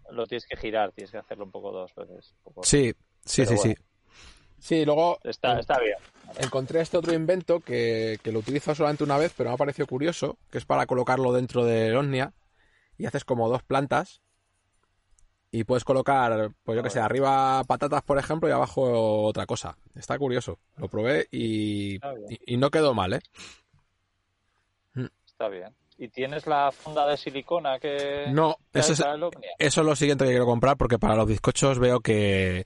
[0.09, 2.33] lo tienes que girar, tienes que hacerlo un poco dos veces.
[2.43, 2.91] Poco sí,
[3.23, 3.61] sí, sí, bueno.
[3.61, 3.75] sí.
[4.59, 5.95] Sí, luego está, está bien.
[6.38, 9.88] encontré este otro invento que, que, lo utilizo solamente una vez, pero me ha parecido
[9.88, 12.33] curioso, que es para colocarlo dentro del Omnia
[12.95, 14.21] y haces como dos plantas
[15.52, 19.78] y puedes colocar, pues yo que sé, arriba patatas, por ejemplo, y abajo otra cosa.
[19.95, 20.60] Está curioso.
[20.78, 23.19] Lo probé y, y, y, no quedó mal, ¿eh?
[25.26, 25.76] Está bien.
[25.98, 28.28] ¿Y tienes la funda de silicona que...
[28.30, 29.03] No, eso es,
[29.60, 32.65] eso es lo siguiente que quiero comprar porque para los bizcochos veo que,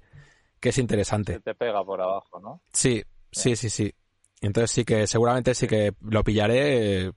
[0.60, 1.34] que es interesante.
[1.34, 2.62] Se te pega por abajo, ¿no?
[2.72, 3.94] Sí, sí, sí, sí.
[4.42, 7.12] Entonces sí que seguramente sí que lo pillaré, eh,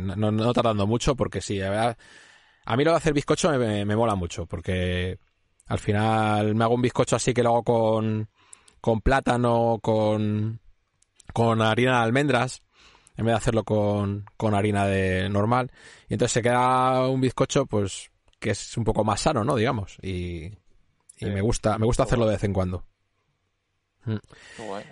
[0.00, 1.98] no, no tardando mucho porque sí, la verdad
[2.68, 5.18] a mí lo de hacer bizcocho me, me, mola mucho, porque
[5.68, 8.28] al final me hago un bizcocho así que lo hago con,
[8.82, 10.60] con plátano, con,
[11.32, 12.62] con harina de almendras,
[13.16, 15.72] en vez de hacerlo con, con harina de normal.
[16.10, 19.56] Y entonces se queda un bizcocho, pues, que es un poco más sano, ¿no?
[19.56, 19.96] Digamos.
[20.02, 20.52] Y, y
[21.16, 21.24] sí.
[21.24, 22.84] me gusta, me gusta hacerlo de vez en cuando.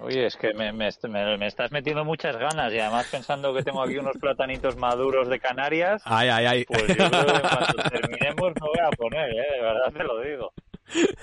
[0.00, 0.90] Oye, es que me, me,
[1.38, 5.40] me, estás metiendo muchas ganas y además pensando que tengo aquí unos platanitos maduros de
[5.40, 6.02] Canarias.
[6.04, 6.64] Ay, ay, ay.
[6.64, 9.46] Pues yo creo que cuando terminemos me voy a poner, ¿eh?
[9.54, 10.52] de verdad te lo digo.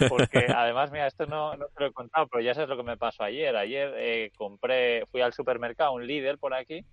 [0.10, 2.84] Porque además, mira, esto no, no te lo he contado, pero ya sabes lo que
[2.84, 3.55] me pasó ayer.
[3.55, 6.85] Ayer eh, compré, fui al supermercado, un líder por aquí,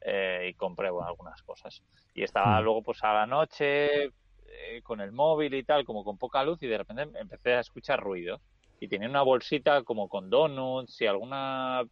[0.00, 1.82] eh, y compré bueno, algunas cosas.
[2.14, 2.64] Y estaba mm.
[2.64, 6.62] luego pues a la noche eh, con el móvil y tal, como con poca luz,
[6.62, 8.40] y de repente empecé a escuchar ruidos
[8.80, 11.82] y tenía una bolsita como con donuts y alguna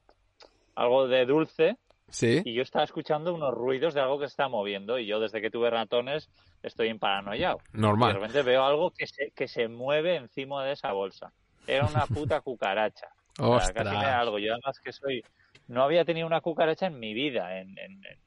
[0.75, 1.77] algo de dulce.
[2.09, 2.43] Sí.
[2.45, 5.41] Y yo estaba escuchando unos ruidos de algo que se está moviendo y yo desde
[5.41, 6.31] que tuve ratones
[6.63, 7.59] estoy en paranoiao.
[7.73, 8.11] Normal.
[8.11, 11.33] Y de repente veo algo que se, que se mueve encima de esa bolsa.
[11.67, 13.09] Era una puta cucaracha.
[13.39, 14.39] O sea, casi me da algo.
[14.39, 15.23] Yo además que soy...
[15.69, 18.19] No había tenido una cucaracha en mi vida, en, en, en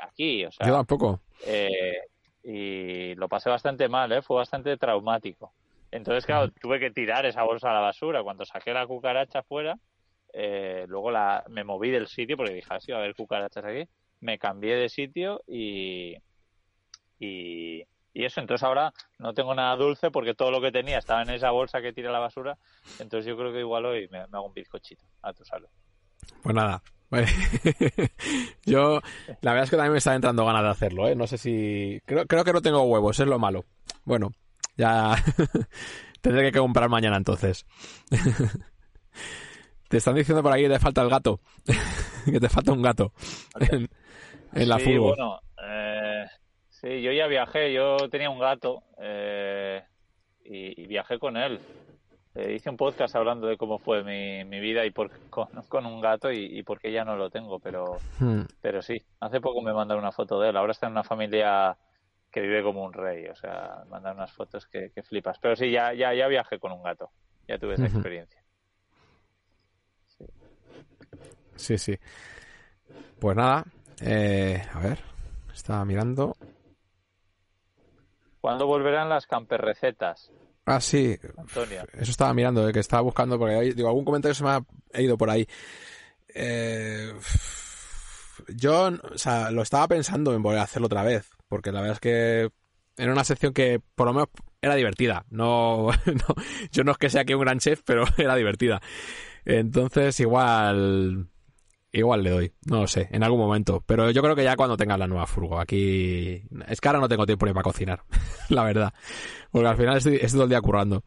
[0.00, 0.44] aquí.
[0.46, 1.20] O sea, yo tampoco.
[1.46, 1.98] Eh,
[2.42, 4.22] y lo pasé bastante mal, ¿eh?
[4.22, 5.52] Fue bastante traumático.
[5.90, 8.22] Entonces, claro, tuve que tirar esa bolsa a la basura.
[8.22, 9.78] Cuando saqué la cucaracha fuera,
[10.32, 13.88] eh, luego la, me moví del sitio porque dije, así va a haber cucarachas aquí.
[14.20, 16.16] Me cambié de sitio y,
[17.18, 18.40] y, eso.
[18.40, 21.80] Entonces ahora no tengo nada dulce porque todo lo que tenía estaba en esa bolsa
[21.80, 22.58] que tiré a la basura.
[22.98, 25.04] Entonces yo creo que igual hoy me, hago un bizcochito.
[25.22, 25.68] A tu salud.
[26.42, 26.82] Pues nada.
[28.66, 29.00] Yo,
[29.40, 31.14] la verdad es que también me está entrando ganas de hacerlo, ¿eh?
[31.14, 32.00] No sé si...
[32.04, 33.64] Creo, creo que no tengo huevos, es lo malo.
[34.04, 34.32] Bueno,
[34.76, 35.16] ya
[36.20, 37.66] tendré que comprar mañana entonces.
[39.88, 41.40] te están diciendo por aquí que te falta el gato.
[42.24, 43.12] que te falta un gato
[43.60, 43.88] en,
[44.52, 44.96] en la sí.
[44.96, 46.26] Bueno, eh,
[46.68, 47.72] sí, yo ya viajé.
[47.72, 49.82] Yo tenía un gato eh,
[50.44, 51.60] y, y, viajé con él.
[52.34, 55.86] Eh, hice un podcast hablando de cómo fue mi, mi vida y por, con, con,
[55.86, 57.60] un gato y, y por qué ya no lo tengo.
[57.60, 58.42] Pero, hmm.
[58.60, 60.56] pero sí, hace poco me mandaron una foto de él.
[60.56, 61.76] Ahora está en una familia
[62.36, 65.38] que vive como un rey, o sea, mandan unas fotos que, que flipas.
[65.38, 67.10] Pero sí, ya, ya, ya viajé con un gato,
[67.48, 67.92] ya tuve esa uh -huh.
[67.94, 68.42] experiencia.
[70.06, 70.26] Sí.
[71.56, 71.98] sí, sí.
[73.18, 73.64] Pues nada,
[74.02, 74.98] eh, a ver,
[75.50, 76.36] estaba mirando.
[78.42, 80.30] ¿Cuándo volverán las camperrecetas?
[80.66, 81.18] Ah, sí.
[81.38, 81.84] Antonio.
[81.94, 85.00] Eso estaba mirando, eh, que estaba buscando, porque hay, digo, algún comentario se me ha
[85.00, 85.48] ido por ahí.
[86.34, 87.14] Eh,
[88.54, 91.94] yo, o sea, lo estaba pensando en volver a hacerlo otra vez, porque la verdad
[91.94, 92.50] es que
[92.96, 94.28] era una sección que por lo menos
[94.60, 95.24] era divertida.
[95.30, 96.34] No, no,
[96.72, 98.80] yo no es que sea aquí un gran chef, pero era divertida.
[99.44, 101.28] Entonces igual,
[101.92, 103.82] igual le doy, no lo sé, en algún momento.
[103.86, 105.60] Pero yo creo que ya cuando tenga la nueva furgo.
[105.60, 108.02] Aquí, es que ahora no tengo tiempo ni para cocinar,
[108.48, 108.94] la verdad.
[109.50, 111.04] Porque al final estoy, estoy todo el día currando.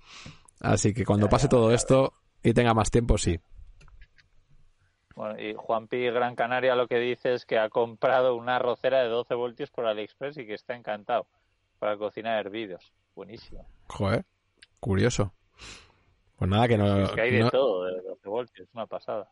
[0.59, 2.13] Así que cuando pase todo esto
[2.43, 3.39] y tenga más tiempo, sí.
[5.19, 9.09] Bueno, y Juanpi Gran Canaria lo que dice es que ha comprado una arrocera de
[9.09, 11.27] 12 voltios por AliExpress y que está encantado
[11.77, 12.93] para cocinar hervidos.
[13.15, 13.67] Buenísimo.
[13.87, 14.23] Joder,
[14.79, 15.33] curioso.
[16.37, 17.03] Pues nada, que no...
[17.03, 19.29] Es que hay de todo de 12 voltios, es una pasada.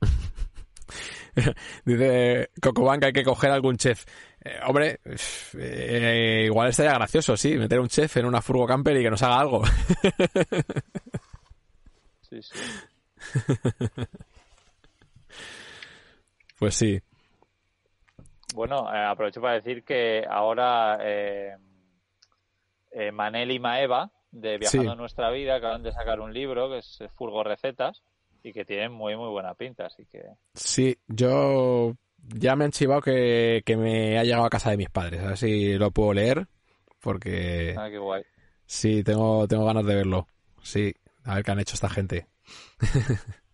[1.84, 4.06] Dice Cocoban que hay que coger algún chef.
[4.42, 4.98] Eh, hombre,
[5.58, 9.22] eh, igual estaría gracioso, sí, meter un chef en una furgo camper y que nos
[9.22, 9.62] haga algo.
[12.22, 12.58] sí, sí.
[16.58, 17.00] Pues sí.
[18.54, 21.56] Bueno, eh, aprovecho para decir que ahora eh,
[22.90, 26.98] eh, Manel y Maeva, de Viajando Nuestra Vida, acaban de sacar un libro que es
[27.14, 28.02] Furgo Recetas
[28.42, 30.22] y que tienen muy, muy buena pinta, así que...
[30.54, 35.22] Sí, yo ya me han chivado que, me ha llegado a casa de mis padres,
[35.22, 36.46] a ver si lo puedo leer,
[37.00, 37.74] porque...
[37.78, 38.22] Ah, qué guay.
[38.66, 40.26] Sí, tengo, tengo ganas de verlo.
[40.62, 40.94] Sí,
[41.24, 42.26] a ver qué han hecho esta gente.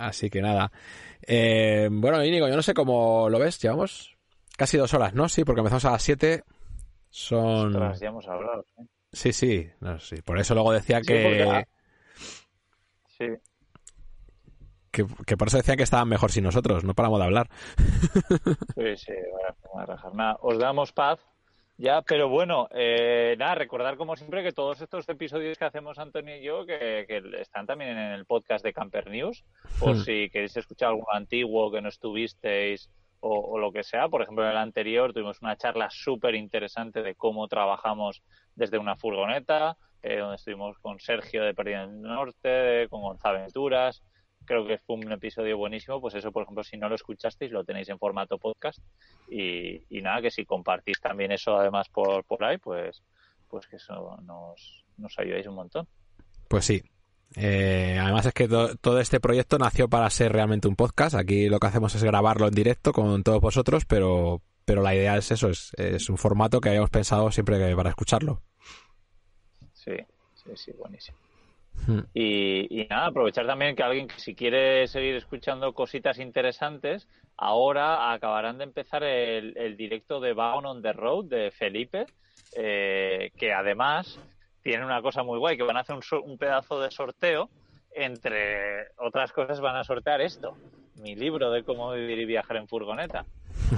[0.00, 0.72] Así que nada.
[1.20, 3.60] Eh, bueno, Íñigo, yo no sé cómo lo ves.
[3.60, 4.16] Llevamos
[4.56, 5.28] casi dos horas, ¿no?
[5.28, 6.42] Sí, porque empezamos a las siete.
[7.10, 7.72] Son.
[7.98, 8.64] ya hemos hablado.
[9.12, 9.68] Sí, sí.
[10.24, 11.66] Por eso luego decía que.
[13.06, 13.26] Sí.
[14.90, 16.82] Que, por eso decían que estaban mejor sin nosotros.
[16.82, 17.50] No paramos de hablar.
[18.74, 19.12] Sí, sí.
[19.74, 21.20] Bueno, nada, os damos paz
[21.80, 26.36] ya, pero bueno, eh, nada, recordar como siempre que todos estos episodios que hacemos Antonio
[26.36, 27.06] y yo, que,
[27.40, 29.44] están también en el podcast de Camper News,
[29.78, 30.00] por hmm.
[30.00, 32.90] si queréis escuchar algún antiguo que no estuvisteis
[33.20, 34.08] o, lo que sea.
[34.08, 38.22] Por ejemplo, en el anterior tuvimos una charla súper interesante de cómo trabajamos
[38.54, 44.02] desde una furgoneta, eh, donde estuvimos con Sergio de Pérdida del Norte, con Gonzalo Aventuras,
[44.44, 46.00] creo que fue un episodio buenísimo.
[46.00, 48.78] Pues eso, por ejemplo, si no lo escuchasteis, lo tenéis en formato podcast.
[49.28, 53.02] Y, nada, que si compartís también eso además por, por ahí, pues,
[53.48, 55.86] pues que eso nos, nos ayudáis un montón.
[56.48, 56.82] Pues sí.
[57.36, 61.14] Eh, además es que todo este proyecto nació para ser realmente un podcast.
[61.14, 65.16] Aquí lo que hacemos es grabarlo en directo con todos vosotros, pero, pero la idea
[65.16, 68.42] es eso, es, es un formato que habíamos pensado siempre para escucharlo.
[69.74, 69.96] Sí,
[70.34, 71.16] sí, sí, buenísimo.
[71.86, 72.00] Hmm.
[72.14, 78.58] Y, nada, aprovechar también que alguien que si quiere seguir escuchando cositas interesantes, ahora acabarán
[78.58, 82.06] de empezar el, directo de Bound on the Road de Felipe,
[82.56, 84.18] eh, que además
[84.62, 87.48] tiene una cosa muy guay, que van a hacer un, pedazo de sorteo,
[87.92, 90.56] entre otras cosas van a sortear esto,
[91.02, 93.24] mi libro de cómo vivir y viajar en furgoneta.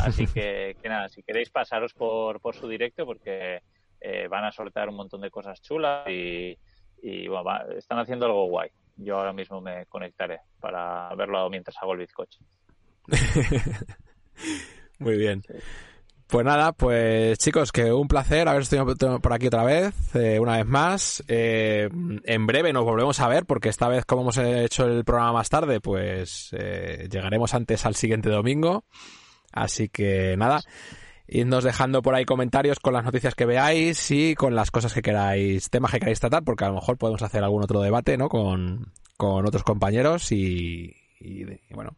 [0.00, 3.62] Así que, nada, si queréis pasaros por, por su directo, porque
[4.00, 6.58] eh, van a sortear un montón de cosas chulas y
[7.02, 8.70] y bueno, están haciendo algo guay.
[8.96, 12.40] Yo ahora mismo me conectaré para verlo mientras hago el bizcocho.
[14.98, 15.42] Muy bien.
[16.28, 20.56] Pues nada, pues chicos, que un placer haber estado por aquí otra vez, eh, una
[20.56, 21.22] vez más.
[21.28, 21.90] Eh,
[22.24, 25.50] en breve nos volvemos a ver, porque esta vez, como hemos hecho el programa más
[25.50, 28.84] tarde, pues eh, llegaremos antes al siguiente domingo.
[29.52, 30.62] Así que nada,
[31.32, 35.00] irnos dejando por ahí comentarios con las noticias que veáis y con las cosas que
[35.00, 38.28] queráis, temas que queráis tratar, porque a lo mejor podemos hacer algún otro debate, ¿no?
[38.28, 40.94] Con, con otros compañeros y,
[41.70, 41.96] bueno,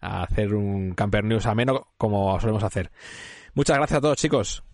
[0.00, 2.90] hacer un Camper News ameno como solemos hacer.
[3.54, 4.64] Muchas gracias a todos, chicos.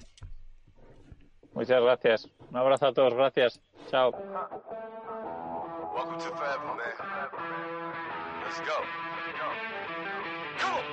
[1.53, 2.29] Muchas gracias.
[2.51, 3.13] Un abrazo a todos.
[3.15, 3.61] Gracias.
[3.91, 4.13] Chao.
[5.93, 6.77] Welcome to Forever, man.
[8.45, 8.77] Let's go.
[10.59, 10.90] Come on.